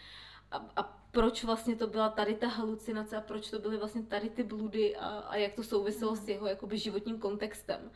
a, 0.51 0.57
a 0.77 0.83
proč 1.11 1.45
vlastně 1.45 1.77
to 1.77 1.87
byla 1.87 2.09
tady 2.09 2.35
ta 2.35 2.49
halucinace 2.49 3.17
a 3.17 3.21
proč 3.21 3.51
to 3.51 3.59
byly 3.59 3.77
vlastně 3.77 4.03
tady 4.03 4.31
ty 4.31 4.43
bludy 4.43 4.97
a, 4.97 5.07
a 5.07 5.37
jak 5.37 5.55
to 5.55 5.63
souviselo 5.63 6.17
s 6.17 6.29
jeho 6.29 6.47
jakoby 6.47 6.79
životním 6.79 7.19
kontextem. 7.19 7.91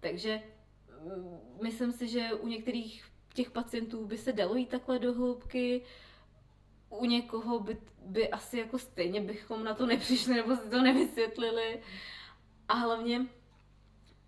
Takže 0.00 0.42
mm, 1.02 1.38
myslím 1.62 1.92
si, 1.92 2.08
že 2.08 2.34
u 2.34 2.46
některých 2.46 3.04
těch 3.34 3.50
pacientů 3.50 4.06
by 4.06 4.18
se 4.18 4.32
dalo 4.32 4.54
jít 4.54 4.68
takhle 4.68 4.98
do 4.98 5.14
hloubky, 5.14 5.84
u 6.88 7.04
někoho 7.04 7.60
by, 7.60 7.78
by 8.00 8.30
asi 8.30 8.58
jako 8.58 8.78
stejně 8.78 9.20
bychom 9.20 9.64
na 9.64 9.74
to 9.74 9.86
nepřišli 9.92 10.34
nebo 10.34 10.56
si 10.56 10.70
to 10.70 10.82
nevysvětlili. 10.82 11.82
A 12.68 12.74
hlavně 12.74 13.26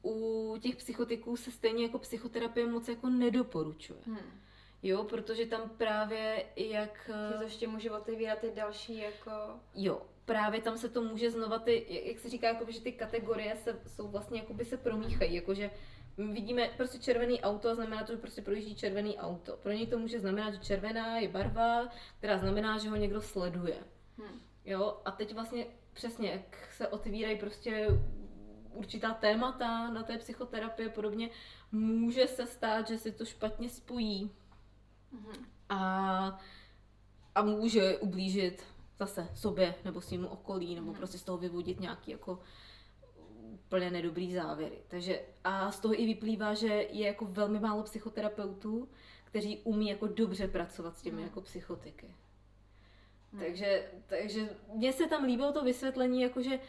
u 0.05 0.57
těch 0.61 0.77
psychotiků 0.77 1.37
se 1.37 1.51
stejně 1.51 1.83
jako 1.83 1.99
psychoterapie 1.99 2.67
moc 2.67 2.89
jako 2.89 3.09
nedoporučuje. 3.09 3.99
Hmm. 4.07 4.41
Jo, 4.83 5.05
protože 5.05 5.47
tam 5.47 5.71
právě 5.71 6.47
jak... 6.57 7.11
Že 7.29 7.37
to 7.37 7.43
ještě 7.43 7.69
může 7.69 7.91
otevírat 7.91 8.39
ty 8.39 8.51
další 8.55 8.99
jako... 8.99 9.31
Jo, 9.75 10.03
právě 10.25 10.61
tam 10.61 10.79
se 10.79 10.89
to 10.89 11.03
může 11.03 11.31
znova 11.31 11.59
ty, 11.59 12.03
jak 12.05 12.19
se 12.19 12.29
říká, 12.29 12.49
jakoby, 12.49 12.73
že 12.73 12.81
ty 12.81 12.93
kategorie 12.93 13.57
se, 13.57 13.81
jsou 13.87 14.09
vlastně 14.09 14.41
jakoby 14.41 14.65
se 14.65 14.77
promíchají, 14.77 15.35
jakože 15.35 15.71
vidíme 16.19 16.71
prostě 16.77 16.99
červený 16.99 17.41
auto 17.41 17.69
a 17.69 17.75
znamená 17.75 18.05
to, 18.05 18.13
že 18.13 18.19
prostě 18.19 18.43
projíždí 18.43 18.75
červený 18.75 19.19
auto. 19.19 19.57
Pro 19.57 19.73
něj 19.73 19.87
to 19.87 19.99
může 19.99 20.21
znamenat, 20.21 20.55
že 20.55 20.61
červená 20.61 21.19
je 21.19 21.29
barva, 21.29 21.89
která 22.19 22.39
znamená, 22.39 22.79
že 22.79 22.89
ho 22.89 22.97
někdo 22.97 23.23
sleduje. 23.23 23.77
Hmm. 24.19 24.41
Jo, 24.65 25.01
a 25.05 25.11
teď 25.11 25.35
vlastně 25.35 25.67
přesně, 25.93 26.31
jak 26.31 26.73
se 26.73 26.89
otvírají 26.89 27.39
prostě 27.39 27.87
určitá 28.73 29.15
témata 29.15 29.91
na 29.91 30.03
té 30.03 30.19
psychoterapii 30.19 30.89
a 30.89 30.93
podobně, 30.93 31.31
může 31.73 32.27
se 32.27 32.47
stát, 32.47 32.89
že 32.89 32.99
si 32.99 33.13
to 33.13 33.25
špatně 33.25 33.69
spojí. 33.69 34.31
Mm-hmm. 35.15 35.45
A, 35.69 36.41
a 37.35 37.43
může 37.43 37.99
ublížit 37.99 38.65
zase 38.99 39.29
sobě 39.35 39.75
nebo 39.85 40.01
svým 40.01 40.27
okolí, 40.27 40.75
nebo 40.75 40.93
mm-hmm. 40.93 40.97
prostě 40.97 41.19
z 41.19 41.23
toho 41.23 41.39
vyvodit 41.39 41.81
nějaký 41.81 42.11
jako 42.11 42.41
úplně 43.69 43.91
nedobrý 43.91 44.35
závěry. 44.35 44.79
Takže 44.89 45.21
a 45.45 45.71
z 45.71 45.81
toho 45.81 46.01
i 46.01 46.07
vyplývá, 46.07 46.55
že 46.55 46.67
je 46.67 47.07
jako 47.07 47.25
velmi 47.25 47.61
málo 47.61 47.83
psychoterapeutů, 47.83 48.89
kteří 49.25 49.59
umí 49.65 49.89
jako 49.89 50.07
dobře 50.07 50.49
pracovat 50.49 50.97
s 50.97 51.03
těmi 51.03 51.17
mm. 51.17 51.25
jako 51.25 51.41
psychotiky. 51.41 52.15
Mm. 53.33 53.41
Takže, 53.41 53.91
takže 54.07 54.49
mně 54.75 54.93
se 54.93 55.07
tam 55.07 55.25
líbilo 55.25 55.53
to 55.53 55.65
vysvětlení, 55.65 56.23
jakože, 56.23 56.61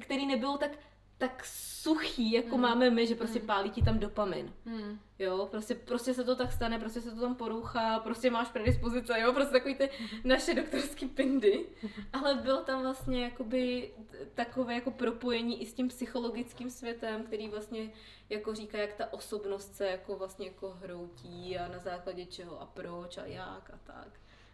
který 0.00 0.26
nebylo 0.26 0.58
tak 0.58 0.70
tak 1.18 1.44
suchý, 1.44 2.32
jako 2.32 2.56
mm. 2.56 2.62
máme 2.62 2.90
my, 2.90 3.06
že 3.06 3.14
prostě 3.14 3.38
mm. 3.38 3.46
pálí 3.46 3.70
ti 3.70 3.82
tam 3.82 3.98
dopamin. 3.98 4.52
Mm. 4.64 4.98
Jo, 5.18 5.48
prostě, 5.50 5.74
prostě 5.74 6.14
se 6.14 6.24
to 6.24 6.36
tak 6.36 6.52
stane, 6.52 6.78
prostě 6.78 7.00
se 7.00 7.10
to 7.10 7.20
tam 7.20 7.34
porouchá, 7.34 7.98
prostě 7.98 8.30
máš 8.30 8.48
predispozice, 8.48 9.20
jo, 9.20 9.32
prostě 9.32 9.52
takový 9.52 9.74
ty 9.74 9.90
naše 10.24 10.54
doktorský 10.54 11.06
pindy. 11.06 11.66
Ale 12.12 12.34
bylo 12.34 12.60
tam 12.60 12.82
vlastně 12.82 13.24
jakoby 13.24 13.90
takové 14.34 14.74
jako 14.74 14.90
propojení 14.90 15.62
i 15.62 15.66
s 15.66 15.74
tím 15.74 15.88
psychologickým 15.88 16.70
světem, 16.70 17.22
který 17.22 17.48
vlastně 17.48 17.90
jako 18.30 18.54
říká, 18.54 18.78
jak 18.78 18.92
ta 18.94 19.12
osobnost 19.12 19.74
se 19.74 19.86
jako 19.86 20.16
vlastně 20.16 20.46
jako 20.46 20.70
hroutí 20.70 21.58
a 21.58 21.68
na 21.68 21.78
základě 21.78 22.26
čeho 22.26 22.60
a 22.60 22.66
proč 22.66 23.18
a 23.18 23.24
jak 23.24 23.70
a 23.70 23.78
tak. 23.84 24.08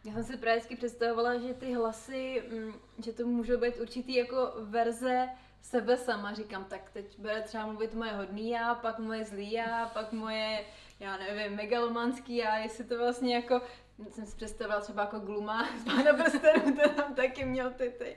Já 0.05 0.12
jsem 0.12 0.24
si 0.24 0.37
právě 0.37 0.62
představovala, 0.77 1.38
že 1.38 1.55
ty 1.55 1.72
hlasy, 1.72 2.42
mm, 2.50 2.74
že 3.05 3.12
to 3.12 3.27
můžou 3.27 3.61
být 3.61 3.81
určitý 3.81 4.14
jako 4.14 4.53
verze 4.61 5.29
sebe 5.64 5.96
sama 5.96 6.35
říkám, 6.35 6.64
tak 6.64 6.90
teď 6.90 7.18
bude 7.18 7.42
třeba 7.42 7.66
mluvit 7.66 7.94
moje 7.94 8.12
hodný 8.12 8.50
já, 8.50 8.74
pak 8.74 8.98
moje 8.98 9.24
zlý 9.24 9.53
já, 9.53 9.90
pak 9.94 10.12
moje, 10.12 10.64
já 11.00 11.16
nevím, 11.16 11.57
megalomanský 11.57 12.37
já, 12.37 12.57
jestli 12.57 12.85
to 12.85 12.98
vlastně 12.98 13.35
jako, 13.35 13.61
jsem 14.11 14.27
si 14.27 14.37
představila 14.37 14.81
třeba 14.81 15.03
jako 15.03 15.18
Gluma 15.18 15.68
z 15.79 15.85
Pána 15.85 16.12
prstenů, 16.12 16.77
ten 16.77 16.94
tam 16.94 17.14
taky 17.14 17.44
měl 17.44 17.70
ty 17.70 17.90
ty. 17.98 18.16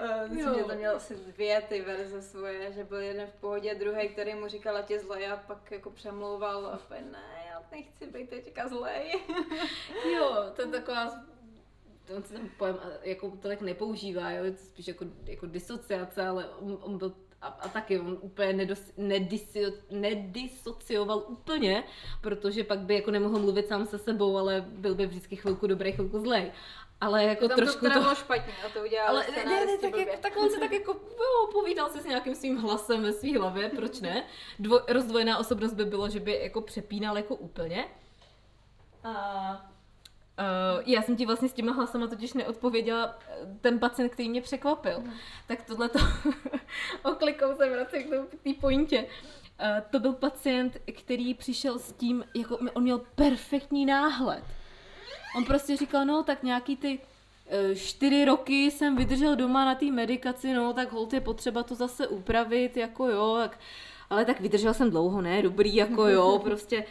Uh, 0.00 0.32
myslím, 0.32 0.54
že 0.54 0.64
to 0.64 0.74
měl 0.74 0.96
asi 0.96 1.16
dvě 1.16 1.62
ty 1.62 1.80
verze 1.80 2.22
svoje, 2.22 2.72
že 2.72 2.84
byl 2.84 3.00
jeden 3.00 3.26
v 3.26 3.40
pohodě, 3.40 3.74
druhý, 3.74 4.08
který 4.08 4.34
mu 4.34 4.48
říkal, 4.48 4.76
ať 4.76 4.90
je 4.90 5.00
zlej 5.00 5.26
a 5.28 5.36
pak 5.36 5.70
jako 5.70 5.90
přemlouval 5.90 6.66
a 6.66 6.80
ne, 6.90 7.44
já 7.48 7.62
nechci 7.72 8.06
být 8.06 8.30
teďka 8.30 8.68
zlej. 8.68 9.12
jo, 10.16 10.52
to 10.56 10.62
je 10.62 10.68
taková 10.80 11.35
on 12.16 12.22
se 12.22 12.32
ten 12.32 12.50
pojem 12.58 12.78
jako 13.02 13.32
tolik 13.42 13.60
nepoužívá, 13.60 14.30
jo, 14.30 14.44
je 14.44 14.52
to 14.52 14.58
spíš 14.58 14.88
jako, 14.88 15.04
jako 15.24 15.46
disociace, 15.46 16.26
ale 16.26 16.48
on, 16.48 16.78
on 16.82 16.98
byl 16.98 17.12
a, 17.42 17.46
a 17.46 17.68
taky 17.68 17.98
on 17.98 18.18
úplně 18.20 18.52
nedos, 18.52 18.92
nedisio, 18.96 19.72
nedisocioval 19.90 21.24
úplně, 21.28 21.84
protože 22.20 22.64
pak 22.64 22.78
by 22.78 22.94
jako 22.94 23.10
nemohl 23.10 23.38
mluvit 23.38 23.68
sám 23.68 23.86
se 23.86 23.98
sebou, 23.98 24.38
ale 24.38 24.64
byl 24.68 24.94
by 24.94 25.06
vždycky 25.06 25.36
chvilku 25.36 25.66
dobrý, 25.66 25.92
chvilku 25.92 26.18
zlej. 26.20 26.52
Ale 27.00 27.24
jako 27.24 27.48
Tam 27.48 27.56
trošku 27.56 27.86
to... 27.86 28.04
to... 28.04 28.14
špatně 28.14 28.52
a 28.66 28.68
to 28.68 28.80
udělal 28.84 29.08
Ale 29.08 29.26
ne, 29.36 29.44
ne, 29.44 29.66
ne, 29.66 29.78
tak, 29.78 29.96
jak, 29.96 30.18
tak 30.18 30.36
on 30.36 30.50
se 30.50 30.60
tak 30.60 30.72
jako 30.72 30.92
jo, 30.92 31.48
povídal 31.52 31.88
se 31.90 32.00
s 32.00 32.04
nějakým 32.04 32.34
svým 32.34 32.56
hlasem 32.56 33.02
ve 33.02 33.12
svý 33.12 33.36
hlavě, 33.36 33.68
proč 33.68 34.00
ne? 34.00 34.24
Dvo, 34.58 34.80
rozdvojená 34.88 35.38
osobnost 35.38 35.74
by 35.74 35.84
bylo, 35.84 36.08
že 36.08 36.20
by 36.20 36.40
jako 36.42 36.60
přepínal 36.60 37.16
jako 37.16 37.34
úplně. 37.34 37.88
A 39.04 39.75
Uh, 40.38 40.82
já 40.86 41.02
jsem 41.02 41.16
ti 41.16 41.26
vlastně 41.26 41.48
s 41.48 41.52
těma 41.52 41.72
hlasama 41.72 42.06
totiž 42.06 42.32
neodpověděla 42.32 43.18
eh, 43.28 43.46
ten 43.60 43.78
pacient, 43.78 44.08
který 44.08 44.28
mě 44.28 44.42
překvapil. 44.42 45.00
Mm. 45.00 45.12
Tak 45.46 45.62
tohle 45.62 45.88
to 45.88 45.98
oklikou 47.02 47.56
se 47.56 47.70
vracím 47.70 48.10
k 48.30 48.44
té 48.44 48.50
pointě. 48.60 49.06
Uh, 49.60 49.80
to 49.90 50.00
byl 50.00 50.12
pacient, 50.12 50.76
který 50.98 51.34
přišel 51.34 51.78
s 51.78 51.92
tím, 51.92 52.24
jako 52.34 52.58
on 52.74 52.82
měl 52.82 53.00
perfektní 53.14 53.86
náhled. 53.86 54.44
On 55.36 55.44
prostě 55.44 55.76
říkal, 55.76 56.04
no 56.04 56.22
tak 56.22 56.42
nějaký 56.42 56.76
ty 56.76 56.98
čtyři 57.74 58.24
roky 58.24 58.70
jsem 58.70 58.96
vydržel 58.96 59.36
doma 59.36 59.64
na 59.64 59.74
té 59.74 59.86
medikaci, 59.86 60.54
no 60.54 60.72
tak 60.72 60.92
hold 60.92 61.12
je 61.12 61.20
potřeba 61.20 61.62
to 61.62 61.74
zase 61.74 62.08
upravit, 62.08 62.76
jako 62.76 63.08
jo, 63.08 63.36
tak 63.40 63.58
ale 64.10 64.24
tak 64.24 64.40
vydržel 64.40 64.74
jsem 64.74 64.90
dlouho, 64.90 65.20
ne, 65.20 65.42
dobrý, 65.42 65.74
jako 65.74 66.06
jo, 66.06 66.38
prostě 66.44 66.84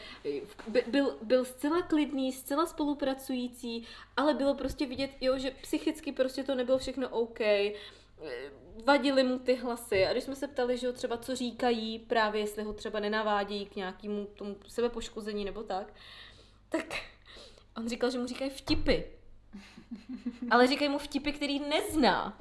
by, 0.68 0.84
byl, 0.88 1.18
byl 1.22 1.46
zcela 1.46 1.82
klidný, 1.82 2.32
zcela 2.32 2.66
spolupracující, 2.66 3.88
ale 4.18 4.34
bylo 4.34 4.54
prostě 4.54 4.86
vidět, 4.86 5.12
jo, 5.22 5.38
že 5.38 5.52
psychicky 5.62 6.12
prostě 6.12 6.44
to 6.44 6.56
nebylo 6.56 6.78
všechno 6.78 7.10
OK, 7.10 7.40
vadili 8.86 9.24
mu 9.24 9.40
ty 9.40 9.56
hlasy 9.56 10.06
a 10.06 10.12
když 10.12 10.24
jsme 10.24 10.36
se 10.36 10.48
ptali, 10.48 10.78
že 10.78 10.88
jo, 10.88 10.94
třeba 10.94 11.18
co 11.18 11.36
říkají, 11.36 12.00
právě 12.00 12.42
jestli 12.42 12.64
ho 12.64 12.74
třeba 12.74 13.00
nenavádějí 13.00 13.66
k 13.66 13.76
nějakému 13.76 14.26
tomu 14.26 14.56
sebepoškození 14.68 15.46
nebo 15.46 15.64
tak, 15.64 15.94
tak 16.70 16.86
on 17.78 17.90
říkal, 17.90 18.12
že 18.12 18.20
mu 18.20 18.28
říkají 18.28 18.50
vtipy. 18.50 18.98
Ale 20.52 20.68
říkají 20.68 20.90
mu 20.90 20.98
vtipy, 20.98 21.32
který 21.32 21.60
nezná. 21.60 22.38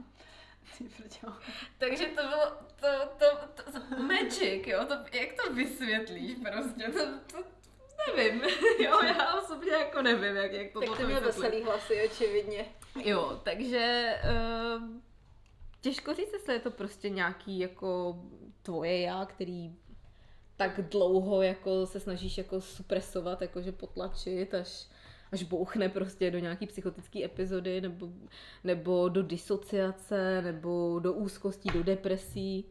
Takže 1.78 2.06
to 2.06 2.22
bylo 2.22 2.46
to, 2.80 2.88
to, 3.18 3.26
to, 3.54 3.72
to 3.72 4.02
magic, 4.02 4.66
jo, 4.66 4.84
to, 4.84 4.94
jak 4.94 5.32
to 5.44 5.54
vysvětlíš 5.54 6.36
prostě, 6.42 6.92
to, 6.92 7.06
to, 7.32 7.44
nevím, 8.16 8.42
jo, 8.78 9.02
já 9.02 9.34
osobně 9.34 9.72
jako 9.72 10.02
nevím, 10.02 10.36
jak, 10.36 10.52
jak 10.52 10.72
to 10.72 10.80
Tak 10.80 10.98
to 10.98 11.06
měl 11.06 11.20
veselý 11.20 11.62
hlasy, 11.62 12.08
očividně. 12.10 12.66
Jo, 13.04 13.40
takže 13.44 14.14
uh, 14.24 14.82
těžko 15.80 16.14
říct, 16.14 16.32
jestli 16.32 16.54
je 16.54 16.60
to 16.60 16.70
prostě 16.70 17.10
nějaký 17.10 17.58
jako 17.58 18.16
tvoje 18.62 19.00
já, 19.00 19.26
který 19.26 19.76
tak 20.56 20.80
dlouho 20.80 21.42
jako 21.42 21.86
se 21.86 22.00
snažíš 22.00 22.38
jako 22.38 22.60
supresovat, 22.60 23.42
jakože 23.42 23.72
potlačit, 23.72 24.54
až 24.54 24.86
až 25.34 25.42
bouchne 25.42 25.88
prostě 25.88 26.30
do 26.30 26.38
nějaký 26.38 26.66
psychotické 26.66 27.24
epizody, 27.24 27.80
nebo, 27.80 28.08
nebo 28.64 29.08
do 29.08 29.22
disociace, 29.22 30.42
nebo 30.42 30.98
do 30.98 31.12
úzkostí, 31.12 31.70
do 31.70 31.82
depresí. 31.82 32.64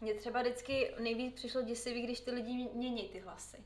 Mně 0.00 0.14
třeba 0.14 0.40
vždycky 0.40 0.94
nejvíc 1.00 1.34
přišlo 1.34 1.62
děsivý, 1.62 2.02
když 2.02 2.20
ty 2.20 2.30
lidi 2.30 2.68
mění 2.74 3.08
ty 3.08 3.20
hlasy. 3.20 3.56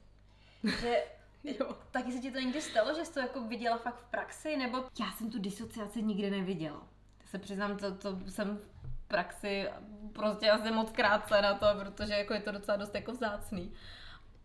Že 0.81 1.05
jo. 1.61 1.77
Taky 1.91 2.13
se 2.13 2.19
ti 2.19 2.31
to 2.31 2.39
někdy 2.39 2.63
stalo, 2.63 2.95
že 2.95 3.05
jsi 3.05 3.15
to 3.15 3.21
jako 3.21 3.41
viděla 3.41 3.79
fakt 3.79 3.99
v 3.99 4.11
praxi, 4.11 4.57
nebo... 4.57 4.85
Já 5.01 5.13
jsem 5.13 5.31
tu 5.31 5.39
disociaci 5.39 6.03
nikdy 6.03 6.31
neviděla. 6.31 6.89
Já 7.21 7.27
se 7.27 7.39
přiznám, 7.39 7.77
to, 7.77 7.95
to 7.95 8.19
jsem 8.29 8.59
v 8.59 9.09
praxi 9.09 9.67
prostě 10.13 10.51
asi 10.51 10.71
moc 10.71 10.91
krátce 10.91 11.43
na 11.43 11.55
to, 11.55 11.67
protože 11.81 12.13
jako 12.13 12.35
je 12.35 12.41
to 12.41 12.53
docela 12.53 12.77
dost 12.77 12.95
jako 12.95 13.13
vzácný. 13.13 13.73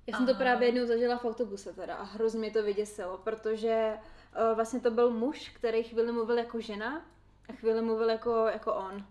Já 0.07 0.17
jsem 0.17 0.25
to 0.25 0.35
právě 0.35 0.67
jednou 0.67 0.85
zažila 0.85 1.17
v 1.17 1.25
autobuse 1.25 1.73
teda 1.73 1.95
a 1.95 2.03
hrozně 2.03 2.39
mě 2.39 2.51
to 2.51 2.63
vyděsilo, 2.63 3.17
protože 3.17 3.93
uh, 3.93 4.55
vlastně 4.55 4.79
to 4.79 4.91
byl 4.91 5.11
muž, 5.11 5.49
který 5.49 5.83
chvíli 5.83 6.11
mluvil 6.11 6.37
jako 6.37 6.59
žena 6.59 7.05
a 7.49 7.53
chvíli 7.53 7.81
mluvil 7.81 8.09
jako, 8.09 8.47
jako 8.47 8.73
on. 8.73 9.05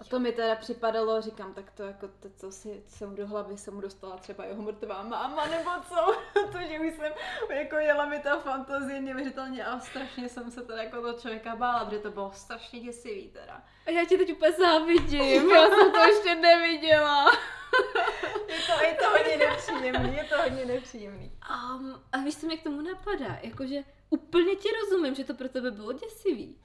A 0.00 0.04
to 0.04 0.20
mi 0.20 0.32
teda 0.32 0.54
připadalo, 0.54 1.20
říkám, 1.20 1.54
tak 1.54 1.70
to 1.70 1.82
jako 1.82 2.08
to, 2.08 2.30
co 2.36 2.52
si 2.52 2.82
jsem 2.86 3.14
do 3.14 3.26
hlavy, 3.26 3.56
jsem 3.56 3.74
mu 3.74 3.80
dostala 3.80 4.16
třeba 4.16 4.44
jeho 4.44 4.62
mrtvá 4.62 5.02
máma, 5.02 5.46
nebo 5.46 5.70
co, 5.88 6.16
to, 6.52 6.58
že 6.68 6.80
už 6.80 6.94
jsem, 6.96 7.12
jako 7.50 7.76
jela 7.76 8.06
mi 8.06 8.18
ta 8.18 8.38
fantazie 8.38 9.00
neuvěřitelně 9.00 9.64
a 9.64 9.80
strašně 9.80 10.28
jsem 10.28 10.50
se 10.50 10.62
teda 10.62 10.82
jako 10.82 11.00
toho 11.00 11.12
člověka 11.12 11.56
bála, 11.56 11.84
protože 11.84 12.00
to 12.00 12.10
bylo 12.10 12.32
strašně 12.32 12.80
děsivý 12.80 13.28
teda. 13.28 13.62
A 13.86 13.90
já 13.90 14.04
ti 14.04 14.18
teď 14.18 14.32
úplně 14.32 14.52
závidím, 14.52 15.50
já 15.54 15.68
jsem 15.68 15.92
to 15.92 15.98
ještě 15.98 16.34
neviděla. 16.34 17.26
je 18.48 18.58
to, 18.66 18.84
je 18.84 18.94
to 18.94 19.10
hodně 19.10 19.36
nepříjemný, 19.36 20.16
je 20.16 20.24
to 20.24 20.42
hodně 20.42 20.64
nepříjemný. 20.64 21.32
Um, 21.50 22.02
a 22.12 22.18
víš, 22.18 22.36
co 22.36 22.46
mě 22.46 22.56
k 22.56 22.62
tomu 22.62 22.80
napadá, 22.80 23.38
jakože 23.42 23.76
úplně 24.10 24.56
ti 24.56 24.68
rozumím, 24.80 25.14
že 25.14 25.24
to 25.24 25.34
pro 25.34 25.48
tebe 25.48 25.70
bylo 25.70 25.92
děsivý 25.92 26.58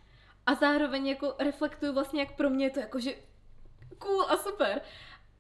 a 0.51 0.55
zároveň 0.55 1.07
jako 1.07 1.35
reflektuju 1.39 1.93
vlastně, 1.93 2.19
jak 2.19 2.35
pro 2.35 2.49
mě 2.49 2.65
je 2.65 2.69
to 2.69 2.79
jakože 2.79 3.13
cool 3.97 4.21
a 4.29 4.37
super. 4.37 4.81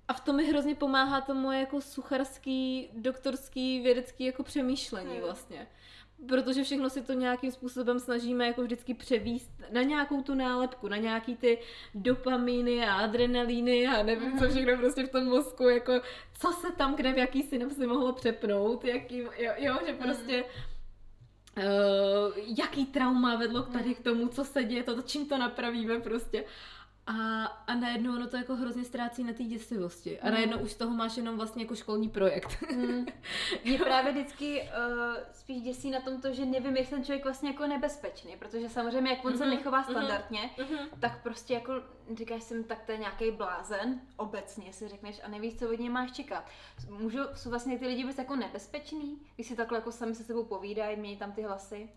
A 0.07 0.13
v 0.13 0.19
tom 0.19 0.35
mi 0.35 0.45
hrozně 0.45 0.75
pomáhá 0.75 1.21
to 1.21 1.33
moje 1.33 1.59
jako 1.59 1.81
sucharský, 1.81 2.89
doktorský, 2.93 3.81
vědecký 3.81 4.25
jako 4.25 4.43
přemýšlení 4.43 5.13
hmm. 5.13 5.21
vlastně. 5.21 5.67
Protože 6.27 6.63
všechno 6.63 6.89
si 6.89 7.01
to 7.01 7.13
nějakým 7.13 7.51
způsobem 7.51 7.99
snažíme 7.99 8.47
jako 8.47 8.61
vždycky 8.61 8.93
převíst 8.93 9.51
na 9.71 9.81
nějakou 9.81 10.21
tu 10.21 10.33
nálepku, 10.33 10.87
na 10.87 10.97
nějaký 10.97 11.35
ty 11.35 11.59
dopamíny 11.95 12.87
a 12.87 12.93
adrenalíny 12.93 13.87
a 13.87 14.03
nevím, 14.03 14.37
co 14.37 14.43
hmm. 14.43 14.53
všechno 14.53 14.77
prostě 14.77 15.03
v 15.03 15.09
tom 15.09 15.25
mozku, 15.25 15.69
jako 15.69 16.01
co 16.39 16.51
se 16.51 16.71
tam 16.71 16.95
kde 16.95 17.13
v 17.13 17.17
jaký 17.17 17.43
synapsy 17.43 17.87
mohlo 17.87 18.13
přepnout, 18.13 18.85
jaký, 18.85 19.17
jo, 19.17 19.51
jo 19.57 19.77
že 19.85 19.91
hmm. 19.91 20.43
Uh, 21.57 21.63
jaký 22.57 22.85
trauma 22.85 23.35
vedlo 23.35 23.61
tady 23.61 23.95
k 23.95 24.03
tomu, 24.03 24.27
co 24.27 24.45
se 24.45 24.63
děje, 24.63 24.83
to, 24.83 25.01
čím 25.01 25.25
to 25.25 25.37
napravíme 25.37 25.99
prostě. 25.99 26.45
A, 27.11 27.45
a 27.45 27.75
najednou 27.75 28.15
ono 28.15 28.27
to 28.27 28.37
jako 28.37 28.55
hrozně 28.55 28.83
ztrácí 28.83 29.23
na 29.23 29.33
té 29.33 29.43
děsivosti. 29.43 30.19
A 30.19 30.27
mm. 30.27 30.33
najednou 30.33 30.57
už 30.57 30.71
z 30.71 30.75
toho 30.75 30.95
máš 30.95 31.17
jenom 31.17 31.35
vlastně 31.37 31.63
jako 31.63 31.75
školní 31.75 32.09
projekt. 32.09 32.61
Mm. 32.75 33.05
Mě 33.65 33.79
právě 33.79 34.11
vždycky 34.11 34.61
uh, 34.61 35.17
spíš 35.31 35.61
děsí 35.61 35.91
na 35.91 36.01
tom 36.01 36.21
to, 36.21 36.33
že 36.33 36.45
nevím, 36.45 36.77
jak 36.77 36.89
ten 36.89 37.03
člověk 37.03 37.23
vlastně 37.23 37.49
jako 37.49 37.67
nebezpečný, 37.67 38.35
protože 38.39 38.69
samozřejmě 38.69 39.11
jak 39.11 39.25
on 39.25 39.33
mm-hmm. 39.33 39.37
se 39.37 39.45
mhm, 39.45 39.55
nechová 39.55 39.81
mhm, 39.81 39.89
standardně, 39.91 40.49
mm-hmm. 40.57 40.87
tak 40.99 41.23
prostě 41.23 41.53
jako 41.53 41.73
říkáš 42.15 42.43
si, 42.43 42.63
tak 42.63 42.83
to 42.85 42.91
je 42.91 42.97
nějaký 42.97 43.31
blázen, 43.31 44.01
obecně 44.17 44.73
si 44.73 44.87
řekneš 44.87 45.21
a 45.23 45.27
nevíš, 45.27 45.59
co 45.59 45.69
od 45.69 45.79
něj 45.79 45.89
máš 45.89 46.11
čekat. 46.11 46.45
Můžu, 46.89 47.19
jsou 47.35 47.49
vlastně 47.49 47.79
ty 47.79 47.87
lidi 47.87 48.05
být 48.05 48.17
jako 48.17 48.35
nebezpeční, 48.35 49.19
když 49.35 49.47
si 49.47 49.55
takhle 49.55 49.77
jako 49.77 49.91
sami 49.91 50.15
se 50.15 50.23
sebou 50.23 50.43
povídají, 50.43 50.97
mějí 50.97 51.17
tam 51.17 51.31
ty 51.31 51.41
hlasy? 51.41 51.89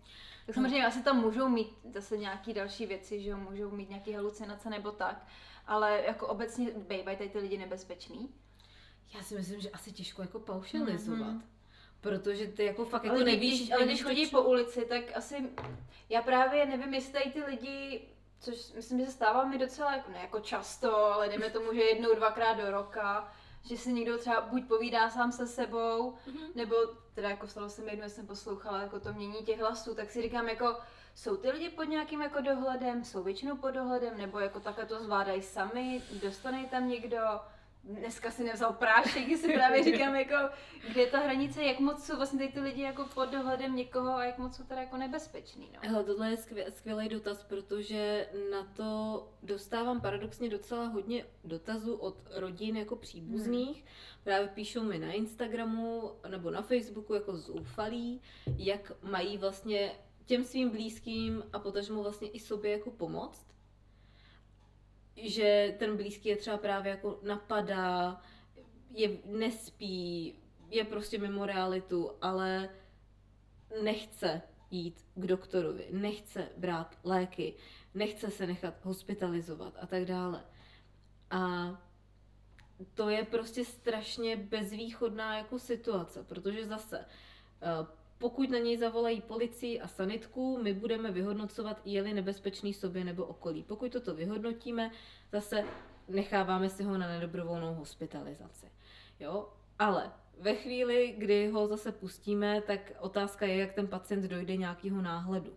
Tak 0.45 0.55
samozřejmě 0.55 0.85
asi 0.85 1.03
tam 1.03 1.21
můžou 1.21 1.49
mít 1.49 1.67
zase 1.93 2.17
nějaký 2.17 2.53
další 2.53 2.85
věci, 2.85 3.21
že 3.21 3.29
jo, 3.29 3.37
můžou 3.37 3.71
mít 3.71 3.89
nějaké 3.89 4.15
halucinace 4.15 4.69
nebo 4.69 4.91
tak, 4.91 5.27
ale 5.67 6.03
jako 6.05 6.27
obecně 6.27 6.71
bývají 6.71 7.17
tady 7.17 7.29
ty 7.29 7.39
lidi 7.39 7.57
nebezpeční. 7.57 8.29
Já 9.15 9.23
si 9.23 9.35
myslím, 9.35 9.59
že 9.59 9.69
asi 9.69 9.91
těžko 9.91 10.21
jako 10.21 10.39
paušalizovat. 10.39 11.33
Mm-hmm. 11.33 11.41
Protože 12.01 12.47
ty 12.47 12.65
jako 12.65 12.85
fakt 12.85 13.05
ale 13.05 13.13
jako 13.13 13.25
nevíš... 13.25 13.59
Když, 13.59 13.71
ale 13.71 13.85
když 13.85 14.03
chodí 14.03 14.27
po 14.27 14.41
ulici, 14.41 14.85
tak 14.85 15.03
asi... 15.13 15.49
Já 16.09 16.21
právě 16.21 16.65
nevím, 16.65 16.93
jestli 16.93 17.13
tady 17.13 17.31
ty 17.31 17.43
lidi 17.43 18.07
což 18.39 18.71
myslím, 18.75 18.99
že 18.99 19.05
se 19.05 19.11
stává 19.11 19.45
mi 19.45 19.57
docela 19.57 19.95
jako, 19.95 20.11
ne 20.11 20.19
jako 20.21 20.39
často, 20.39 20.95
ale 20.95 21.27
dejme 21.29 21.49
tomu, 21.49 21.73
že 21.73 21.81
jednou, 21.81 22.15
dvakrát 22.15 22.53
do 22.53 22.71
roka, 22.71 23.33
že 23.65 23.77
si 23.77 23.93
někdo 23.93 24.17
třeba 24.17 24.41
buď 24.41 24.67
povídá 24.67 25.09
sám 25.09 25.31
se 25.31 25.47
sebou, 25.47 26.11
mm-hmm. 26.11 26.49
nebo 26.55 26.75
teda 27.13 27.29
jako 27.29 27.47
stalo 27.47 27.69
se 27.69 27.81
mi 27.81 27.91
jednou, 27.91 28.09
jsem 28.09 28.27
poslouchala 28.27 28.81
jako 28.81 28.99
to 28.99 29.13
mění 29.13 29.45
těch 29.45 29.59
hlasů, 29.59 29.95
tak 29.95 30.11
si 30.11 30.21
říkám 30.21 30.49
jako, 30.49 30.77
jsou 31.15 31.37
ty 31.37 31.51
lidi 31.51 31.69
pod 31.69 31.83
nějakým 31.83 32.21
jako 32.21 32.41
dohledem, 32.41 33.05
jsou 33.05 33.23
většinou 33.23 33.57
pod 33.57 33.71
dohledem, 33.71 34.17
nebo 34.17 34.39
jako 34.39 34.59
takhle 34.59 34.85
to 34.85 35.03
zvládají 35.03 35.41
sami, 35.41 36.01
dostane 36.21 36.65
tam 36.65 36.87
někdo, 36.87 37.17
dneska 37.85 38.31
si 38.31 38.43
nevzal 38.43 38.73
prášek, 38.73 39.37
si 39.37 39.53
právě 39.53 39.83
říkám, 39.83 40.15
jako, 40.15 40.35
kde 40.89 41.01
je 41.01 41.07
ta 41.07 41.19
hranice, 41.19 41.63
jak 41.63 41.79
moc 41.79 42.05
jsou 42.05 42.15
vlastně 42.15 42.47
ty 42.47 42.59
lidi 42.59 42.81
jako 42.81 43.05
pod 43.13 43.29
dohledem 43.29 43.75
někoho 43.75 44.15
a 44.15 44.25
jak 44.25 44.37
moc 44.37 44.55
jsou 44.55 44.63
teda 44.63 44.81
jako 44.81 44.97
nebezpeční. 44.97 45.69
No. 45.73 45.79
Hele, 45.89 46.03
tohle 46.03 46.29
je 46.29 46.37
skvěl, 46.37 46.65
skvělý 46.69 47.09
dotaz, 47.09 47.43
protože 47.43 48.29
na 48.51 48.63
to 48.73 49.27
dostávám 49.43 50.01
paradoxně 50.01 50.49
docela 50.49 50.85
hodně 50.85 51.25
dotazů 51.43 51.95
od 51.95 52.17
rodin 52.35 52.77
jako 52.77 52.95
příbuzných. 52.95 53.77
Hmm. 53.77 53.87
Právě 54.23 54.47
píšou 54.47 54.83
mi 54.83 54.99
na 54.99 55.11
Instagramu 55.11 56.11
nebo 56.29 56.51
na 56.51 56.61
Facebooku 56.61 57.13
jako 57.13 57.37
zoufalí, 57.37 58.21
jak 58.57 58.91
mají 59.03 59.37
vlastně 59.37 59.91
těm 60.25 60.43
svým 60.43 60.69
blízkým 60.69 61.43
a 61.53 61.59
potažmo 61.59 62.03
vlastně 62.03 62.27
i 62.27 62.39
sobě 62.39 62.71
jako 62.71 62.91
pomoct 62.91 63.54
že 65.15 65.75
ten 65.79 65.97
blízký 65.97 66.29
je 66.29 66.35
třeba 66.35 66.57
právě 66.57 66.89
jako 66.89 67.19
napadá, 67.23 68.21
je 68.89 69.09
nespí, 69.25 70.35
je 70.69 70.83
prostě 70.83 71.17
mimo 71.17 71.45
realitu, 71.45 72.11
ale 72.21 72.69
nechce 73.83 74.41
jít 74.71 75.05
k 75.15 75.27
doktorovi, 75.27 75.87
nechce 75.91 76.49
brát 76.57 76.97
léky, 77.03 77.53
nechce 77.93 78.31
se 78.31 78.47
nechat 78.47 78.85
hospitalizovat 78.85 79.73
a 79.81 79.85
tak 79.85 80.05
dále. 80.05 80.43
A 81.31 81.71
to 82.93 83.09
je 83.09 83.25
prostě 83.25 83.65
strašně 83.65 84.35
bezvýchodná 84.35 85.37
jako 85.37 85.59
situace, 85.59 86.23
protože 86.23 86.65
zase 86.65 87.05
eh, 87.61 88.04
pokud 88.17 88.49
na 88.49 88.57
něj 88.57 88.77
zavolají 88.77 89.21
policii 89.21 89.81
a 89.81 89.87
sanitku, 89.87 90.59
my 90.63 90.73
budeme 90.73 91.11
vyhodnocovat, 91.11 91.81
je-li 91.85 92.13
nebezpečný 92.13 92.73
sobě 92.73 93.03
nebo 93.03 93.25
okolí. 93.25 93.63
Pokud 93.63 93.91
toto 93.91 94.15
vyhodnotíme, 94.15 94.91
zase 95.31 95.63
necháváme 96.07 96.69
si 96.69 96.83
ho 96.83 96.97
na 96.97 97.07
nedobrovolnou 97.07 97.73
hospitalizaci. 97.73 98.71
Jo? 99.19 99.53
Ale 99.79 100.11
ve 100.39 100.55
chvíli, 100.55 101.15
kdy 101.17 101.47
ho 101.47 101.67
zase 101.67 101.91
pustíme, 101.91 102.61
tak 102.61 102.91
otázka 102.99 103.45
je, 103.45 103.55
jak 103.55 103.73
ten 103.73 103.87
pacient 103.87 104.21
dojde 104.21 104.57
nějakého 104.57 105.01
náhledu. 105.01 105.53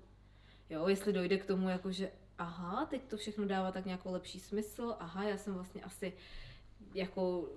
Jo, 0.71 0.89
jestli 0.89 1.13
dojde 1.13 1.39
k 1.39 1.45
tomu, 1.45 1.69
jako 1.69 1.93
že 1.93 2.11
aha, 2.39 2.87
teď 2.87 3.03
to 3.03 3.17
všechno 3.17 3.47
dává 3.47 3.73
tak 3.73 3.85
nějakou 3.85 4.13
lepší 4.13 4.41
smysl, 4.41 4.97
aha, 4.99 5.25
já 5.25 5.37
jsem 5.37 5.55
vlastně 5.55 5.83
asi 5.83 6.13
jako 6.95 7.49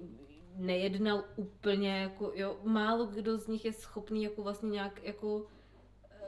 nejednal 0.55 1.23
úplně, 1.35 2.01
jako, 2.01 2.31
jo, 2.35 2.59
málo 2.63 3.05
kdo 3.05 3.37
z 3.37 3.47
nich 3.47 3.65
je 3.65 3.73
schopný 3.73 4.23
jako 4.23 4.43
vlastně 4.43 4.69
nějak 4.69 5.03
jako 5.03 5.45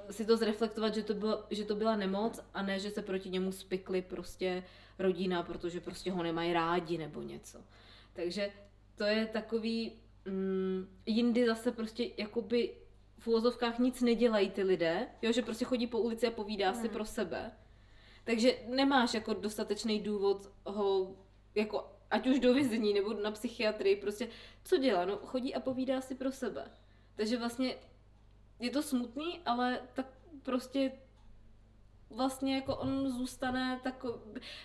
eh, 0.07 0.13
si 0.13 0.25
to 0.25 0.37
zreflektovat, 0.37 0.95
že 0.95 1.03
to, 1.03 1.13
bylo, 1.13 1.43
že 1.49 1.65
to 1.65 1.75
byla 1.75 1.95
nemoc 1.95 2.39
a 2.53 2.61
ne, 2.61 2.79
že 2.79 2.91
se 2.91 3.01
proti 3.01 3.29
němu 3.29 3.51
spikly 3.51 4.01
prostě 4.01 4.63
rodina, 4.99 5.43
protože 5.43 5.79
prostě 5.79 6.11
ho 6.11 6.23
nemají 6.23 6.53
rádi 6.53 6.97
nebo 6.97 7.21
něco. 7.21 7.59
Takže 8.13 8.51
to 8.95 9.03
je 9.03 9.25
takový, 9.25 9.91
mm, 10.25 10.87
jindy 11.05 11.45
zase 11.45 11.71
prostě 11.71 12.09
jakoby 12.17 12.73
v 13.19 13.27
úvozovkách 13.27 13.79
nic 13.79 14.01
nedělají 14.01 14.49
ty 14.49 14.63
lidé, 14.63 15.07
jo, 15.21 15.31
že 15.31 15.41
prostě 15.41 15.65
chodí 15.65 15.87
po 15.87 15.99
ulici 15.99 16.27
a 16.27 16.31
povídá 16.31 16.71
hmm. 16.71 16.81
si 16.81 16.89
pro 16.89 17.05
sebe. 17.05 17.51
Takže 18.23 18.55
nemáš 18.67 19.13
jako 19.13 19.33
dostatečný 19.33 19.99
důvod 19.99 20.51
ho 20.65 21.15
jako 21.55 21.91
ať 22.13 22.27
už 22.27 22.39
do 22.39 22.53
vězení 22.53 22.93
nebo 22.93 23.13
na 23.13 23.31
psychiatrii, 23.31 23.95
prostě 23.95 24.27
co 24.63 24.77
dělá? 24.77 25.05
No 25.05 25.17
chodí 25.17 25.55
a 25.55 25.59
povídá 25.59 26.01
si 26.01 26.15
pro 26.15 26.31
sebe. 26.31 26.71
Takže 27.15 27.37
vlastně 27.37 27.75
je 28.59 28.69
to 28.69 28.81
smutný, 28.81 29.39
ale 29.45 29.81
tak 29.93 30.05
prostě 30.43 30.91
vlastně 32.09 32.55
jako 32.55 32.75
on 32.75 33.09
zůstane 33.09 33.79
tak, 33.83 34.05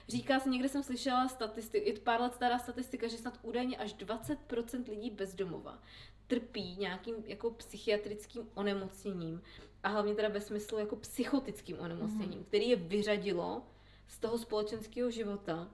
říká 0.08 0.40
se, 0.40 0.48
někde 0.48 0.68
jsem 0.68 0.82
slyšela 0.82 1.28
statistik, 1.28 1.86
je 1.86 1.92
to 1.92 2.00
pár 2.00 2.20
let 2.20 2.34
stará 2.34 2.58
statistika, 2.58 3.08
že 3.08 3.16
snad 3.16 3.38
údajně 3.42 3.76
až 3.76 3.94
20% 3.94 4.88
lidí 4.88 5.10
bezdomova 5.10 5.82
trpí 6.26 6.76
nějakým 6.76 7.14
jako 7.26 7.50
psychiatrickým 7.50 8.48
onemocněním 8.54 9.42
a 9.82 9.88
hlavně 9.88 10.14
teda 10.14 10.28
ve 10.28 10.40
smyslu 10.40 10.78
jako 10.78 10.96
psychotickým 10.96 11.80
onemocněním, 11.80 12.38
mm. 12.38 12.44
který 12.44 12.68
je 12.68 12.76
vyřadilo 12.76 13.62
z 14.08 14.18
toho 14.18 14.38
společenského 14.38 15.10
života 15.10 15.68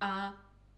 a 0.00 0.34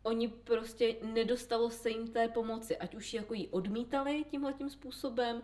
oni 0.08 0.28
prostě 0.28 0.96
nedostalo 1.02 1.70
se 1.70 1.90
jim 1.90 2.08
té 2.08 2.28
pomoci, 2.28 2.76
ať 2.76 2.94
už 2.94 3.14
jako 3.14 3.34
ji 3.34 3.48
odmítali 3.48 4.24
tímhle 4.30 4.52
tím 4.52 4.70
způsobem, 4.70 5.42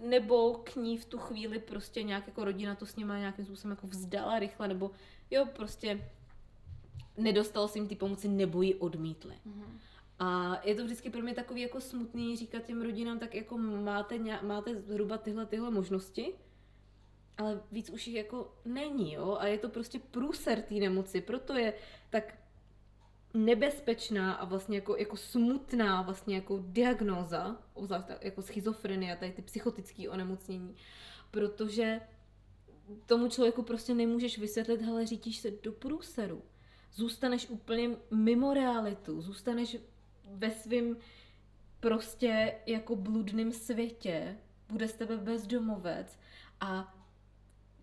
nebo 0.00 0.54
k 0.54 0.76
ní 0.76 0.98
v 0.98 1.04
tu 1.04 1.18
chvíli 1.18 1.58
prostě 1.58 2.02
nějak 2.02 2.26
jako 2.26 2.44
rodina 2.44 2.74
to 2.74 2.86
s 2.86 2.96
nimi 2.96 3.12
nějakým 3.18 3.44
způsobem 3.44 3.70
jako 3.70 3.86
vzdala 3.86 4.38
rychle, 4.38 4.68
nebo 4.68 4.90
jo, 5.30 5.46
prostě 5.46 6.10
nedostalo 7.16 7.68
se 7.68 7.78
jim 7.78 7.88
ty 7.88 7.94
pomoci, 7.96 8.28
nebo 8.28 8.62
ji 8.62 8.74
odmítli. 8.74 9.34
Mm-hmm. 9.46 9.78
A 10.18 10.60
je 10.64 10.74
to 10.74 10.84
vždycky 10.84 11.10
pro 11.10 11.22
mě 11.22 11.34
takový 11.34 11.60
jako 11.60 11.80
smutný 11.80 12.36
říkat 12.36 12.64
těm 12.64 12.82
rodinám, 12.82 13.18
tak 13.18 13.34
jako 13.34 13.58
máte, 13.58 14.18
nějak, 14.18 14.42
máte 14.42 14.74
zhruba 14.74 15.18
tyhle, 15.18 15.46
tyhle 15.46 15.70
možnosti, 15.70 16.34
ale 17.36 17.60
víc 17.72 17.90
už 17.90 18.06
jich 18.06 18.16
jako 18.16 18.54
není, 18.64 19.12
jo, 19.12 19.36
a 19.40 19.46
je 19.46 19.58
to 19.58 19.68
prostě 19.68 19.98
průser 19.98 20.62
té 20.62 20.74
nemoci, 20.74 21.20
proto 21.20 21.54
je 21.54 21.74
tak 22.10 22.38
nebezpečná 23.34 24.32
a 24.32 24.44
vlastně 24.44 24.76
jako, 24.76 24.96
jako 24.96 25.16
smutná 25.16 26.02
vlastně 26.02 26.34
jako 26.34 26.58
diagnóza, 26.66 27.56
jako 28.20 28.42
schizofrenie 28.42 29.12
a 29.12 29.16
tady 29.16 29.32
ty 29.32 29.42
psychotické 29.42 30.08
onemocnění, 30.08 30.76
protože 31.30 32.00
tomu 33.06 33.28
člověku 33.28 33.62
prostě 33.62 33.94
nemůžeš 33.94 34.38
vysvětlit, 34.38 34.82
hele, 34.82 35.06
řítíš 35.06 35.38
se 35.38 35.50
do 35.50 35.72
průseru. 35.72 36.42
Zůstaneš 36.94 37.48
úplně 37.48 37.96
mimo 38.10 38.54
realitu, 38.54 39.20
zůstaneš 39.20 39.76
ve 40.24 40.50
svém 40.50 40.96
prostě 41.80 42.54
jako 42.66 42.96
bludném 42.96 43.52
světě, 43.52 44.38
bude 44.68 44.88
z 44.88 44.92
tebe 44.92 45.16
bezdomovec 45.16 46.18
a 46.60 46.94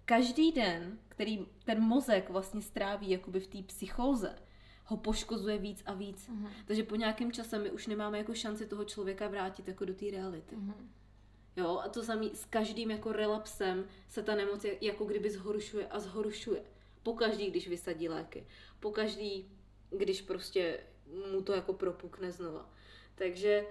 každý 0.05 0.51
den, 0.51 0.99
který 1.07 1.45
ten 1.63 1.81
mozek 1.81 2.29
vlastně 2.29 2.61
stráví 2.61 3.09
jakoby 3.09 3.39
v 3.39 3.47
té 3.47 3.63
psychóze, 3.63 4.35
ho 4.85 4.97
poškozuje 4.97 5.57
víc 5.57 5.83
a 5.85 5.93
víc. 5.93 6.29
Uh-huh. 6.29 6.49
Takže 6.65 6.83
po 6.83 6.95
nějakém 6.95 7.31
čase 7.31 7.59
my 7.59 7.71
už 7.71 7.87
nemáme 7.87 8.17
jako 8.17 8.33
šanci 8.33 8.67
toho 8.67 8.85
člověka 8.85 9.27
vrátit 9.27 9.67
jako 9.67 9.85
do 9.85 9.93
té 9.93 10.11
reality. 10.11 10.55
Uh-huh. 10.55 10.73
Jo, 11.55 11.79
a 11.83 11.89
to 11.89 12.03
samé 12.03 12.25
s 12.33 12.45
každým 12.45 12.91
jako 12.91 13.11
relapsem 13.11 13.85
se 14.07 14.23
ta 14.23 14.35
nemoc 14.35 14.65
jako 14.81 15.05
kdyby 15.05 15.31
zhoršuje 15.31 15.87
a 15.87 15.99
zhoršuje. 15.99 16.63
Po 17.03 17.13
každý, 17.13 17.51
když 17.51 17.67
vysadí 17.67 18.09
léky. 18.09 18.47
Po 18.79 18.91
každý, 18.91 19.51
když 19.89 20.21
prostě 20.21 20.79
mu 21.31 21.41
to 21.41 21.53
jako 21.53 21.73
propukne 21.73 22.31
znova. 22.31 22.69
Takže 23.15 23.65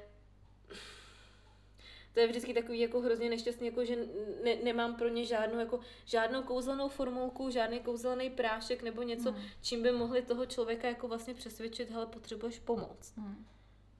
to 2.15 2.21
je 2.21 2.27
vždycky 2.27 2.55
takový 2.55 2.81
jako 2.81 3.01
hrozně 3.01 3.31
nešťastný, 3.31 3.67
jako 3.67 3.85
že 3.85 3.97
ne, 4.45 4.57
nemám 4.65 4.97
pro 4.97 5.09
ně 5.09 5.25
žádnou, 5.25 5.59
jako, 5.59 5.81
žádnou 6.05 6.43
kouzelnou 6.43 6.89
formulku, 6.89 7.51
žádný 7.51 7.81
kouzelný 7.81 8.31
prášek 8.31 8.83
nebo 8.83 9.03
něco, 9.03 9.33
hmm. 9.33 9.43
čím 9.62 9.83
by 9.83 9.93
mohli 9.93 10.23
toho 10.23 10.47
člověka 10.47 10.89
jako 10.89 11.09
vlastně 11.09 11.35
přesvědčit, 11.35 11.91
hele, 11.91 12.07
potřebuješ 12.07 12.59
pomoc. 12.59 13.12
Hmm. 13.17 13.47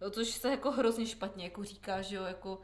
Jo, 0.01 0.11
což 0.11 0.31
se 0.31 0.51
jako 0.51 0.71
hrozně 0.71 1.07
špatně 1.07 1.45
jako 1.45 1.65
říká, 1.65 2.03
že 2.03 2.17
jo, 2.17 2.25
jako 2.25 2.61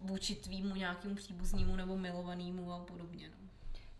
vůči 0.00 0.34
tvýmu 0.34 0.74
nějakému 0.74 1.14
příbuznímu 1.14 1.76
nebo 1.76 1.96
milovanému 1.96 2.72
a 2.72 2.78
podobně. 2.78 3.28
No. 3.28 3.48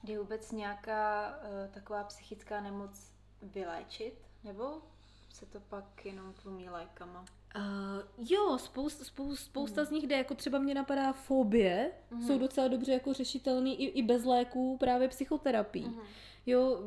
Jde 0.03 0.19
vůbec 0.19 0.53
nějaká 0.53 1.29
uh, 1.29 1.75
taková 1.75 2.05
psychická 2.05 2.61
nemoc 2.61 3.13
vyléčit? 3.43 4.15
Nebo 4.45 4.83
se 5.29 5.47
to 5.47 5.61
pak 5.61 6.05
jenom 6.05 6.33
tlumí 6.33 6.71
lékama? 6.71 7.25
Uh, 7.57 8.27
jo, 8.31 8.59
spousta, 8.59 9.05
spousta, 9.05 9.45
spousta 9.45 9.81
mm. 9.81 9.87
z 9.87 9.91
nich 9.91 10.07
jde, 10.07 10.17
jako 10.17 10.35
třeba 10.35 10.59
mě 10.59 10.75
napadá 10.75 11.13
fobie, 11.13 11.93
mm. 12.11 12.23
jsou 12.23 12.39
docela 12.39 12.69
dobře 12.69 12.93
jako 12.93 13.13
řešitelný 13.13 13.83
i, 13.83 13.87
i 13.99 14.03
bez 14.03 14.25
léků 14.25 14.77
právě 14.81 15.09
psychoterapii. 15.09 15.89
Mm. 15.89 16.01
Jo, 16.47 16.81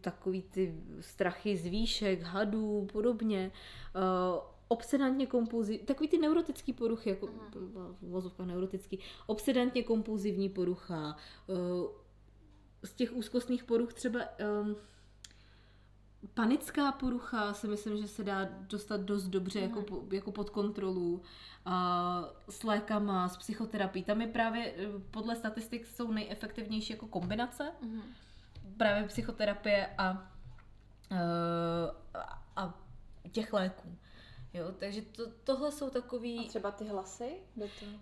takový 0.00 0.42
ty 0.42 0.74
strachy 1.00 1.56
z 1.56 1.66
výšek, 1.66 2.22
hadů, 2.22 2.88
podobně. 2.92 3.52
Uh, 3.96 4.40
obsedantně 4.68 5.26
kompulzivní, 5.26 5.86
takový 5.86 6.08
ty 6.08 6.18
neurotický 6.18 6.72
poruchy, 6.72 7.10
jako 7.10 7.26
mm. 7.26 7.96
vozovka 8.02 8.44
neurotický, 8.44 8.98
obsedantně 9.26 9.82
kompulzivní 9.82 10.48
porucha, 10.48 11.16
uh, 11.46 11.56
z 12.84 12.92
těch 12.92 13.12
úzkostných 13.12 13.64
poruch 13.64 13.94
třeba 13.94 14.20
um, 14.60 14.76
panická 16.34 16.92
porucha 16.92 17.54
si 17.54 17.68
myslím, 17.68 17.96
že 17.96 18.08
se 18.08 18.24
dá 18.24 18.44
dostat 18.44 19.00
dost 19.00 19.24
dobře 19.24 19.58
mm. 19.58 19.64
jako, 19.64 19.80
mhm. 19.80 20.12
jako 20.12 20.32
pod 20.32 20.50
kontrolu. 20.50 21.22
A 21.64 22.24
s 22.48 22.62
lékama, 22.62 23.28
s 23.28 23.36
psychoterapií. 23.36 24.04
Tam 24.04 24.20
je 24.20 24.26
právě 24.26 24.74
eh, 24.76 24.86
podle 25.10 25.36
statistik 25.36 25.86
jsou 25.86 26.12
nejefektivnější 26.12 26.92
jako 26.92 27.06
kombinace. 27.06 27.72
Mm. 27.82 28.02
Právě 28.76 29.08
psychoterapie 29.08 29.94
a, 29.98 30.10
uh, 31.10 31.16
a 32.56 32.78
těch 33.32 33.52
léků. 33.52 33.96
Jo, 34.54 34.72
takže 34.78 35.02
to, 35.02 35.22
tohle 35.44 35.72
jsou 35.72 35.90
takový... 35.90 36.38
A 36.38 36.48
třeba 36.48 36.70
ty 36.70 36.84
hlasy? 36.84 37.36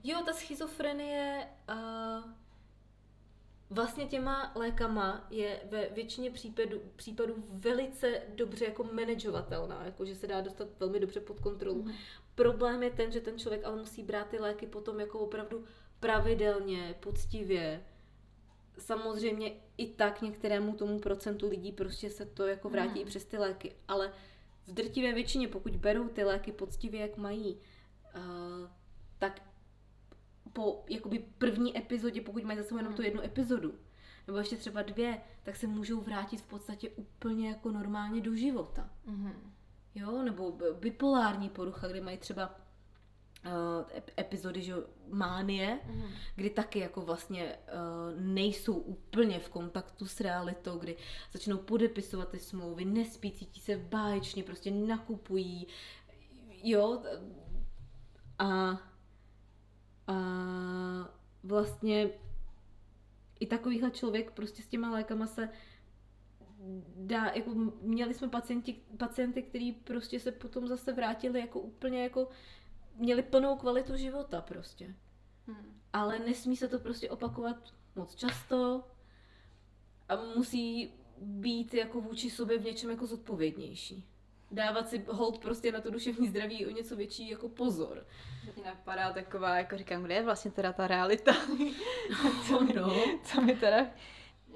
Jo, 0.05 0.23
ta 0.27 0.33
schizofrenie... 0.33 1.49
Uh, 1.69 2.31
vlastně 3.71 4.07
těma 4.07 4.53
lékama 4.55 5.27
je 5.31 5.61
ve 5.71 5.89
většině 5.89 6.31
případů, 6.31 6.81
případů 6.97 7.35
velice 7.49 8.23
dobře 8.35 8.65
jako 8.65 8.85
manažovatelná, 8.85 9.85
jako 9.85 10.05
že 10.05 10.15
se 10.15 10.27
dá 10.27 10.41
dostat 10.41 10.69
velmi 10.81 11.01
dobře 11.01 11.21
pod 11.21 11.41
kontrolu. 11.41 11.83
Mm. 11.83 11.93
Problém 12.35 12.83
je 12.83 12.91
ten, 12.91 13.13
že 13.13 13.21
ten 13.21 13.39
člověk 13.39 13.65
ale 13.65 13.77
musí 13.77 14.03
brát 14.03 14.29
ty 14.29 14.39
léky 14.39 14.67
potom 14.67 15.01
jako 15.01 15.19
opravdu 15.19 15.65
pravidelně, 16.01 16.95
poctivě. 17.01 17.85
Samozřejmě 18.79 19.53
i 19.77 19.87
tak 19.87 20.23
některému 20.23 20.73
tomu 20.73 20.99
procentu 20.99 21.49
lidí 21.49 21.73
prostě 21.73 22.11
se 22.11 22.27
to 22.27 22.47
jako 22.47 22.69
vrátí 22.69 22.99
mm. 22.99 23.03
i 23.03 23.05
přes 23.05 23.25
ty 23.25 23.39
léky, 23.39 23.73
ale 23.89 24.13
v 24.67 24.73
drtivé 24.73 25.13
většině, 25.13 25.49
pokud 25.49 25.77
berou 25.77 26.09
ty 26.09 26.25
léky 26.25 26.53
poctivě, 26.53 27.01
jak 27.01 27.17
mají, 27.17 27.59
uh, 28.17 28.71
tak 29.19 29.48
po 30.59 30.85
jakoby 30.89 31.25
první 31.39 31.79
epizodě, 31.79 32.21
pokud 32.21 32.45
mají 32.45 32.59
za 32.59 32.65
sebou 32.65 32.79
jenom 32.79 32.95
tu 32.95 33.03
jednu 33.03 33.23
epizodu, 33.23 33.75
nebo 34.27 34.39
ještě 34.39 34.57
třeba 34.57 34.83
dvě, 34.83 35.21
tak 35.43 35.57
se 35.57 35.67
můžou 35.67 36.01
vrátit 36.01 36.41
v 36.41 36.47
podstatě 36.47 36.91
úplně 36.91 37.49
jako 37.49 37.71
normálně 37.71 38.21
do 38.21 38.35
života. 38.35 38.91
Mm-hmm. 39.07 39.33
Jo, 39.95 40.23
nebo 40.23 40.59
bipolární 40.81 41.49
porucha, 41.49 41.89
kde 41.89 42.01
mají 42.01 42.19
třeba 42.19 42.55
uh, 43.47 44.01
epizody, 44.19 44.63
že 44.63 44.75
mánie, 45.09 45.81
mm-hmm. 45.87 46.11
kdy 46.37 46.51
taky 46.51 46.79
jako 46.79 47.01
vlastně 47.01 47.57
uh, 47.57 48.21
nejsou 48.21 48.75
úplně 48.75 49.39
v 49.39 49.49
kontaktu 49.49 50.07
s 50.07 50.21
realitou, 50.21 50.79
kdy 50.79 50.97
začnou 51.33 51.57
podepisovat 51.57 52.29
ty 52.29 52.39
smlouvy, 52.39 52.85
nespí, 52.85 53.33
cítí 53.33 53.61
se 53.61 53.77
báječně, 53.77 54.43
prostě 54.43 54.71
nakupují, 54.71 55.67
jo, 56.63 57.03
a 58.39 58.81
a 60.09 60.15
vlastně 61.43 62.11
i 63.41 63.47
takovýhle 63.47 63.91
člověk 63.91 64.31
prostě 64.31 64.63
s 64.63 64.67
těma 64.67 64.91
lékama 64.91 65.27
se 65.27 65.49
dá, 66.97 67.25
jako 67.25 67.55
měli 67.81 68.15
jsme 68.15 68.29
pacienti, 68.29 68.77
pacienty, 68.99 69.43
kteří 69.43 69.73
prostě 69.73 70.21
se 70.21 70.33
potom 70.33 70.67
zase 70.67 70.93
vrátili 70.93 71.41
jako 71.41 71.61
úplně 71.61 72.03
jako 72.03 72.29
měli 72.95 73.23
plnou 73.23 73.57
kvalitu 73.57 73.97
života 73.97 74.41
prostě. 74.41 74.95
Hmm. 75.47 75.81
Ale 75.93 76.19
nesmí 76.19 76.57
se 76.57 76.69
to 76.69 76.79
prostě 76.79 77.11
opakovat 77.11 77.57
moc 77.97 78.15
často 78.15 78.85
a 80.09 80.17
musí 80.37 80.93
být 81.19 81.75
jako 81.75 82.01
vůči 82.01 82.31
sobě 82.31 82.59
v 82.59 82.65
něčem 82.65 82.91
jako 82.91 83.07
zodpovědnější 83.07 84.09
dávat 84.51 84.89
si 84.89 85.05
hold 85.09 85.39
prostě 85.39 85.73
na 85.73 85.81
to 85.81 85.91
duševní 85.91 86.29
zdraví 86.29 86.67
o 86.67 86.71
něco 86.71 86.97
větší 86.97 87.31
jako 87.31 87.49
pozor. 87.49 88.07
Mě 88.57 88.65
napadá 88.65 89.13
taková, 89.13 89.59
jako 89.59 89.79
říkám, 89.79 90.03
kde 90.03 90.15
je 90.15 90.23
vlastně 90.23 90.51
teda 90.51 90.73
ta 90.73 90.87
realita? 90.87 91.33
co, 92.49 92.65
no. 92.75 93.05
co 93.25 93.41
mi 93.41 93.57
teda... 93.57 93.87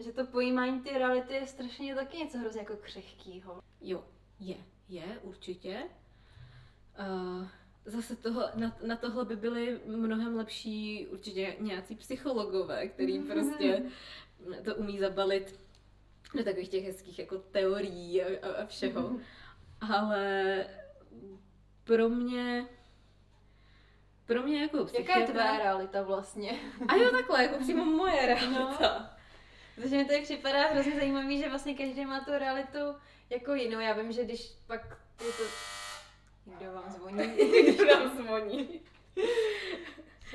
Že 0.04 0.12
to 0.12 0.26
pojímání 0.26 0.80
té 0.80 0.98
reality 0.98 1.34
je 1.34 1.46
strašně 1.46 1.94
taky 1.94 2.16
něco 2.16 2.38
hrozně 2.38 2.60
jako 2.60 2.76
křehkýho. 2.76 3.60
Jo, 3.80 4.04
je, 4.40 4.56
je, 4.88 5.18
určitě. 5.22 5.82
Uh, 6.98 7.46
zase 7.84 8.16
toho, 8.16 8.42
na, 8.54 8.76
na 8.86 8.96
tohle 8.96 9.24
by 9.24 9.36
byly 9.36 9.80
mnohem 9.86 10.36
lepší 10.36 11.06
určitě 11.06 11.56
nějací 11.60 11.94
psychologové, 11.96 12.88
který 12.88 13.18
prostě 13.32 13.82
to 14.64 14.74
umí 14.74 14.98
zabalit 14.98 15.60
do 16.34 16.44
takových 16.44 16.68
těch 16.68 16.84
hezkých 16.84 17.18
jako 17.18 17.38
teorií 17.38 18.22
a, 18.22 18.48
a, 18.48 18.62
a 18.62 18.66
všeho 18.66 19.16
ale 19.90 20.64
pro 21.84 22.08
mě 22.08 22.66
pro 24.26 24.42
mě 24.42 24.62
jako 24.62 24.84
psychiatra... 24.84 25.20
Jaká 25.20 25.20
je 25.20 25.38
tvá 25.38 25.58
realita 25.58 26.02
vlastně? 26.02 26.58
A 26.88 26.96
jo, 26.96 27.10
takhle, 27.10 27.42
jako 27.42 27.58
přímo 27.58 27.84
moje 27.84 28.26
realita. 28.26 28.76
No. 28.80 29.08
Protože 29.74 29.96
mi 29.96 30.04
to 30.04 30.22
připadá 30.22 30.68
hrozně 30.68 30.94
zajímavý, 30.94 31.38
že 31.38 31.48
vlastně 31.48 31.74
každý 31.74 32.04
má 32.04 32.20
tu 32.20 32.30
realitu 32.30 32.78
jako 33.30 33.54
jinou. 33.54 33.80
Já 33.80 33.92
vím, 33.92 34.12
že 34.12 34.24
když 34.24 34.52
pak 34.66 34.98
je 35.26 35.32
to... 35.32 35.42
Kdo 36.44 36.72
vám 36.72 36.90
zvoní? 36.90 37.26
Kdo 37.76 37.86
vám 37.86 38.16
zvoní? 38.16 38.80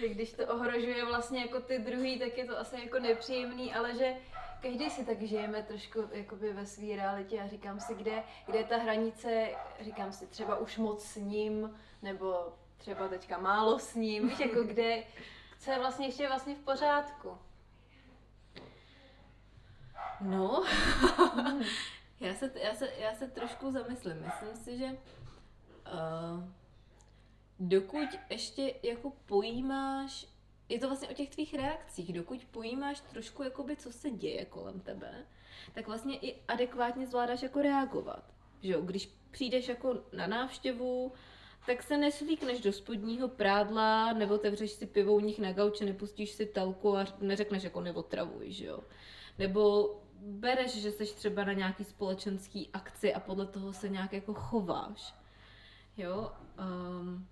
Když 0.02 0.34
to 0.34 0.48
ohrožuje 0.48 1.06
vlastně 1.06 1.42
jako 1.42 1.60
ty 1.60 1.80
druhý, 1.80 2.20
tak 2.20 2.38
je 2.38 2.46
to 2.46 2.60
asi 2.60 2.76
jako 2.80 3.00
nepříjemný, 3.00 3.74
ale 3.74 3.96
že 3.96 4.16
každý 4.62 4.90
si 4.90 5.06
tak 5.06 5.22
žijeme 5.22 5.64
trošku 5.64 6.10
jakoby 6.12 6.54
ve 6.54 6.66
své 6.66 6.96
realitě 6.96 7.42
a 7.42 7.48
říkám 7.48 7.80
si, 7.80 7.96
kde, 7.96 8.24
kde 8.46 8.58
je 8.58 8.64
ta 8.64 8.78
hranice, 8.78 9.50
říkám 9.82 10.12
si 10.12 10.28
třeba 10.28 10.58
už 10.58 10.78
moc 10.78 11.04
s 11.04 11.16
ním, 11.16 11.80
nebo 12.02 12.54
třeba 12.78 13.08
teďka 13.08 13.38
málo 13.38 13.80
s 13.80 13.96
ním, 13.96 14.30
jako 14.40 14.64
kde, 14.64 15.04
co 15.60 15.72
je 15.72 15.80
vlastně 15.80 16.08
ještě 16.08 16.28
vlastně 16.28 16.56
v 16.56 16.60
pořádku. 16.60 17.38
No, 20.22 20.64
já, 22.20 22.34
se, 22.34 22.52
já, 22.56 22.74
se, 22.74 22.90
já 22.98 23.16
se 23.16 23.28
trošku 23.28 23.72
zamyslím. 23.72 24.24
Myslím 24.26 24.56
si, 24.56 24.78
že 24.78 24.86
uh, 24.86 26.44
dokud 27.60 28.10
ještě 28.30 28.74
jako 28.84 29.12
pojímáš 29.26 30.28
je 30.70 30.80
to 30.80 30.88
vlastně 30.88 31.10
o 31.10 31.14
těch 31.14 31.30
tvých 31.30 31.54
reakcích. 31.54 32.14
Dokud 32.14 32.46
pojímáš 32.46 33.00
trošku, 33.00 33.44
jakoby, 33.44 33.76
co 33.76 33.92
se 33.92 34.10
děje 34.10 34.46
kolem 34.46 34.80
tebe, 34.80 35.26
tak 35.74 35.88
vlastně 35.88 36.18
i 36.18 36.42
adekvátně 36.48 37.08
zvládáš 37.08 37.42
jako 37.42 37.62
reagovat. 37.62 38.34
že 38.62 38.72
jo, 38.74 38.82
když 38.82 39.10
přijdeš 39.32 39.68
jako 39.68 40.04
na 40.14 40.28
návštěvu, 40.28 41.12
tak 41.66 41.84
se 41.84 41.98
neslíkneš 41.98 42.62
do 42.62 42.74
spodního 42.74 43.28
prádla, 43.28 44.14
nebo 44.14 44.34
otevřeš 44.34 44.72
si 44.72 44.86
pivouních 44.86 45.40
na 45.40 45.52
gauče, 45.52 45.86
nepustíš 45.86 46.32
si 46.32 46.46
talku 46.46 46.98
a 46.98 47.06
neřekneš 47.20 47.64
jako 47.64 47.82
neotravuj, 47.82 48.52
že 48.52 48.66
jo. 48.66 48.80
Nebo 49.40 49.96
bereš, 50.20 50.82
že 50.82 50.92
jsi 50.92 51.06
třeba 51.06 51.44
na 51.44 51.54
nějaký 51.54 51.84
společenský 51.84 52.70
akci 52.74 53.14
a 53.14 53.20
podle 53.20 53.46
toho 53.46 53.74
se 53.74 53.90
nějak 53.90 54.14
jako 54.14 54.34
chováš. 54.34 55.16
Jo. 55.98 56.32
Um, 56.60 57.28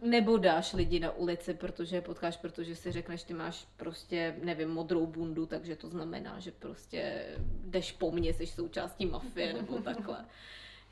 nebo 0.00 0.36
dáš 0.36 0.72
lidi 0.72 1.00
na 1.00 1.10
ulici, 1.10 1.54
protože 1.54 1.96
je 1.96 2.02
potkáš, 2.02 2.36
protože 2.36 2.76
si 2.76 2.92
řekneš, 2.92 3.22
ty 3.22 3.34
máš 3.34 3.68
prostě, 3.76 4.36
nevím, 4.42 4.68
modrou 4.68 5.06
bundu, 5.06 5.46
takže 5.46 5.76
to 5.76 5.88
znamená, 5.88 6.38
že 6.38 6.52
prostě 6.52 7.26
jdeš 7.64 7.92
po 7.92 8.10
mně, 8.10 8.34
jsi 8.34 8.46
součástí 8.46 9.06
mafie 9.06 9.52
nebo 9.52 9.78
takhle. 9.82 10.26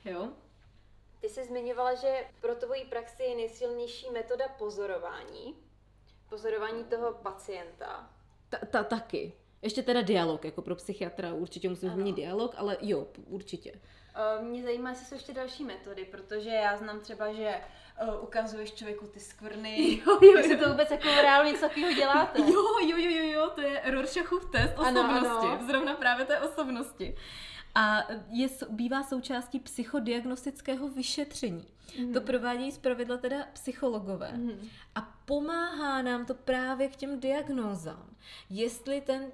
Jo? 0.05 0.29
Ty 1.21 1.29
jsi 1.29 1.45
zmiňovala, 1.45 1.95
že 1.95 2.25
pro 2.41 2.55
tvoji 2.55 2.85
praxi 2.85 3.23
je 3.23 3.37
nejsilnější 3.37 4.11
metoda 4.11 4.49
pozorování. 4.49 5.55
Pozorování 6.29 6.85
toho 6.85 7.13
pacienta. 7.13 8.11
Ta, 8.49 8.59
ta 8.67 8.85
taky. 8.85 9.33
Ještě 9.63 9.83
teda 9.83 10.03
dialog, 10.03 10.45
jako 10.45 10.63
pro 10.63 10.77
psychiatra 10.77 11.35
určitě 11.35 11.69
musím 11.69 11.91
zmínit 11.91 12.17
dialog, 12.17 12.55
ale 12.57 12.77
jo, 12.81 13.07
určitě. 13.27 13.81
Mě 14.41 14.63
zajímá, 14.63 14.91
jestli 14.91 15.07
jsou 15.07 15.15
ještě 15.15 15.33
další 15.33 15.65
metody, 15.65 16.05
protože 16.05 16.51
já 16.51 16.77
znám 16.77 17.01
třeba, 17.01 17.33
že 17.33 17.61
uh, 18.03 18.25
ukazuješ 18.25 18.73
člověku 18.73 19.07
ty 19.07 19.21
skvrny. 19.21 20.01
Jo, 20.07 20.19
jo, 20.23 20.37
jestli 20.37 20.57
to 20.57 20.69
vůbec 20.69 20.91
jako 20.91 21.05
reálně 21.05 21.51
něco 21.51 21.69
takového 21.69 21.93
děláte. 21.93 22.41
Jo, 22.41 22.65
jo, 22.87 22.97
jo, 22.97 23.11
jo, 23.11 23.33
jo, 23.33 23.51
to 23.55 23.61
je 23.61 23.83
Rorschachův 23.87 24.51
test 24.51 24.79
osobnosti. 24.79 25.27
Ano, 25.27 25.53
ano. 25.53 25.67
Zrovna 25.67 25.95
právě 25.95 26.27
té 26.27 26.41
osobnosti. 26.41 27.17
A 27.75 28.07
je, 28.31 28.49
bývá 28.69 29.03
součástí 29.03 29.61
psychodiagnostického 29.61 30.89
vyšetření. 30.89 31.67
Mm. 31.99 32.13
To 32.13 32.21
provádějí 32.21 32.73
zpravidla 32.73 33.17
teda 33.17 33.37
psychologové. 33.53 34.33
Mm. 34.33 34.69
A 34.95 35.01
pomáhá 35.25 36.03
nám 36.03 36.27
to 36.27 36.35
právě 36.35 36.89
k 36.89 36.97
těm 36.97 37.21
diagnózám. 37.21 38.11
Jestli 38.51 39.01
ten 39.01 39.33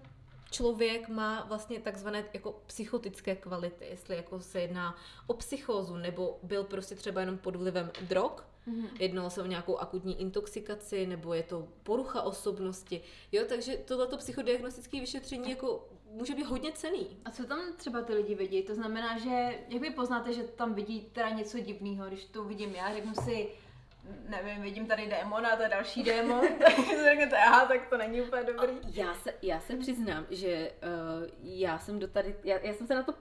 člověk 0.50 1.08
má 1.08 1.44
vlastně 1.44 1.80
takzvané 1.80 2.24
jako 2.32 2.62
psychotické 2.66 3.36
kvality, 3.36 3.84
jestli 3.84 4.16
jako 4.16 4.40
se 4.40 4.60
jedná 4.60 4.96
o 5.26 5.34
psychózu, 5.34 5.96
nebo 5.96 6.38
byl 6.42 6.64
prostě 6.64 6.94
třeba 6.94 7.20
jenom 7.20 7.38
pod 7.38 7.56
vlivem 7.56 7.90
drog, 8.00 8.32
mm-hmm. 8.68 8.88
jednalo 8.98 9.30
se 9.30 9.42
o 9.42 9.46
nějakou 9.46 9.76
akutní 9.76 10.20
intoxikaci, 10.20 11.06
nebo 11.06 11.34
je 11.34 11.42
to 11.42 11.68
porucha 11.82 12.22
osobnosti, 12.22 13.00
jo, 13.32 13.44
takže 13.48 13.76
tohleto 13.76 14.16
psychodiagnostické 14.16 15.00
vyšetření 15.00 15.50
jako 15.50 15.88
může 16.10 16.34
být 16.34 16.46
hodně 16.46 16.72
cený. 16.72 17.06
A 17.24 17.30
co 17.30 17.44
tam 17.44 17.58
třeba 17.76 18.02
ty 18.02 18.14
lidi 18.14 18.34
vidí? 18.34 18.62
To 18.62 18.74
znamená, 18.74 19.18
že 19.18 19.58
jak 19.68 19.82
vy 19.82 19.90
poznáte, 19.90 20.32
že 20.32 20.42
tam 20.42 20.74
vidí 20.74 21.00
teda 21.12 21.30
něco 21.30 21.58
divného, 21.58 22.06
když 22.06 22.24
to 22.24 22.44
vidím 22.44 22.74
já, 22.74 22.94
řeknu 22.94 23.14
si, 23.14 23.48
nevím, 24.28 24.62
vidím 24.62 24.86
tady 24.86 25.06
démona, 25.06 25.56
to 25.56 25.62
je 25.62 25.68
další 25.68 26.02
démon, 26.02 26.40
tak 26.58 26.72
si 26.72 27.04
řeknete, 27.04 27.36
aha, 27.38 27.66
tak 27.66 27.88
to 27.88 27.98
není 27.98 28.22
úplně 28.22 28.44
dobrý. 28.44 28.72
Já 28.84 29.14
se, 29.14 29.34
já 29.42 29.60
se 29.60 29.76
přiznám, 29.76 30.26
že 30.30 30.72
uh, 31.22 31.28
já 31.42 31.78
jsem 31.78 31.98
do 31.98 32.08
tady, 32.08 32.36
já, 32.44 32.58
já 32.58 32.74
jsem 32.74 32.86
se 32.86 32.94
na 32.94 33.02
to 33.02 33.14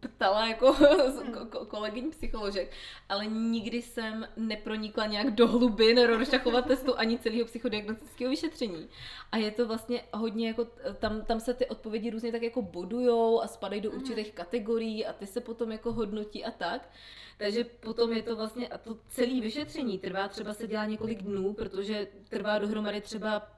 ptala 0.00 0.46
jako 0.46 0.72
hmm. 0.72 1.48
kolegyň 1.68 2.10
psycholožek, 2.10 2.72
ale 3.08 3.26
nikdy 3.26 3.82
jsem 3.82 4.28
nepronikla 4.36 5.06
nějak 5.06 5.30
do 5.30 5.48
hlubin 5.48 6.02
Rorschachova 6.06 6.62
testu 6.62 6.98
ani 6.98 7.18
celého 7.18 7.44
psychodiagnostického 7.44 8.30
vyšetření. 8.30 8.88
A 9.32 9.36
je 9.36 9.50
to 9.50 9.66
vlastně 9.66 10.02
hodně 10.14 10.48
jako, 10.48 10.66
tam, 10.98 11.24
tam 11.24 11.40
se 11.40 11.54
ty 11.54 11.66
odpovědi 11.66 12.10
různě 12.10 12.32
tak 12.32 12.42
jako 12.42 12.62
bodujou 12.62 13.40
a 13.40 13.46
spadají 13.46 13.80
do 13.80 13.90
hmm. 13.90 14.00
určitých 14.00 14.32
kategorií 14.32 15.06
a 15.06 15.12
ty 15.12 15.26
se 15.26 15.40
potom 15.40 15.72
jako 15.72 15.92
hodnotí 15.92 16.44
a 16.44 16.50
tak. 16.50 16.90
Takže 17.38 17.64
potom 17.64 18.12
je 18.12 18.22
to 18.22 18.36
vlastně, 18.36 18.68
a 18.68 18.78
to 18.78 18.98
celé 19.08 19.40
vyšetření 19.40 19.98
trvá 19.98 20.28
třeba 20.28 20.54
se 20.54 20.66
dělá 20.66 20.86
několik 20.86 21.22
dnů, 21.22 21.52
protože 21.52 22.06
trvá 22.28 22.58
dohromady 22.58 23.00
třeba 23.00 23.55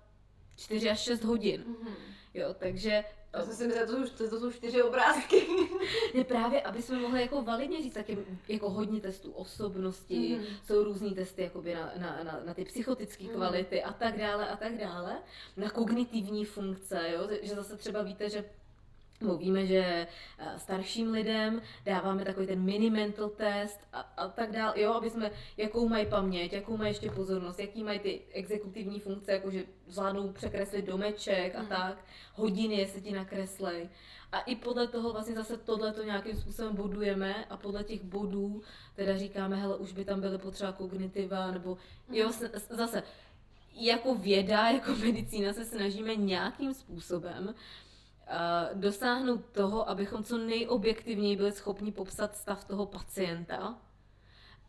4 0.58 0.90
až 0.90 1.00
6 1.00 1.24
hodin. 1.24 1.64
Mm-hmm. 1.64 1.94
Jo, 2.34 2.54
takže 2.58 3.04
já 3.34 3.44
jsem 3.44 3.54
si 3.54 3.66
myslela, 3.66 3.86
to 3.86 4.06
jsou, 4.06 4.16
to, 4.16 4.30
to 4.30 4.40
jsou 4.40 4.52
čtyři 4.52 4.82
obrázky. 4.82 5.46
ne, 6.14 6.24
právě, 6.24 6.62
aby 6.62 6.82
jsme 6.82 6.98
mohli 6.98 7.20
jako 7.20 7.42
validně 7.42 7.82
říct, 7.82 7.94
tak 7.94 8.08
je 8.08 8.16
jako 8.48 8.70
hodně 8.70 9.00
testů 9.00 9.32
osobnosti, 9.32 10.14
mm-hmm. 10.14 10.56
jsou 10.66 10.84
různý 10.84 11.14
testy 11.14 11.42
jakoby 11.42 11.74
na, 11.74 11.92
na, 11.98 12.20
na, 12.24 12.40
na 12.44 12.54
ty 12.54 12.64
psychotické 12.64 13.24
mm-hmm. 13.24 13.34
kvality 13.34 13.82
a 13.82 13.92
tak 13.92 14.18
dále 14.18 14.48
a 14.48 14.56
tak 14.56 14.78
dále, 14.78 15.18
na 15.56 15.70
kognitivní 15.70 16.44
funkce, 16.44 17.10
jo, 17.12 17.28
že 17.42 17.54
zase 17.54 17.76
třeba 17.76 18.02
víte, 18.02 18.30
že 18.30 18.44
Mluvíme, 19.20 19.66
že 19.66 20.06
eh, 20.38 20.58
starším 20.58 21.10
lidem 21.12 21.62
dáváme 21.84 22.24
takový 22.24 22.46
ten 22.46 22.60
mini 22.60 22.90
mental 22.90 23.28
test 23.28 23.80
a, 23.92 24.00
a 24.00 24.28
tak 24.28 24.52
dále, 24.52 24.80
jo, 24.80 24.92
aby 24.92 25.10
jsme, 25.10 25.30
jakou 25.56 25.88
mají 25.88 26.06
paměť, 26.06 26.52
jakou 26.52 26.76
mají 26.76 26.90
ještě 26.90 27.10
pozornost, 27.10 27.58
jaký 27.58 27.84
mají 27.84 27.98
ty 27.98 28.20
exekutivní 28.32 29.00
funkce, 29.00 29.32
jakože 29.32 29.64
zvládnou 29.86 30.32
překreslit 30.32 30.84
domeček 30.84 31.54
a 31.54 31.58
hmm. 31.58 31.68
tak, 31.68 32.04
hodiny, 32.34 32.74
jestli 32.74 33.00
ti 33.00 33.12
nakreslej. 33.12 33.88
A 34.32 34.40
i 34.40 34.56
podle 34.56 34.88
toho 34.88 35.12
vlastně 35.12 35.34
zase 35.34 35.56
tohle 35.56 35.92
to 35.92 36.02
nějakým 36.02 36.36
způsobem 36.36 36.76
bodujeme 36.76 37.44
a 37.44 37.56
podle 37.56 37.84
těch 37.84 38.02
bodů 38.02 38.62
teda 38.96 39.16
říkáme, 39.16 39.56
hele, 39.56 39.76
už 39.76 39.92
by 39.92 40.04
tam 40.04 40.20
byly 40.20 40.38
potřeba 40.38 40.72
kognitiva, 40.72 41.50
nebo 41.50 41.78
jo, 42.10 42.30
hmm. 42.40 42.50
zase 42.70 43.02
jako 43.74 44.14
věda, 44.14 44.70
jako 44.70 44.92
medicína 45.00 45.52
se 45.52 45.64
snažíme 45.64 46.14
nějakým 46.16 46.74
způsobem 46.74 47.44
uh, 47.48 47.54
dosáhnout 48.74 49.44
toho, 49.52 49.88
abychom 49.88 50.24
co 50.24 50.38
nejobjektivněji 50.38 51.36
byli 51.36 51.52
schopni 51.52 51.92
popsat 51.92 52.36
stav 52.36 52.64
toho 52.64 52.86
pacienta 52.86 53.78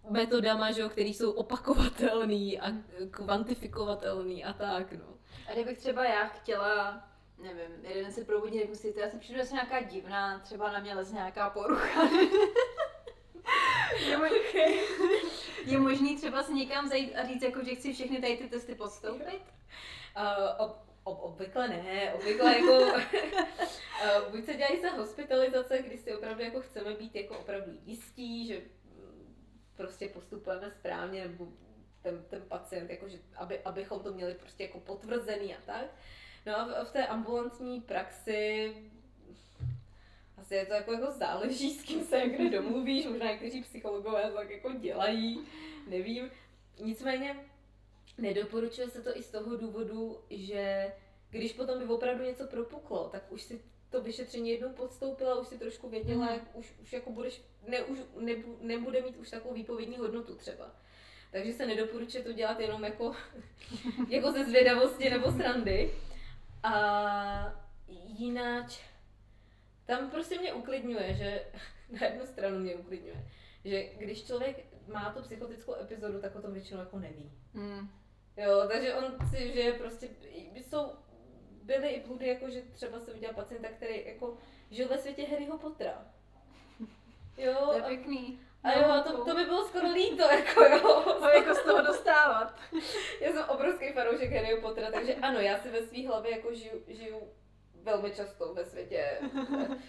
metodama, 0.09 0.71
že, 0.71 0.89
který 0.89 1.13
jsou 1.13 1.31
opakovatelný 1.31 2.59
a 2.59 2.71
kvantifikovatelný 3.11 4.45
a 4.45 4.53
tak, 4.53 4.91
no. 4.93 5.17
A 5.49 5.53
kdybych 5.53 5.77
třeba 5.77 6.05
já 6.05 6.27
chtěla, 6.27 7.03
nevím, 7.37 7.85
jeden 7.85 8.11
se 8.11 8.25
probudí, 8.25 8.61
si, 8.73 8.93
já 8.97 9.09
si 9.09 9.17
přijdu 9.17 9.41
že 9.43 9.51
nějaká 9.51 9.81
divná, 9.81 10.39
třeba 10.39 10.71
na 10.71 10.79
mě 10.79 10.95
leze 10.95 11.13
nějaká 11.13 11.49
porucha. 11.49 12.03
je, 14.07 14.17
možný, 14.17 14.37
je 15.65 15.79
možný 15.79 16.17
třeba 16.17 16.43
si 16.43 16.53
někam 16.53 16.87
zajít 16.87 17.15
a 17.15 17.25
říct, 17.25 17.43
jako, 17.43 17.63
že 17.63 17.75
chci 17.75 17.93
všechny 17.93 18.21
tady 18.21 18.37
ty 18.37 18.49
testy 18.49 18.75
podstoupit? 18.75 19.41
Uh, 20.17 20.65
Ob, 20.65 20.88
obvykle 21.03 21.67
ne, 21.67 22.13
obvykle 22.13 22.59
jako 22.59 22.83
eh, 24.03 24.21
buď 24.31 24.45
se 24.45 24.53
dělají 24.53 24.81
za 24.81 24.89
hospitalizace, 24.89 25.81
kdy 25.81 25.97
si 25.97 26.15
opravdu 26.15 26.43
jako 26.43 26.61
chceme 26.61 26.93
být 26.93 27.15
jako 27.15 27.39
opravdu 27.39 27.71
jistí, 27.85 28.47
že 28.47 28.61
mm, 28.85 29.35
prostě 29.75 30.07
postupujeme 30.07 30.71
správně, 30.71 31.27
nebo 31.27 31.47
ten, 32.01 32.23
ten 32.29 32.41
pacient, 32.41 32.89
jako, 32.89 33.09
že, 33.09 33.17
aby, 33.35 33.59
abychom 33.59 33.99
to 33.99 34.13
měli 34.13 34.33
prostě 34.33 34.63
jako 34.63 34.79
potvrzený 34.79 35.55
a 35.55 35.61
tak. 35.65 35.85
No 36.45 36.59
a 36.59 36.65
v, 36.65 36.89
v 36.89 36.91
té 36.91 37.07
ambulantní 37.07 37.81
praxi 37.81 38.73
asi 40.37 40.55
je 40.55 40.65
to 40.65 40.73
jako, 40.73 40.93
jako 40.93 41.11
záleží, 41.11 41.73
s 41.73 41.83
kým 41.83 42.03
se 42.03 42.21
kde 42.27 42.49
domluvíš, 42.49 43.05
možná 43.05 43.25
někteří 43.25 43.63
psychologové 43.63 44.31
tak 44.31 44.49
jako 44.49 44.71
dělají, 44.71 45.47
nevím. 45.87 46.31
Nicméně 46.79 47.35
Nedoporučuje 48.19 48.89
se 48.89 49.01
to 49.01 49.17
i 49.17 49.23
z 49.23 49.31
toho 49.31 49.57
důvodu, 49.57 50.19
že 50.29 50.93
když 51.29 51.53
potom 51.53 51.79
by 51.79 51.85
opravdu 51.85 52.23
něco 52.23 52.47
propuklo, 52.47 53.09
tak 53.09 53.31
už 53.31 53.41
si 53.41 53.61
to 53.89 54.01
vyšetření 54.01 54.49
jednou 54.49 54.69
podstoupila, 54.69 55.39
už 55.39 55.47
si 55.47 55.57
trošku 55.57 55.89
věděla, 55.89 56.25
mm. 56.25 56.33
jak 56.33 56.55
už, 56.55 56.73
už 56.81 56.93
jako 56.93 57.11
budeš, 57.11 57.41
ne, 57.67 57.83
už 57.83 57.99
ne, 58.19 58.33
nebude 58.61 59.01
mít 59.01 59.17
už 59.17 59.29
takovou 59.29 59.53
výpovědní 59.53 59.97
hodnotu 59.97 60.35
třeba. 60.35 60.75
Takže 61.31 61.53
se 61.53 61.65
nedoporučuje 61.65 62.23
to 62.23 62.33
dělat 62.33 62.59
jenom 62.59 62.83
jako, 62.83 63.15
jako 64.09 64.31
ze 64.31 64.45
zvědavosti 64.45 65.09
nebo 65.09 65.31
srandy. 65.31 65.93
A 66.63 67.59
jinak 68.17 68.65
tam 69.85 70.09
prostě 70.09 70.39
mě 70.39 70.53
uklidňuje, 70.53 71.13
že 71.13 71.43
na 71.99 72.07
jednu 72.07 72.25
stranu 72.25 72.59
mě 72.59 72.75
uklidňuje, 72.75 73.25
že 73.65 73.83
když 73.83 74.25
člověk 74.25 74.65
má 74.87 75.13
tu 75.13 75.21
psychotickou 75.21 75.75
epizodu, 75.75 76.21
tak 76.21 76.35
o 76.35 76.41
tom 76.41 76.53
většinou 76.53 76.79
jako 76.79 76.99
neví. 76.99 77.31
Mm. 77.53 77.89
Jo, 78.39 78.67
takže 78.71 78.93
on 78.93 79.29
si, 79.29 79.53
že 79.53 79.71
prostě 79.71 80.07
jsou, 80.55 80.91
byly 81.63 81.89
i 81.89 82.07
bludy, 82.07 82.27
jako 82.27 82.49
že 82.49 82.61
třeba 82.61 82.99
se 82.99 83.13
viděl 83.13 83.33
pacienta, 83.33 83.67
který 83.69 84.05
jako 84.05 84.37
žil 84.71 84.87
ve 84.87 84.97
světě 84.97 85.27
Harryho 85.31 85.57
Pottera. 85.57 86.05
Jo. 87.37 87.55
To 87.65 87.73
je 87.73 87.81
pěkný. 87.81 88.39
A 88.63 88.71
jo, 88.71 89.03
to, 89.03 89.25
to 89.25 89.35
by 89.35 89.43
bylo 89.43 89.67
skoro 89.67 89.91
líto, 89.91 90.23
jako 90.23 90.63
jo. 90.63 91.17
A 91.21 91.33
jako 91.33 91.55
z 91.55 91.63
toho 91.63 91.81
dostávat. 91.81 92.55
já 93.21 93.31
jsem 93.31 93.43
obrovský 93.49 93.93
fanoušek 93.93 94.31
Harryho 94.31 94.61
Pottera, 94.61 94.91
takže 94.91 95.15
ano, 95.15 95.39
já 95.39 95.57
si 95.57 95.69
ve 95.69 95.83
své 95.83 96.07
hlavě 96.07 96.31
jako 96.31 96.53
žiju, 96.53 96.83
žiju 96.87 97.19
velmi 97.83 98.11
často 98.11 98.53
ve 98.53 98.65
světě 98.65 99.19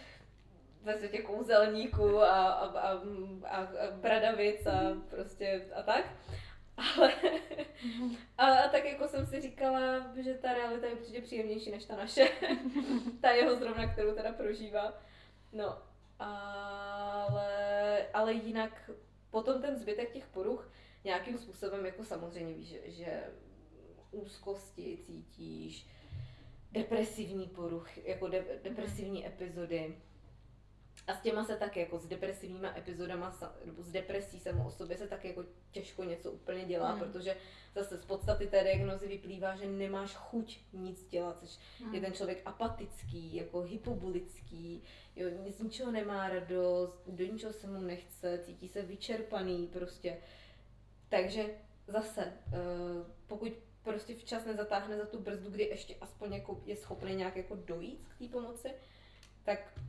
ve 0.83 0.99
světě 0.99 1.23
kouzelníků 1.23 2.23
a, 2.23 2.53
a, 2.53 2.67
a, 2.67 3.03
a, 3.45 3.57
a 3.59 3.91
bradavic 3.91 4.67
a 4.67 4.97
prostě 5.11 5.67
a 5.75 5.83
tak. 5.83 6.05
Ale 6.81 7.13
a, 8.39 8.47
a 8.47 8.69
tak 8.69 8.85
jako 8.85 9.09
jsem 9.09 9.27
si 9.27 9.41
říkala, 9.41 10.15
že 10.23 10.35
ta 10.35 10.55
realita 10.55 10.87
je 10.87 10.95
určitě 10.95 11.21
příjemnější 11.21 11.71
než 11.71 11.85
ta 11.85 11.97
naše. 11.97 12.29
ta 13.21 13.31
jeho 13.31 13.57
zrovna, 13.57 13.93
kterou 13.93 14.15
teda 14.15 14.33
prožívá. 14.33 14.99
No, 15.53 15.79
ale, 16.19 18.07
ale 18.13 18.33
jinak 18.33 18.91
potom 19.31 19.63
ten 19.63 19.77
zbytek 19.77 20.13
těch 20.13 20.27
poruch 20.27 20.73
nějakým 21.05 21.39
způsobem 21.39 21.87
jako 21.87 22.05
samozřejmě 22.05 22.55
víš, 22.55 22.69
že, 22.69 22.81
že 22.87 23.25
úzkosti 24.11 24.99
cítíš, 25.07 25.87
depresivní 26.73 27.47
poruch, 27.47 27.99
jako 27.99 28.29
de, 28.29 28.45
depresivní 28.63 29.27
epizody. 29.27 29.97
A 31.11 31.15
s 31.15 31.21
těma 31.21 31.45
se 31.45 31.57
tak 31.57 31.77
jako 31.77 31.99
s 31.99 32.07
depresivníma 32.07 32.79
epizodama, 32.79 33.39
nebo 33.65 33.83
s 33.83 33.93
depresí 33.93 34.41
samou 34.41 34.67
o 34.67 34.71
sobě 34.71 34.97
se 34.97 35.07
tak 35.07 35.25
jako 35.25 35.45
těžko 35.71 36.05
něco 36.05 36.33
úplně 36.33 36.65
dělá, 36.65 36.95
mm. 36.95 37.01
protože 37.01 37.37
zase 37.75 37.99
z 37.99 38.05
podstaty 38.05 38.47
té 38.47 38.65
diagnozy 38.65 39.09
vyplývá, 39.09 39.57
že 39.57 39.67
nemáš 39.67 40.15
chuť 40.15 40.61
nic 40.73 41.09
dělat, 41.09 41.37
což 41.41 41.59
mm. 41.81 41.95
je 41.95 42.01
ten 42.01 42.13
člověk 42.13 42.43
apatický, 42.45 43.37
jako 43.37 43.61
hypobulický, 43.61 44.83
jo, 45.17 45.29
z 45.49 45.61
ničeho 45.61 45.93
nemá 45.93 46.29
radost, 46.29 47.03
do 47.07 47.25
ničeho 47.25 47.53
se 47.53 47.67
mu 47.67 47.81
nechce, 47.81 48.39
cítí 48.39 48.69
se 48.69 48.83
vyčerpaný 48.83 49.67
prostě. 49.67 50.17
Takže 51.09 51.47
zase, 51.87 52.33
eh, 52.53 52.57
pokud 53.27 53.53
prostě 53.83 54.15
včas 54.15 54.45
nezatáhne 54.45 54.97
za 54.97 55.07
tu 55.07 55.19
brzdu, 55.19 55.51
kdy 55.51 55.65
ještě 55.65 55.95
aspoň 56.01 56.33
jako 56.33 56.63
je 56.65 56.77
schopný 56.77 57.15
nějak 57.15 57.37
jako 57.37 57.57
dojít 57.57 58.09
k 58.09 58.19
té 58.19 58.29
pomoci, 58.29 58.69
tak 59.45 59.81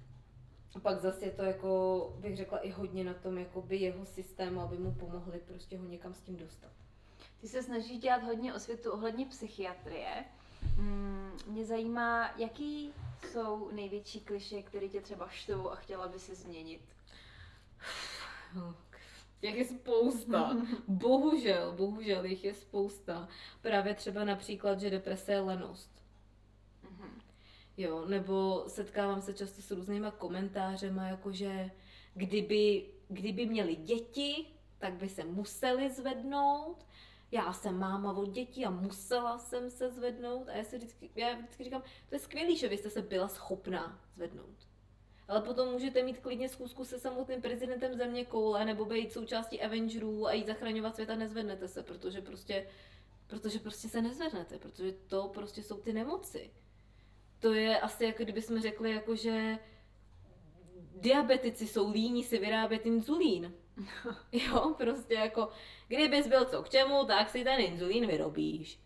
pak 0.80 1.02
zase 1.02 1.26
je 1.26 1.32
to 1.32 1.44
jako, 1.44 2.14
bych 2.20 2.38
řekla, 2.38 2.60
i 2.60 2.70
hodně 2.70 3.04
na 3.04 3.14
tom 3.14 3.38
jakoby 3.38 3.78
jeho 3.78 4.06
systému, 4.06 4.62
aby 4.62 4.78
mu 4.78 4.92
pomohli 4.92 5.40
prostě 5.40 5.78
ho 5.78 5.86
někam 5.86 6.14
s 6.14 6.22
tím 6.22 6.38
dostat. 6.38 6.72
Ty 7.42 7.48
se 7.48 7.64
snažíš 7.64 8.00
dělat 8.00 8.24
hodně 8.24 8.54
osvětu 8.54 8.92
ohledně 8.92 9.26
psychiatrie. 9.26 10.26
Mm, 10.78 11.32
mě 11.48 11.66
zajímá, 11.66 12.32
jaký 12.38 12.94
jsou 13.32 13.72
největší 13.72 14.22
kliše, 14.22 14.62
které 14.64 14.88
tě 14.88 15.02
třeba 15.02 15.30
štvou 15.30 15.72
a 15.72 15.76
chtěla 15.76 16.08
by 16.08 16.20
se 16.20 16.36
změnit? 16.36 16.82
Jak 19.42 19.56
je 19.56 19.66
spousta. 19.66 20.58
bohužel, 20.88 21.74
bohužel 21.74 22.26
jich 22.26 22.44
je 22.44 22.54
spousta. 22.54 23.28
Právě 23.62 23.94
třeba 23.94 24.24
například, 24.24 24.80
že 24.80 24.90
deprese 24.90 25.32
je 25.32 25.40
lenost. 25.40 25.91
Jo, 27.78 28.06
nebo 28.06 28.64
setkávám 28.68 29.22
se 29.22 29.34
často 29.34 29.62
s 29.62 29.72
různýma 29.72 30.12
komentářema, 30.12 31.08
jakože 31.08 31.72
kdyby, 32.14 32.86
kdyby 33.08 33.46
měli 33.46 33.76
děti, 33.76 34.46
tak 34.80 34.94
by 34.94 35.10
se 35.10 35.24
museli 35.24 35.90
zvednout. 35.90 36.86
Já 37.32 37.54
jsem 37.54 37.80
máma 37.80 38.14
od 38.14 38.30
dětí 38.30 38.66
a 38.66 38.70
musela 38.70 39.38
jsem 39.38 39.70
se 39.70 39.92
zvednout. 39.92 40.50
A 40.50 40.56
já 40.56 40.64
si 40.64 40.78
vždycky, 40.78 41.10
já 41.16 41.36
vždycky 41.36 41.64
říkám, 41.64 41.84
to 42.10 42.16
je 42.16 42.20
skvělý, 42.20 42.58
že 42.58 42.68
vy 42.68 42.78
jste 42.78 42.90
se 42.90 43.02
byla 43.02 43.28
schopná 43.28 44.00
zvednout 44.16 44.72
ale 45.32 45.42
potom 45.42 45.72
můžete 45.72 46.04
mít 46.04 46.20
klidně 46.20 46.50
zkusku 46.50 46.86
se 46.86 47.00
samotným 47.00 47.42
prezidentem 47.42 47.98
země 47.98 48.26
koule 48.26 48.66
nebo 48.66 48.86
být 48.86 49.14
součástí 49.14 49.62
Avengerů 49.62 50.28
a 50.28 50.34
jít 50.34 50.48
zachraňovat 50.48 50.96
svět 50.96 51.10
a 51.10 51.16
nezvednete 51.16 51.68
se, 51.68 51.84
protože 51.84 52.22
prostě, 52.22 52.68
protože 53.28 53.60
prostě 53.60 53.90
se 53.90 54.02
nezvednete, 54.02 54.60
protože 54.60 54.92
to 54.92 55.28
prostě 55.34 55.64
jsou 55.64 55.78
ty 55.78 55.94
nemoci. 55.94 56.52
To 57.42 57.54
je 57.54 57.80
asi 57.80 58.06
jako 58.06 58.24
kdyby 58.24 58.42
jsme 58.42 58.62
řekli, 58.62 58.92
jako 58.92 59.16
že 59.16 59.58
diabetici 60.96 61.68
jsou 61.68 61.92
líní 61.92 62.24
si 62.24 62.38
vyrábět 62.38 62.86
inzulín. 62.86 63.54
jo, 64.32 64.76
prostě 64.78 65.14
jako, 65.14 65.50
kdybys 65.88 66.28
byl 66.28 66.46
co 66.46 66.64
k 66.64 66.70
čemu, 66.70 67.06
tak 67.06 67.30
si 67.30 67.44
ten 67.44 67.60
inzulín 67.60 68.08
vyrobíš. 68.08 68.80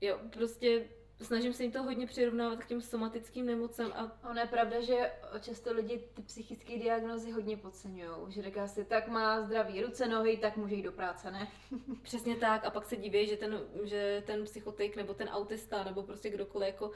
Jo, 0.00 0.18
prostě 0.30 0.88
snažím 1.22 1.52
se 1.52 1.62
jim 1.62 1.72
to 1.72 1.82
hodně 1.82 2.06
přirovnávat 2.06 2.58
k 2.58 2.66
těm 2.66 2.80
somatickým 2.80 3.46
nemocem. 3.46 3.92
A... 3.92 4.30
Ono 4.30 4.40
je 4.40 4.46
pravda, 4.46 4.80
že 4.80 5.12
často 5.40 5.72
lidi 5.72 5.98
ty 6.14 6.22
psychické 6.22 6.78
diagnozy 6.78 7.30
hodně 7.30 7.56
podceňují. 7.56 8.10
Že 8.28 8.42
říká 8.42 8.66
si, 8.68 8.84
tak 8.84 9.08
má 9.08 9.42
zdraví 9.42 9.82
ruce, 9.82 10.08
nohy, 10.08 10.36
tak 10.36 10.56
může 10.56 10.74
jít 10.74 10.82
do 10.82 10.92
práce, 10.92 11.30
ne? 11.30 11.48
Přesně 12.02 12.36
tak. 12.36 12.64
A 12.64 12.70
pak 12.70 12.84
se 12.84 12.96
diví, 12.96 13.26
že 13.26 13.36
ten, 13.36 13.60
že 13.84 14.22
ten 14.26 14.44
psychotik 14.44 14.96
nebo 14.96 15.14
ten 15.14 15.28
autista 15.28 15.84
nebo 15.84 16.02
prostě 16.02 16.30
kdokoliv 16.30 16.66
jako 16.66 16.92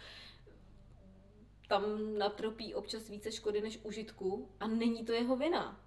tam 1.69 1.83
natropí 2.19 2.75
občas 2.75 3.09
více 3.09 3.33
škody 3.33 3.61
než 3.61 3.79
užitku 3.83 4.49
a 4.61 4.67
není 4.67 5.05
to 5.05 5.12
jeho 5.12 5.37
vina. 5.37 5.81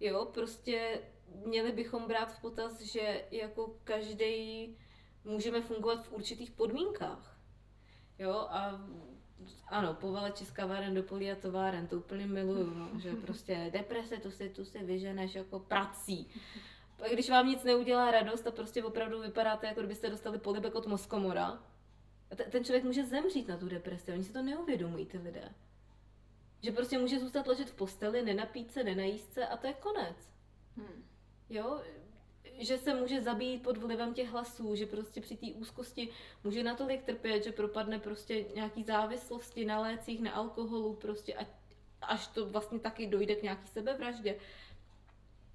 Jo, 0.00 0.24
prostě 0.34 1.00
měli 1.46 1.72
bychom 1.72 2.08
brát 2.08 2.32
v 2.32 2.40
potaz, 2.40 2.80
že 2.80 3.24
jako 3.30 3.76
každý 3.84 4.76
můžeme 5.24 5.60
fungovat 5.60 6.06
v 6.06 6.12
určitých 6.12 6.50
podmínkách. 6.50 7.36
Jo, 8.18 8.32
a 8.32 8.80
ano, 9.68 9.94
povaleči 9.94 10.44
z 10.44 10.50
kaváren 10.50 10.94
do 10.94 11.02
polí 11.02 11.30
a 11.30 11.36
továren, 11.36 11.86
to 11.86 11.96
úplně 11.96 12.26
miluju, 12.26 12.74
no, 12.74 13.00
že 13.00 13.14
prostě 13.26 13.70
deprese, 13.72 14.16
tu 14.16 14.30
si, 14.30 14.48
tu 14.48 14.64
si 14.64 14.78
vyženeš 14.84 15.34
jako 15.34 15.60
prací. 15.60 16.28
A 17.04 17.08
když 17.08 17.30
vám 17.30 17.46
nic 17.46 17.64
neudělá 17.64 18.10
radost 18.10 18.46
a 18.46 18.50
prostě 18.50 18.84
opravdu 18.84 19.20
vypadáte, 19.20 19.66
jako 19.66 19.80
kdybyste 19.80 20.10
dostali 20.10 20.38
polibek 20.38 20.74
od 20.74 20.86
mozkomora, 20.86 21.62
ten 22.36 22.64
člověk 22.64 22.84
může 22.84 23.04
zemřít 23.04 23.48
na 23.48 23.56
tu 23.56 23.68
depresi, 23.68 24.12
oni 24.12 24.24
si 24.24 24.32
to 24.32 24.42
neuvědomují, 24.42 25.06
ty 25.06 25.18
lidé. 25.18 25.52
Že 26.62 26.72
prostě 26.72 26.98
může 26.98 27.18
zůstat 27.18 27.46
ležet 27.46 27.70
v 27.70 27.74
posteli, 27.74 28.22
nenapít 28.22 28.72
se, 28.72 28.84
nenajíst 28.84 29.32
se 29.32 29.46
a 29.46 29.56
to 29.56 29.66
je 29.66 29.72
konec. 29.72 30.16
Hmm. 30.76 31.04
Jo, 31.50 31.80
že 32.58 32.78
se 32.78 32.94
může 32.94 33.20
zabít 33.20 33.62
pod 33.62 33.76
vlivem 33.76 34.14
těch 34.14 34.28
hlasů, 34.30 34.74
že 34.74 34.86
prostě 34.86 35.20
při 35.20 35.36
té 35.36 35.46
úzkosti 35.46 36.08
může 36.44 36.62
natolik 36.62 37.02
trpět, 37.02 37.44
že 37.44 37.52
propadne 37.52 37.98
prostě 37.98 38.44
nějaký 38.54 38.84
závislosti 38.84 39.64
na 39.64 39.80
lécích, 39.80 40.20
na 40.20 40.32
alkoholu, 40.32 40.94
prostě 40.94 41.34
a, 41.34 41.46
až 42.02 42.26
to 42.26 42.46
vlastně 42.46 42.78
taky 42.78 43.06
dojde 43.06 43.34
k 43.34 43.42
nějaký 43.42 43.66
sebevraždě. 43.66 44.38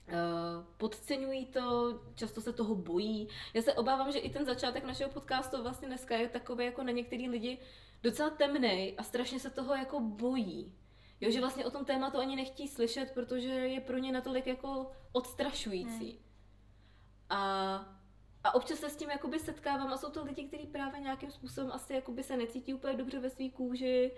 Uh, 0.07 0.65
podceňují 0.77 1.45
to, 1.45 1.99
často 2.15 2.41
se 2.41 2.53
toho 2.53 2.75
bojí. 2.75 3.27
Já 3.53 3.61
se 3.61 3.73
obávám, 3.73 4.11
že 4.11 4.19
i 4.19 4.29
ten 4.29 4.45
začátek 4.45 4.83
našeho 4.83 5.09
podcastu 5.09 5.63
vlastně 5.63 5.87
dneska 5.87 6.15
je 6.15 6.29
takový 6.29 6.65
jako 6.65 6.83
na 6.83 6.91
některý 6.91 7.29
lidi 7.29 7.59
docela 8.03 8.29
temný 8.29 8.93
a 8.97 9.03
strašně 9.03 9.39
se 9.39 9.49
toho 9.49 9.75
jako 9.75 9.99
bojí. 9.99 10.73
Jo, 11.21 11.31
že 11.31 11.39
vlastně 11.39 11.65
o 11.65 11.71
tom 11.71 11.85
tématu 11.85 12.17
ani 12.17 12.35
nechtí 12.35 12.67
slyšet, 12.67 13.11
protože 13.11 13.49
je 13.49 13.81
pro 13.81 13.97
ně 13.97 14.11
natolik 14.11 14.47
jako 14.47 14.91
odstrašující. 15.11 16.11
Hmm. 16.11 16.19
A, 17.29 17.75
a 18.43 18.55
občas 18.55 18.79
se 18.79 18.89
s 18.89 18.95
tím 18.95 19.09
jakoby 19.09 19.39
setkávám 19.39 19.93
a 19.93 19.97
jsou 19.97 20.09
to 20.09 20.23
lidi, 20.23 20.43
kteří 20.43 20.67
právě 20.67 20.99
nějakým 20.99 21.31
způsobem 21.31 21.71
asi 21.71 21.93
jakoby 21.93 22.23
se 22.23 22.37
necítí 22.37 22.73
úplně 22.73 22.97
dobře 22.97 23.19
ve 23.19 23.29
své 23.29 23.49
kůži 23.49 24.11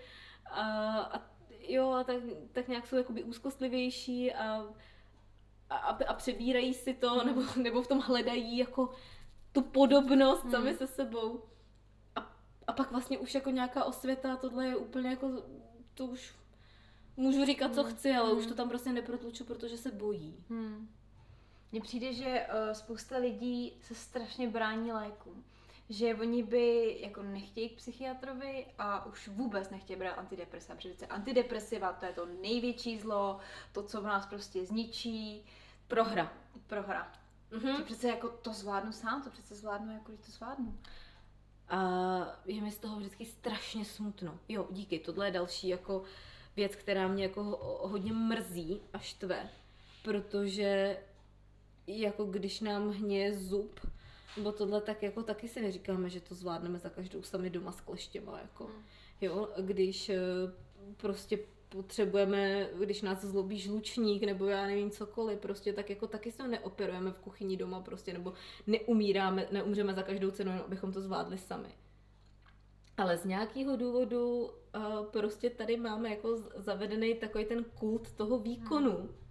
a, 0.51 0.99
a 0.99 1.21
jo, 1.67 1.91
a 1.91 2.03
tak, 2.03 2.15
tak 2.51 2.67
nějak 2.67 2.87
jsou 2.87 2.95
jakoby 2.95 3.23
úzkostlivější 3.23 4.33
a, 4.33 4.67
a, 5.69 5.75
a 6.07 6.13
přebírají 6.13 6.73
si 6.73 6.93
to, 6.93 7.23
nebo, 7.23 7.41
nebo 7.55 7.81
v 7.81 7.87
tom 7.87 7.99
hledají 7.99 8.57
jako 8.57 8.89
tu 9.51 9.61
podobnost 9.61 10.43
hmm. 10.43 10.51
sami 10.51 10.73
se 10.73 10.87
sebou. 10.87 11.43
A, 12.15 12.35
a 12.67 12.73
pak 12.73 12.91
vlastně 12.91 13.19
už 13.19 13.35
jako 13.35 13.49
nějaká 13.49 13.83
osvěta, 13.83 14.35
tohle 14.35 14.67
je 14.67 14.75
úplně 14.75 15.09
jako, 15.09 15.43
to 15.93 16.05
už 16.05 16.35
můžu 17.17 17.45
říkat, 17.45 17.73
co 17.73 17.83
hmm. 17.83 17.91
chci, 17.91 18.11
ale 18.11 18.29
hmm. 18.29 18.39
už 18.39 18.45
to 18.45 18.55
tam 18.55 18.69
prostě 18.69 18.93
neprotluču, 18.93 19.45
protože 19.45 19.77
se 19.77 19.91
bojí. 19.91 20.43
Hmm. 20.49 20.89
Mně 21.71 21.81
přijde, 21.81 22.13
že 22.13 22.47
uh, 22.47 22.73
spousta 22.73 23.17
lidí 23.17 23.77
se 23.81 23.95
strašně 23.95 24.47
brání 24.49 24.91
lékům. 24.91 25.43
Že 25.89 26.15
oni 26.15 26.43
by 26.43 26.97
jako 26.99 27.23
nechtějí 27.23 27.69
k 27.69 27.77
psychiatrovi 27.77 28.65
a 28.77 29.05
už 29.05 29.27
vůbec 29.27 29.69
nechtějí 29.69 29.99
brát 29.99 30.13
antidepresiva. 30.13 30.75
Přece 30.75 31.07
antidepresiva 31.07 31.93
to 31.93 32.05
je 32.05 32.13
to 32.13 32.25
největší 32.25 32.99
zlo, 32.99 33.39
to, 33.71 33.83
co 33.83 34.01
v 34.01 34.05
nás 34.05 34.25
prostě 34.25 34.65
zničí. 34.65 35.45
Prohra. 35.87 36.33
Prohra. 36.67 37.11
Mm-hmm. 37.51 37.77
Že 37.77 37.83
přece 37.83 38.07
jako 38.07 38.29
to 38.29 38.53
zvládnu 38.53 38.91
sám, 38.91 39.23
to 39.23 39.29
přece 39.29 39.55
zvládnu, 39.55 39.93
jako 39.93 40.11
když 40.11 40.25
to 40.25 40.31
zvládnu. 40.31 40.79
A 41.69 41.79
je 42.45 42.61
mi 42.61 42.71
z 42.71 42.79
toho 42.79 42.97
vždycky 42.97 43.25
strašně 43.25 43.85
smutno. 43.85 44.39
Jo, 44.49 44.67
díky, 44.71 44.99
tohle 44.99 45.27
je 45.27 45.31
další 45.31 45.67
jako 45.67 46.03
věc, 46.55 46.75
která 46.75 47.07
mě 47.07 47.23
jako 47.23 47.43
hodně 47.81 48.13
mrzí 48.13 48.81
a 48.93 48.99
štve, 48.99 49.49
protože 50.03 50.97
jako 51.87 52.25
když 52.25 52.59
nám 52.61 52.89
hněje 52.89 53.33
zub, 53.33 53.79
nebo 54.37 54.51
tohle, 54.51 54.81
tak 54.81 55.03
jako 55.03 55.23
taky 55.23 55.47
si 55.47 55.61
neříkáme, 55.61 56.09
že 56.09 56.21
to 56.21 56.35
zvládneme 56.35 56.79
za 56.79 56.89
každou 56.89 57.21
sami 57.21 57.49
doma 57.49 57.71
s 57.71 57.81
kleštěma, 57.81 58.39
jako. 58.39 58.63
Hmm. 58.63 58.83
Jo, 59.21 59.49
když 59.61 60.09
eh, 60.09 60.17
prostě 60.97 61.39
potřebujeme, 61.69 62.69
když 62.79 63.01
nás 63.01 63.25
zlobí 63.25 63.59
žlučník 63.59 64.23
nebo 64.23 64.45
já 64.45 64.67
nevím 64.67 64.91
cokoliv, 64.91 65.39
prostě 65.39 65.73
tak 65.73 65.89
jako 65.89 66.07
taky 66.07 66.31
se 66.31 66.47
neoperujeme 66.47 67.11
v 67.11 67.19
kuchyni 67.19 67.57
doma 67.57 67.81
prostě, 67.81 68.13
nebo 68.13 68.33
neumíráme, 68.67 69.47
neumřeme 69.51 69.93
za 69.93 70.03
každou 70.03 70.31
cenu, 70.31 70.51
abychom 70.51 70.91
to 70.91 71.01
zvládli 71.01 71.37
sami. 71.37 71.69
Ale 72.97 73.17
z 73.17 73.25
nějakého 73.25 73.75
důvodu 73.75 74.45
uh, 74.45 75.05
prostě 75.05 75.49
tady 75.49 75.77
máme 75.77 76.09
jako 76.09 76.37
zavedený 76.55 77.15
takový 77.15 77.45
ten 77.45 77.63
kult 77.63 78.13
toho 78.13 78.39
výkonu. 78.39 78.91
Hmm 78.91 79.26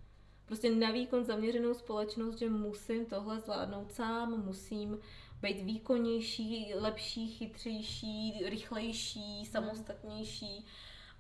prostě 0.47 0.75
na 0.75 0.91
výkon 0.91 1.25
zaměřenou 1.25 1.75
společnost, 1.75 2.39
že 2.39 2.51
musím 2.51 3.07
tohle 3.07 3.41
zvládnout 3.41 3.93
sám, 3.93 4.45
musím 4.45 4.99
být 5.43 5.61
výkonnější, 5.61 6.73
lepší, 6.75 7.29
chytřejší, 7.29 8.43
rychlejší, 8.47 9.47
samostatnější. 9.47 10.67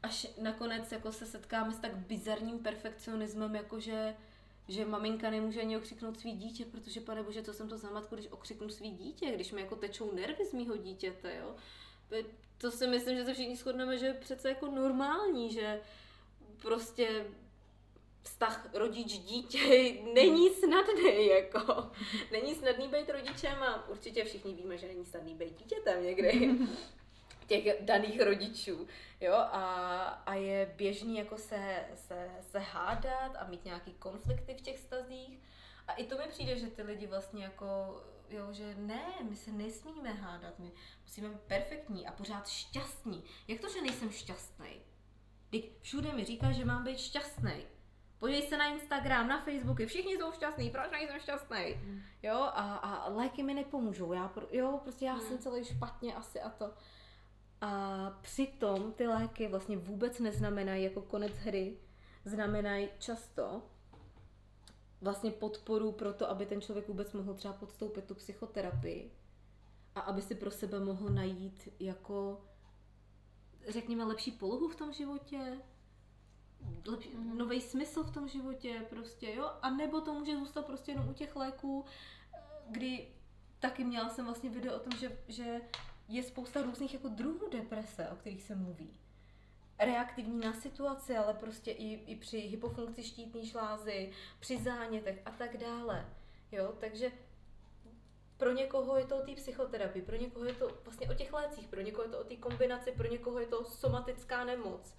až 0.03 0.27
nakonec 0.43 0.93
jako 0.93 1.12
se 1.12 1.27
setkáme 1.27 1.74
s 1.74 1.79
tak 1.79 1.97
bizarním 1.97 2.59
perfekcionismem, 2.59 3.55
jako 3.55 3.81
že, 3.81 4.16
že 4.68 4.85
maminka 4.85 5.31
nemůže 5.31 5.61
ani 5.61 5.77
okřiknout 5.77 6.18
svý 6.18 6.33
dítě, 6.33 6.64
protože 6.64 7.01
pane 7.01 7.22
bože, 7.22 7.43
co 7.43 7.53
jsem 7.53 7.68
to 7.68 7.79
za 7.79 7.91
matku, 7.91 8.14
když 8.14 8.29
okřiknu 8.31 8.68
svý 8.68 8.91
dítě, 8.91 9.33
když 9.35 9.53
mi 9.53 9.61
jako 9.61 9.77
tečou 9.77 10.12
nervy 10.12 10.45
z 10.47 10.53
mýho 10.53 10.77
dítěte, 10.77 11.37
jo. 11.37 11.55
To 12.59 12.70
si 12.70 12.87
myslím, 12.87 13.16
že 13.16 13.24
se 13.24 13.35
všichni 13.35 13.57
shodneme, 13.57 13.99
že 13.99 14.07
je 14.07 14.14
přece 14.14 14.49
jako 14.49 14.66
normální, 14.66 15.53
že 15.53 15.81
prostě 16.62 17.27
vztah 18.27 18.68
rodič-dítě 18.74 19.59
není 20.14 20.51
snadný, 20.51 21.27
jako. 21.27 21.91
Není 22.33 22.55
snadný 22.55 22.89
být 22.89 23.11
rodičem 23.11 23.62
a 23.62 23.89
určitě 23.89 24.24
všichni 24.24 24.55
víme, 24.55 24.79
že 24.79 24.87
není 24.87 25.05
snadný 25.05 25.35
být 25.35 25.59
dítětem 25.59 26.03
někdy 26.03 26.51
těch 27.47 27.83
daných 27.85 28.20
rodičů, 28.20 28.87
jo, 29.20 29.35
a, 29.35 29.62
a 30.27 30.35
je 30.35 30.74
běžný 30.77 31.18
jako 31.18 31.39
se, 31.39 31.87
se, 31.95 32.31
se 32.51 32.59
hádat 32.59 33.37
a 33.39 33.47
mít 33.49 33.64
nějaký 33.64 33.95
konflikty 33.95 34.55
v 34.55 34.61
těch 34.61 34.79
stazích 34.79 35.39
a 35.89 35.93
i 35.93 36.07
to 36.07 36.18
mi 36.18 36.24
přijde, 36.29 36.59
že 36.59 36.66
ty 36.66 36.83
lidi 36.83 37.07
vlastně 37.07 37.45
jako, 37.45 37.66
jo, 38.31 38.53
že 38.53 38.74
ne, 38.74 39.05
my 39.29 39.37
se 39.37 39.53
nesmíme 39.53 40.12
hádat, 40.12 40.59
my 40.59 40.72
musíme 41.03 41.29
být 41.29 41.41
perfektní 41.41 42.07
a 42.07 42.12
pořád 42.12 42.49
šťastní. 42.49 43.24
Jak 43.49 43.61
to, 43.61 43.68
že 43.68 43.83
nejsem 43.83 44.11
šťastný? 44.11 44.81
Teď 45.51 45.70
všude 45.81 46.12
mi 46.12 46.24
říká, 46.24 46.53
že 46.53 46.64
mám 46.64 46.85
být 46.85 46.99
šťastný. 46.99 47.76
Podívej 48.19 48.43
se 48.43 48.57
na 48.57 48.67
Instagram, 48.67 49.29
na 49.29 49.41
Facebooky, 49.41 49.87
všichni 49.87 50.12
jsou 50.12 50.33
šťastní, 50.33 50.71
proč 50.71 50.91
nejsem 50.91 51.21
šťastný? 51.21 51.73
Hmm. 51.73 52.01
Jo, 52.23 52.35
a, 52.35 52.77
a 52.77 53.09
léky 53.09 53.43
mi 53.43 53.55
nepomůžou, 53.55 54.12
já, 54.12 54.33
jo, 54.51 54.81
prostě 54.83 55.05
já 55.05 55.12
hmm. 55.12 55.23
jsem 55.23 55.39
celý 55.39 55.64
špatně 55.64 56.14
asi 56.14 56.41
a 56.41 56.51
to. 56.51 56.73
A 57.61 58.11
přitom 58.21 58.93
ty 58.93 59.07
léky 59.07 59.49
vlastně 59.49 59.77
vůbec 59.77 60.19
neznamenají 60.19 60.85
jako 60.85 61.03
konec 61.03 61.33
hry, 61.37 61.77
znamenají 62.25 62.89
často 62.99 63.62
vlastně 65.01 65.31
podporu 65.31 65.93
pro 65.93 66.12
to, 66.12 66.31
aby 66.31 66.47
ten 66.47 66.61
člověk 66.61 66.89
vůbec 66.89 67.12
mohl 67.12 67.35
třeba 67.35 67.55
podstoupit 67.55 68.05
tu 68.05 68.14
psychoterapii 68.14 69.12
a 69.95 70.01
aby 70.01 70.23
si 70.23 70.35
pro 70.35 70.51
sebe 70.51 70.81
mohl 70.81 71.09
najít 71.09 71.69
jako 71.81 72.45
řekněme 73.69 74.05
lepší 74.05 74.33
polohu 74.33 74.69
v 74.69 74.77
tom 74.77 74.93
životě, 74.93 75.59
lepší, 76.87 77.09
mm. 77.09 77.39
nový 77.39 77.61
smysl 77.61 78.03
v 78.03 78.11
tom 78.11 78.29
životě 78.29 78.87
prostě, 78.91 79.35
jo, 79.35 79.51
a 79.63 79.71
nebo 79.71 80.01
to 80.01 80.15
může 80.15 80.37
zůstat 80.37 80.67
prostě 80.67 80.93
jenom 80.93 81.09
u 81.09 81.13
těch 81.13 81.37
léků, 81.37 81.85
kdy 82.71 83.09
taky 83.59 83.85
měla 83.85 84.09
jsem 84.09 84.25
vlastně 84.25 84.51
video 84.51 84.77
o 84.77 84.79
tom, 84.79 84.99
že, 84.99 85.19
že 85.29 85.61
je 86.09 86.23
spousta 86.23 86.63
různých 86.63 86.95
jako 86.95 87.09
druhů 87.09 87.49
deprese, 87.53 88.09
o 88.09 88.17
kterých 88.17 88.43
se 88.43 88.55
mluví. 88.55 89.01
Reaktivní 89.79 90.41
na 90.41 90.53
situaci, 90.53 91.17
ale 91.17 91.35
prostě 91.35 91.71
i, 91.71 92.13
i 92.13 92.17
při 92.17 92.39
hypofunkci 92.39 93.03
štítné 93.03 93.45
žlázy, 93.45 94.13
při 94.41 94.63
zánětech 94.63 95.23
a 95.25 95.31
tak 95.31 95.57
dále. 95.57 96.07
Jo, 96.53 96.75
takže 96.81 97.13
pro 98.37 98.53
někoho 98.53 98.97
je 98.97 99.07
to 99.07 99.17
o 99.17 99.23
té 99.23 99.35
psychoterapii, 99.35 100.03
pro 100.03 100.17
někoho 100.17 100.45
je 100.45 100.55
to 100.55 100.79
vlastně 100.85 101.11
o 101.11 101.15
těch 101.15 101.33
lécích, 101.33 101.69
pro 101.69 101.81
někoho 101.81 102.05
je 102.05 102.11
to 102.11 102.21
o 102.21 102.25
té 102.25 102.37
kombinaci, 102.37 102.93
pro 102.93 103.09
někoho 103.09 103.41
je 103.41 103.47
to 103.47 103.65
somatická 103.65 104.45
nemoc, 104.45 104.95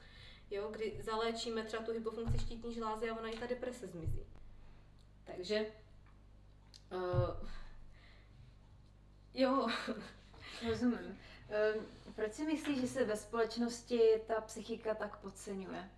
jo, 0.51 0.69
kdy 0.71 0.99
zaléčíme 1.03 1.63
třeba 1.63 1.83
tu 1.83 1.91
hypofunkci 1.91 2.39
štítní 2.39 2.73
žlázy 2.73 3.09
a 3.09 3.15
ona 3.15 3.29
i 3.29 3.37
ta 3.37 3.45
deprese 3.45 3.87
zmizí. 3.87 4.25
Takže 5.25 5.65
uh, 6.91 7.49
jo, 9.33 9.67
Rozumím. 10.69 11.19
Ehm, 11.49 11.85
proč 12.15 12.33
si 12.33 12.45
myslíš, 12.45 12.81
že 12.81 12.87
se 12.87 13.05
ve 13.05 13.17
společnosti 13.17 14.01
ta 14.27 14.41
psychika 14.41 14.95
tak 14.95 15.17
podceňuje? 15.17 15.89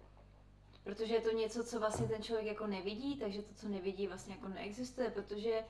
Protože 0.83 1.13
je 1.13 1.21
to 1.21 1.31
něco, 1.31 1.63
co 1.63 1.79
vlastně 1.79 2.07
ten 2.07 2.23
člověk 2.23 2.47
jako 2.47 2.67
nevidí, 2.67 3.17
takže 3.17 3.41
to, 3.41 3.53
co 3.53 3.67
nevidí, 3.67 4.07
vlastně 4.07 4.35
jako 4.35 4.47
neexistuje, 4.47 5.09
protože 5.09 5.63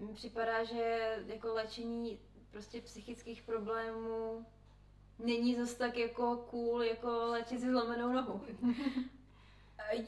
mi 0.00 0.14
připadá, 0.14 0.64
že 0.64 1.16
jako 1.26 1.54
léčení 1.54 2.18
prostě 2.50 2.80
psychických 2.80 3.42
problémů 3.42 4.46
není 5.24 5.54
zase 5.54 5.78
tak 5.78 5.96
jako 5.96 6.36
cool, 6.36 6.82
jako 6.82 7.26
léčit 7.26 7.60
si 7.60 7.70
zlomenou 7.70 8.12
nohu. 8.12 8.40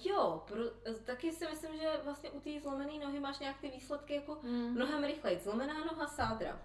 Jo, 0.05 0.43
pro, 0.47 0.65
taky 1.05 1.33
si 1.33 1.47
myslím, 1.47 1.77
že 1.77 2.01
vlastně 2.05 2.31
u 2.31 2.41
té 2.41 2.61
zlomené 2.61 2.99
nohy 3.05 3.21
máš 3.21 3.39
nějak 3.39 3.61
ty 3.61 3.71
výsledky 3.71 4.15
jako 4.15 4.39
mm. 4.43 4.71
mnohem 4.71 5.05
rychleji. 5.05 5.39
Zlomená 5.39 5.85
noha, 5.85 6.07
sádra 6.07 6.61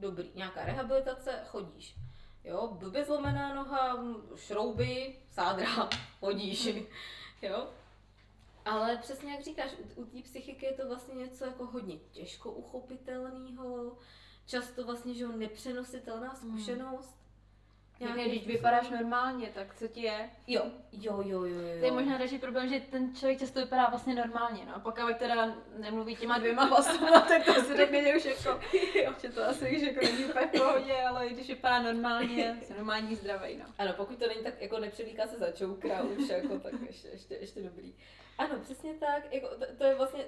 dobrý, 0.00 0.30
nějaká 0.34 0.64
rehabilitace, 0.64 1.44
chodíš. 1.46 1.96
Jo, 2.44 2.76
blbě 2.78 3.04
zlomená 3.04 3.54
noha, 3.54 4.04
šrouby, 4.36 5.16
sádra, 5.30 5.88
chodíš. 6.20 6.68
jo. 7.42 7.68
Ale 8.64 8.96
přesně 8.96 9.32
jak 9.32 9.44
říkáš, 9.44 9.70
u, 9.96 10.00
u 10.00 10.04
té 10.04 10.22
psychiky 10.22 10.66
je 10.66 10.72
to 10.72 10.88
vlastně 10.88 11.14
něco 11.14 11.44
jako 11.44 11.66
hodně 11.66 11.96
těžko 11.96 12.52
uchopitelného, 12.52 13.98
často 14.46 14.84
vlastně, 14.84 15.14
že 15.14 15.28
nepřenositelná 15.28 16.28
hmm. 16.28 16.36
zkušenost. 16.36 17.19
Nějaký, 18.00 18.30
když 18.30 18.46
vypadáš 18.46 18.90
normálně, 18.90 19.50
tak 19.54 19.74
co 19.74 19.88
ti 19.88 20.02
je? 20.02 20.30
Jo, 20.46 20.62
jo, 20.92 21.22
jo, 21.26 21.44
jo, 21.44 21.60
jo. 21.60 21.78
To 21.78 21.84
je 21.84 21.92
možná 21.92 22.18
další 22.18 22.38
problém, 22.38 22.68
že 22.68 22.80
ten 22.80 23.14
člověk 23.14 23.38
často 23.38 23.60
vypadá 23.60 23.90
vlastně 23.90 24.14
normálně, 24.14 24.64
no 24.66 24.76
a 24.76 24.78
pokud 24.78 25.16
teda 25.18 25.54
nemluví 25.78 26.16
těma 26.16 26.38
dvěma 26.38 26.64
hlasama, 26.64 27.20
tak 27.28 27.44
to 27.44 27.54
si 27.54 27.76
řekne, 27.76 28.02
že 28.02 28.16
už 28.16 28.24
jako, 28.24 28.60
jo. 29.04 29.12
že 29.22 29.28
to 29.28 29.44
asi 29.44 29.76
už 29.76 29.82
jako 29.82 30.00
není 30.06 30.24
v 30.24 30.58
pohodě, 30.58 31.02
ale 31.02 31.28
když 31.28 31.48
vypadá 31.48 31.82
normálně, 31.82 32.42
je 32.42 32.56
normální 32.76 33.16
zdravý, 33.16 33.56
no. 33.56 33.64
Ano, 33.78 33.92
pokud 33.96 34.18
to 34.18 34.28
není 34.28 34.42
tak, 34.42 34.62
jako 34.62 34.78
nepřevlíká 34.78 35.26
se 35.26 35.38
za 35.38 35.50
čoukra 35.50 36.02
už, 36.02 36.28
jako, 36.28 36.58
tak 36.58 36.72
ještě, 36.86 37.08
ještě, 37.08 37.34
ještě 37.34 37.62
dobrý. 37.62 37.94
Ano, 38.38 38.58
přesně 38.62 38.94
tak, 38.94 39.32
jako, 39.34 39.48
to, 39.48 39.66
to 39.78 39.84
je 39.84 39.94
vlastně 39.94 40.24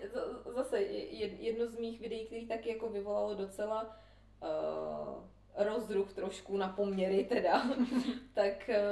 zase 0.46 0.82
jedno 0.82 1.66
z 1.66 1.78
mých 1.78 2.00
videí, 2.00 2.26
který 2.26 2.46
taky 2.46 2.68
jako 2.68 2.88
vyvolalo 2.88 3.34
docela 3.34 3.96
uh, 4.42 5.24
rozruch 5.56 6.12
trošku 6.12 6.56
na 6.56 6.68
poměry 6.68 7.24
teda, 7.24 7.62
tak 8.34 8.68
eh, 8.68 8.82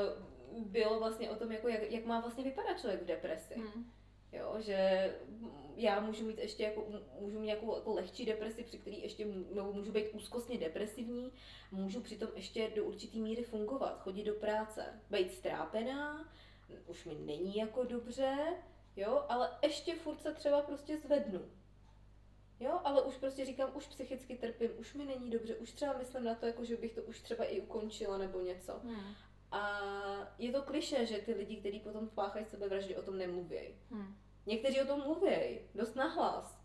bylo 0.59 0.99
vlastně 0.99 1.31
o 1.31 1.37
tom, 1.37 1.53
jako 1.53 1.69
jak, 1.69 1.91
jak 1.91 2.05
má 2.05 2.21
vlastně 2.21 2.45
vypadat 2.45 2.81
člověk 2.81 3.03
v 3.03 3.07
depresi. 3.07 3.55
Hmm. 3.55 3.91
Jo, 4.33 4.57
že 4.59 5.11
já 5.77 6.01
můžu 6.01 6.27
mít 6.27 6.39
ještě 6.39 6.63
jako, 6.63 6.87
můžu 7.21 7.39
mít 7.39 7.47
nějakou 7.47 7.77
jako 7.77 7.95
lehčí 7.95 8.27
depresi, 8.27 8.63
při 8.63 8.79
který 8.79 9.03
ještě 9.03 9.27
nebo 9.55 9.73
můžu 9.73 9.93
být 9.93 10.09
úzkostně 10.13 10.59
depresivní, 10.59 11.33
můžu 11.71 12.01
přitom 12.01 12.29
ještě 12.35 12.71
do 12.77 12.85
určitý 12.85 13.21
míry 13.21 13.43
fungovat, 13.43 14.01
chodit 14.03 14.25
do 14.25 14.35
práce, 14.35 15.01
být 15.11 15.33
strápená, 15.33 16.29
už 16.87 17.05
mi 17.05 17.15
není 17.15 17.57
jako 17.57 17.85
dobře, 17.85 18.37
jo, 18.97 19.25
ale 19.29 19.51
ještě 19.63 19.95
furt 19.95 20.23
se 20.23 20.35
třeba 20.35 20.63
prostě 20.63 20.99
zvednu. 20.99 21.41
Jo, 22.61 22.81
ale 22.85 23.03
už 23.03 23.17
prostě 23.17 23.45
říkám, 23.45 23.71
už 23.75 23.87
psychicky 23.87 24.37
trpím, 24.37 24.71
už 24.79 24.95
mi 24.95 25.05
není 25.05 25.31
dobře, 25.31 25.57
už 25.57 25.73
třeba 25.73 25.99
myslím 25.99 26.25
na 26.25 26.35
to, 26.35 26.47
jako 26.47 26.65
že 26.65 26.77
bych 26.77 26.95
to 26.95 27.03
už 27.03 27.21
třeba 27.21 27.45
i 27.45 27.61
ukončila 27.61 28.19
nebo 28.19 28.41
něco. 28.41 28.81
Hmm. 28.85 29.15
A 29.51 29.81
je 30.39 30.53
to 30.53 30.63
kliše, 30.63 31.07
že 31.07 31.19
ty 31.19 31.35
lidi, 31.35 31.57
kteří 31.57 31.81
potom 31.81 32.09
páchají 32.09 32.45
sebevraždy, 32.45 32.97
o 32.97 33.03
tom 33.03 33.19
nemluví. 33.19 33.75
Hmm. 33.91 34.17
Někteří 34.47 34.81
o 34.81 34.87
tom 34.87 35.01
mluví, 35.01 35.61
dost 35.75 35.97
nahlas. 35.97 36.61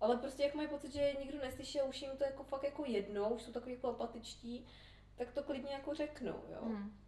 Ale 0.00 0.16
prostě 0.16 0.42
jak 0.42 0.54
mají 0.54 0.68
pocit, 0.68 0.92
že 0.92 1.14
nikdo 1.20 1.38
neslyší 1.38 1.80
a 1.80 1.84
už 1.84 2.02
jim 2.02 2.16
to 2.16 2.24
jako 2.24 2.42
fakt 2.44 2.62
jako 2.64 2.84
jedno, 2.84 3.30
už 3.30 3.42
jsou 3.42 3.52
takový 3.52 3.72
jako 3.74 3.88
apatičtí, 3.88 4.66
tak 5.14 5.32
to 5.32 5.42
klidně 5.42 5.72
jako 5.72 5.94
řeknou, 5.94 6.44
jo. 6.48 6.60
Hmm. 6.62 7.00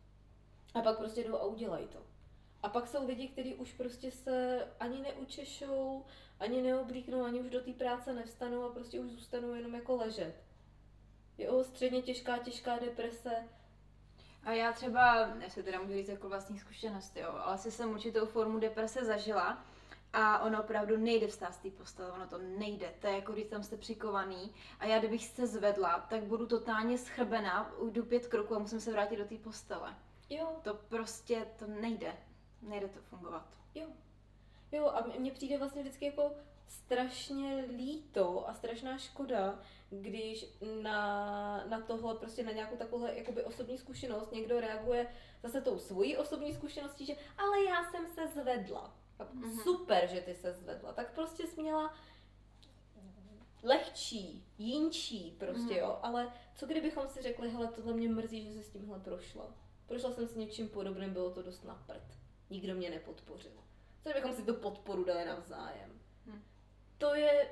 A 0.74 0.80
pak 0.80 0.98
prostě 0.98 1.24
jdou 1.24 1.34
a 1.36 1.44
udělají 1.44 1.88
to. 1.88 2.11
A 2.62 2.68
pak 2.68 2.88
jsou 2.88 3.06
lidi, 3.06 3.28
kteří 3.28 3.54
už 3.54 3.72
prostě 3.72 4.10
se 4.10 4.66
ani 4.80 5.02
neučešou, 5.02 6.04
ani 6.40 6.62
neoblíknou, 6.62 7.24
ani 7.24 7.40
už 7.40 7.50
do 7.50 7.60
té 7.60 7.72
práce 7.72 8.12
nevstanou 8.12 8.62
a 8.62 8.72
prostě 8.72 9.00
už 9.00 9.10
zůstanou 9.10 9.54
jenom 9.54 9.74
jako 9.74 9.96
ležet. 9.96 10.34
Jo, 11.38 11.64
středně 11.64 12.02
těžká, 12.02 12.38
těžká 12.38 12.78
deprese. 12.78 13.48
A 14.44 14.52
já 14.52 14.72
třeba, 14.72 15.28
se 15.48 15.62
teda 15.62 15.80
můžu 15.80 15.92
říct 15.92 16.08
jako 16.08 16.28
vlastní 16.28 16.58
zkušenost, 16.58 17.16
jo, 17.16 17.30
ale 17.32 17.58
si 17.58 17.70
jsem 17.70 17.90
určitou 17.90 18.26
formu 18.26 18.58
deprese 18.58 19.04
zažila 19.04 19.64
a 20.12 20.38
ono 20.38 20.62
opravdu 20.62 20.96
nejde 20.96 21.26
vstát 21.26 21.54
z 21.54 21.58
té 21.58 21.70
postele, 21.70 22.12
ono 22.12 22.26
to 22.26 22.38
nejde, 22.38 22.94
to 23.00 23.06
je 23.06 23.14
jako 23.14 23.32
když 23.32 23.46
tam 23.46 23.62
jste 23.62 23.76
přikovaný 23.76 24.54
a 24.78 24.86
já 24.86 24.98
kdybych 24.98 25.24
se 25.24 25.46
zvedla, 25.46 26.06
tak 26.10 26.22
budu 26.22 26.46
totálně 26.46 26.98
schrbená, 26.98 27.72
ujdu 27.78 28.04
pět 28.04 28.26
kroků 28.26 28.54
a 28.54 28.58
musím 28.58 28.80
se 28.80 28.92
vrátit 28.92 29.16
do 29.16 29.24
té 29.24 29.36
postele. 29.36 29.94
Jo. 30.30 30.56
To 30.62 30.74
prostě, 30.74 31.46
to 31.58 31.66
nejde, 31.66 32.16
nejde 32.62 32.88
to 32.88 33.00
fungovat. 33.00 33.48
Jo, 33.74 33.86
Jo, 34.72 34.86
a 34.86 35.06
mně 35.18 35.32
přijde 35.32 35.58
vlastně 35.58 35.82
vždycky 35.82 36.06
jako 36.06 36.32
strašně 36.68 37.64
líto 37.76 38.48
a 38.48 38.54
strašná 38.54 38.98
škoda, 38.98 39.60
když 39.90 40.46
na, 40.82 41.66
na 41.66 41.80
tohle, 41.80 42.14
prostě 42.14 42.42
na 42.42 42.52
nějakou 42.52 42.76
takovou 42.76 43.06
jakoby 43.06 43.44
osobní 43.44 43.78
zkušenost 43.78 44.32
někdo 44.32 44.60
reaguje 44.60 45.06
zase 45.42 45.60
tou 45.60 45.78
svojí 45.78 46.16
osobní 46.16 46.54
zkušeností, 46.54 47.06
že 47.06 47.16
ale 47.38 47.64
já 47.64 47.90
jsem 47.90 48.06
se 48.06 48.28
zvedla. 48.28 48.94
Mm-hmm. 49.18 49.62
Super, 49.62 50.08
že 50.08 50.20
ty 50.20 50.34
se 50.34 50.52
zvedla. 50.52 50.92
Tak 50.92 51.14
prostě 51.14 51.46
jsi 51.46 51.62
měla 51.62 51.94
lehčí, 53.62 54.46
jinčí 54.58 55.36
prostě, 55.38 55.74
mm-hmm. 55.74 55.78
jo, 55.78 55.98
ale 56.02 56.32
co 56.54 56.66
kdybychom 56.66 57.08
si 57.08 57.22
řekli, 57.22 57.50
hele, 57.50 57.68
tohle 57.68 57.92
mě 57.92 58.08
mrzí, 58.08 58.44
že 58.44 58.52
se 58.52 58.62
s 58.62 58.70
tímhle 58.70 59.00
prošla 59.00 59.54
prošla 59.86 60.12
jsem 60.12 60.26
s 60.26 60.36
něčím 60.36 60.68
podobným, 60.68 61.12
bylo 61.12 61.30
to 61.30 61.42
dost 61.42 61.64
na 61.64 61.74
prd. 61.86 62.21
Nikdo 62.52 62.74
mě 62.74 62.90
nepodpořil. 62.90 63.52
Co 64.02 64.08
bychom 64.12 64.32
si 64.32 64.42
tu 64.42 64.54
podporu 64.54 65.04
dali 65.04 65.24
navzájem? 65.24 66.00
Hm. 66.26 66.42
To 66.98 67.14
je, 67.14 67.48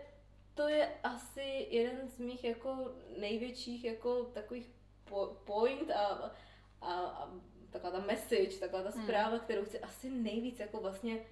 to 0.55 0.69
je 0.69 0.93
asi 1.03 1.67
jeden 1.71 2.09
z 2.09 2.19
mých 2.19 2.45
jako 2.45 2.93
největších 3.19 3.85
jako 3.85 4.25
takových 4.25 4.71
po- 5.05 5.37
point 5.45 5.91
a, 5.91 6.33
a, 6.81 6.93
a 6.95 7.31
taková 7.71 7.91
ta 7.93 8.01
message, 8.01 8.59
taková 8.61 8.83
ta 8.83 8.91
Hmm. 8.91 9.03
zpráva, 9.03 9.39
kterou 9.39 9.65
chci 9.65 9.81
asi 9.81 10.11
nejvíc 10.11 10.59
jako 10.59 10.81
vlastně 10.81 11.27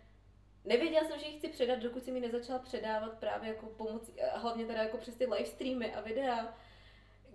Nevěděla 0.64 1.08
jsem, 1.08 1.20
že 1.20 1.26
ji 1.26 1.38
chci 1.38 1.48
předat, 1.48 1.78
dokud 1.78 2.04
si 2.04 2.10
mi 2.12 2.20
nezačala 2.20 2.58
předávat 2.58 3.18
právě 3.18 3.48
jako 3.48 3.66
pomocí, 3.66 4.22
a 4.22 4.38
hlavně 4.38 4.66
teda 4.66 4.82
jako 4.82 4.96
přes 4.98 5.14
ty 5.14 5.26
live 5.26 5.46
streamy 5.46 5.94
a 5.94 6.00
videa, 6.00 6.54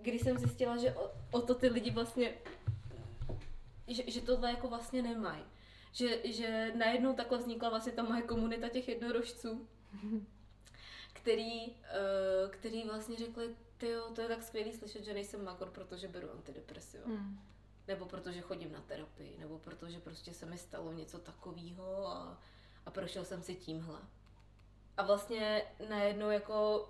kdy 0.00 0.18
jsem 0.18 0.38
zjistila, 0.38 0.76
že 0.76 0.94
o, 0.94 1.10
o 1.30 1.42
to 1.42 1.54
ty 1.54 1.68
lidi 1.68 1.90
vlastně, 1.90 2.34
že, 3.88 4.10
že 4.10 4.20
tohle 4.20 4.50
jako 4.50 4.68
vlastně 4.68 5.02
nemají. 5.02 5.42
Že, 5.94 6.20
že 6.24 6.72
najednou 6.74 7.14
takhle 7.14 7.38
vznikla 7.38 7.68
vlastně 7.68 7.92
ta 7.92 8.02
moje 8.02 8.22
komunita 8.22 8.68
těch 8.68 8.88
jednorožců, 8.88 9.68
který, 11.12 11.66
uh, 11.70 12.50
který 12.50 12.82
vlastně 12.82 13.16
řekli, 13.16 13.56
tyjo, 13.78 14.10
to 14.10 14.20
je 14.20 14.28
tak 14.28 14.42
skvělý 14.42 14.72
slyšet, 14.72 15.04
že 15.04 15.14
nejsem 15.14 15.44
magor, 15.44 15.70
protože 15.70 16.08
beru 16.08 16.30
antidepresiva. 16.30 17.04
Hmm. 17.06 17.40
Nebo 17.88 18.06
protože 18.06 18.40
chodím 18.40 18.72
na 18.72 18.80
terapii, 18.80 19.38
nebo 19.38 19.58
protože 19.58 20.00
prostě 20.00 20.34
se 20.34 20.46
mi 20.46 20.58
stalo 20.58 20.92
něco 20.92 21.18
takového 21.18 22.06
a, 22.06 22.42
a 22.86 22.90
prošel 22.90 23.24
jsem 23.24 23.42
si 23.42 23.54
tímhle. 23.54 23.98
A 24.96 25.02
vlastně 25.02 25.62
najednou 25.88 26.30
jako, 26.30 26.88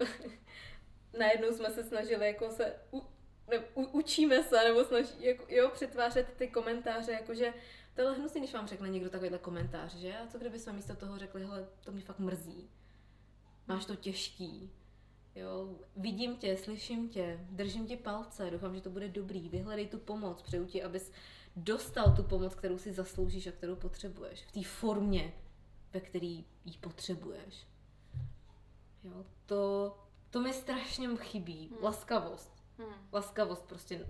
najednou 1.19 1.53
jsme 1.53 1.71
se 1.71 1.85
snažili 1.85 2.27
jako 2.27 2.51
se, 2.51 2.77
u, 2.93 3.03
ne, 3.49 3.59
u, 3.75 3.85
učíme 3.85 4.43
se, 4.43 4.65
nebo 4.65 4.85
snaží, 4.85 5.25
jako, 5.25 5.45
jo, 5.49 5.71
přetvářet 5.75 6.35
ty 6.37 6.49
komentáře, 6.49 7.13
jakože 7.13 7.55
to 7.95 8.01
je 8.03 8.11
hnusný, 8.11 8.41
když 8.41 8.55
vám 8.55 8.67
řekne 8.67 8.89
někdo 8.89 9.11
takovýhle 9.11 9.39
komentář, 9.39 9.95
že? 9.95 10.19
A 10.19 10.27
co 10.27 10.39
kdyby 10.39 10.59
jsme 10.59 10.73
místo 10.73 10.97
toho 10.97 11.19
řekli, 11.19 11.45
hele, 11.45 11.69
to 11.85 11.93
mě 11.93 12.03
fakt 12.03 12.19
mrzí. 12.19 12.71
Máš 13.67 13.85
to 13.85 13.97
těžký. 13.97 14.71
Jo, 15.35 15.77
vidím 15.97 16.37
tě, 16.37 16.57
slyším 16.57 17.09
tě, 17.09 17.47
držím 17.51 17.87
ti 17.87 17.97
palce, 17.97 18.51
doufám, 18.51 18.75
že 18.75 18.81
to 18.81 18.91
bude 18.91 19.09
dobrý, 19.09 19.49
vyhledej 19.49 19.89
tu 19.89 19.99
pomoc, 19.99 20.43
přeju 20.43 20.67
ti, 20.67 20.83
abys 20.83 21.13
dostal 21.57 22.17
tu 22.17 22.23
pomoc, 22.23 22.55
kterou 22.55 22.79
si 22.79 22.93
zasloužíš 22.93 23.47
a 23.47 23.53
kterou 23.53 23.77
potřebuješ. 23.77 24.45
V 24.45 24.53
té 24.53 24.63
formě, 24.63 25.35
ve 25.93 26.01
který 26.01 26.45
ji 26.65 26.79
potřebuješ. 26.81 27.67
Jo, 29.05 29.25
to, 29.47 29.97
to 30.31 30.41
mi 30.41 30.53
strašně 30.53 31.09
chybí. 31.17 31.69
Hmm. 31.69 31.85
Laskavost. 31.85 32.53
Hmm. 32.79 32.95
Laskavost 33.13 33.67
prostě 33.67 34.07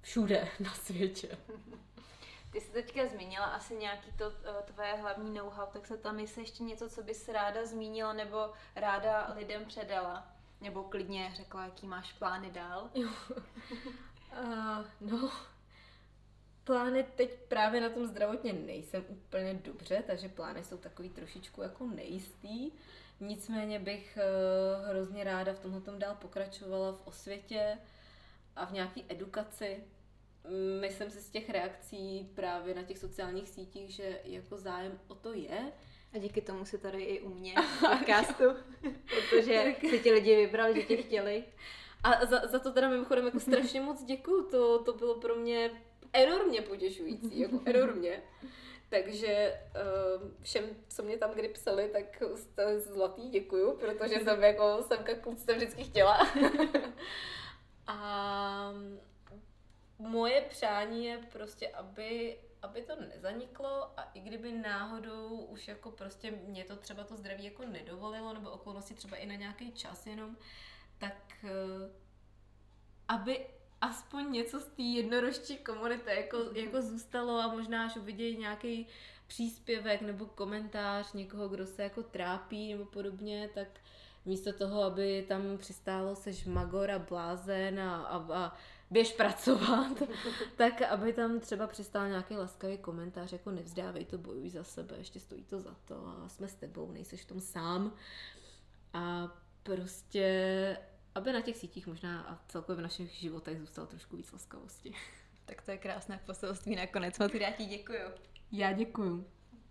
všude 0.00 0.48
na 0.60 0.74
světě. 0.74 1.38
Ty 2.50 2.60
jsi 2.60 2.72
teďka 2.72 3.06
zmínila 3.06 3.44
asi 3.44 3.76
nějaký 3.76 4.12
to 4.12 4.32
eh, 4.44 4.62
tvoje 4.62 4.94
hlavní 4.94 5.34
know-how, 5.34 5.66
tak 5.72 5.86
se 5.86 5.96
tam 5.96 6.20
jestli 6.20 6.42
ještě 6.42 6.62
něco, 6.62 6.90
co 6.90 7.02
bys 7.02 7.28
ráda 7.28 7.66
zmínila 7.66 8.12
nebo 8.12 8.52
ráda 8.76 9.32
lidem 9.36 9.64
předala. 9.64 10.26
Nebo 10.60 10.82
klidně 10.82 11.32
řekla, 11.36 11.64
jaký 11.64 11.86
máš 11.86 12.12
plány 12.12 12.50
dál. 12.50 12.90
Uh, 12.94 13.08
no, 15.00 15.30
plány 16.64 17.06
teď 17.16 17.38
právě 17.48 17.80
na 17.80 17.88
tom 17.88 18.06
zdravotně 18.06 18.52
nejsem 18.52 19.04
úplně 19.08 19.54
dobře, 19.54 20.02
takže 20.06 20.28
plány 20.28 20.64
jsou 20.64 20.76
takový 20.76 21.08
trošičku 21.08 21.62
jako 21.62 21.86
nejistý. 21.86 22.70
Nicméně 23.20 23.78
bych 23.78 24.18
uh, 24.18 24.88
hrozně 24.88 25.24
ráda 25.24 25.52
v 25.52 25.58
tomhle 25.58 25.98
dál 25.98 26.14
pokračovala 26.14 26.92
v 26.92 27.06
osvětě 27.06 27.78
a 28.56 28.66
v 28.66 28.72
nějaký 28.72 29.04
edukaci. 29.08 29.84
Myslím 30.80 31.10
si 31.10 31.20
z 31.20 31.30
těch 31.30 31.50
reakcí 31.50 32.30
právě 32.34 32.74
na 32.74 32.82
těch 32.82 32.98
sociálních 32.98 33.48
sítích, 33.48 33.90
že 33.90 34.20
jako 34.24 34.58
zájem 34.58 35.00
o 35.08 35.14
to 35.14 35.32
je. 35.32 35.72
A 36.12 36.18
díky 36.18 36.40
tomu 36.40 36.64
si 36.64 36.78
tady 36.78 37.02
i 37.02 37.20
u 37.20 37.34
mě 37.34 37.54
v 37.78 37.80
podcastu, 37.80 38.44
protože 39.08 39.74
si 39.90 39.98
ti 39.98 40.12
lidi 40.12 40.36
vybrali, 40.36 40.80
že 40.80 40.86
tě 40.86 40.96
chtěli. 40.96 41.44
A 42.02 42.26
za, 42.26 42.46
za 42.46 42.58
to 42.58 42.72
teda 42.72 42.88
mimochodem 42.88 43.24
jako 43.24 43.40
strašně 43.40 43.80
moc 43.80 44.04
děkuju, 44.04 44.42
to, 44.50 44.84
to 44.84 44.92
bylo 44.92 45.14
pro 45.14 45.34
mě 45.34 45.70
enormně 46.12 46.62
potěšující, 46.62 47.40
jako 47.40 47.60
enormně. 47.64 48.22
Takže 48.88 49.26
eh, 49.26 49.60
všem, 50.42 50.64
co 50.88 51.02
mě 51.02 51.18
tam 51.18 51.30
kdy 51.30 51.48
psali, 51.48 51.88
tak 51.88 52.22
jste 52.34 52.80
zlatý, 52.80 53.28
děkuju, 53.28 53.76
protože 53.76 54.20
jsem 54.20 54.42
jako 54.42 54.82
semka 54.82 55.14
k 55.14 55.22
půlce 55.22 55.54
vždycky 55.54 55.84
chtěla. 55.84 56.18
A 57.86 58.72
moje 60.00 60.40
přání 60.40 61.04
je 61.04 61.18
prostě, 61.18 61.68
aby, 61.68 62.38
aby 62.62 62.82
to 62.82 62.96
nezaniklo 62.96 64.00
a 64.00 64.10
i 64.14 64.20
kdyby 64.20 64.52
náhodou 64.52 65.28
už 65.28 65.68
jako 65.68 65.90
prostě 65.90 66.30
mě 66.30 66.64
to 66.64 66.76
třeba 66.76 67.04
to 67.04 67.16
zdraví 67.16 67.44
jako 67.44 67.64
nedovolilo, 67.64 68.34
nebo 68.34 68.50
okolnosti 68.50 68.94
třeba 68.94 69.16
i 69.16 69.26
na 69.26 69.34
nějaký 69.34 69.72
čas 69.72 70.06
jenom, 70.06 70.36
tak 70.98 71.44
eh, 71.44 71.92
aby 73.08 73.46
aspoň 73.80 74.32
něco 74.32 74.60
z 74.60 74.64
té 74.64 74.82
jednorožčí 74.82 75.56
komunity 75.56 76.10
jako, 76.10 76.36
jako 76.54 76.82
zůstalo 76.82 77.38
a 77.38 77.48
možná 77.48 77.86
až 77.86 77.96
uvidějí 77.96 78.36
nějaký 78.36 78.86
příspěvek 79.26 80.02
nebo 80.02 80.26
komentář 80.26 81.12
někoho, 81.12 81.48
kdo 81.48 81.66
se 81.66 81.82
jako 81.82 82.02
trápí 82.02 82.72
nebo 82.72 82.84
podobně, 82.84 83.50
tak 83.54 83.68
místo 84.24 84.52
toho, 84.52 84.82
aby 84.82 85.24
tam 85.28 85.58
přistálo 85.58 86.16
seš 86.16 86.44
magor 86.44 86.90
a 86.90 86.98
blázen 86.98 87.80
a, 87.80 87.96
a, 87.96 88.34
a 88.34 88.56
běž 88.90 89.12
pracovat, 89.12 90.02
tak 90.56 90.82
aby 90.82 91.12
tam 91.12 91.40
třeba 91.40 91.66
přistál 91.66 92.08
nějaký 92.08 92.36
laskavý 92.36 92.78
komentář, 92.78 93.32
jako 93.32 93.50
nevzdávej 93.50 94.04
to, 94.04 94.18
bojuj 94.18 94.50
za 94.50 94.64
sebe, 94.64 94.94
ještě 94.98 95.20
stojí 95.20 95.44
to 95.44 95.60
za 95.60 95.76
to 95.84 96.06
a 96.06 96.28
jsme 96.28 96.48
s 96.48 96.54
tebou, 96.54 96.92
nejseš 96.92 97.22
v 97.22 97.28
tom 97.28 97.40
sám. 97.40 97.92
A 98.92 99.28
prostě, 99.62 100.76
aby 101.14 101.32
na 101.32 101.40
těch 101.40 101.56
sítích 101.56 101.86
možná 101.86 102.20
a 102.20 102.38
celkově 102.48 102.76
v 102.76 102.82
našich 102.82 103.10
životech 103.12 103.58
zůstalo 103.58 103.86
trošku 103.86 104.16
víc 104.16 104.32
laskavosti. 104.32 104.94
Tak 105.44 105.62
to 105.62 105.70
je 105.70 105.78
krásné 105.78 106.20
poselství 106.26 106.76
nakonec. 106.76 107.18
Moc 107.18 107.32
krát 107.32 107.50
ti 107.56 107.64
děkuju. 107.64 107.98
Já 108.52 108.72
děkuju. 108.72 109.26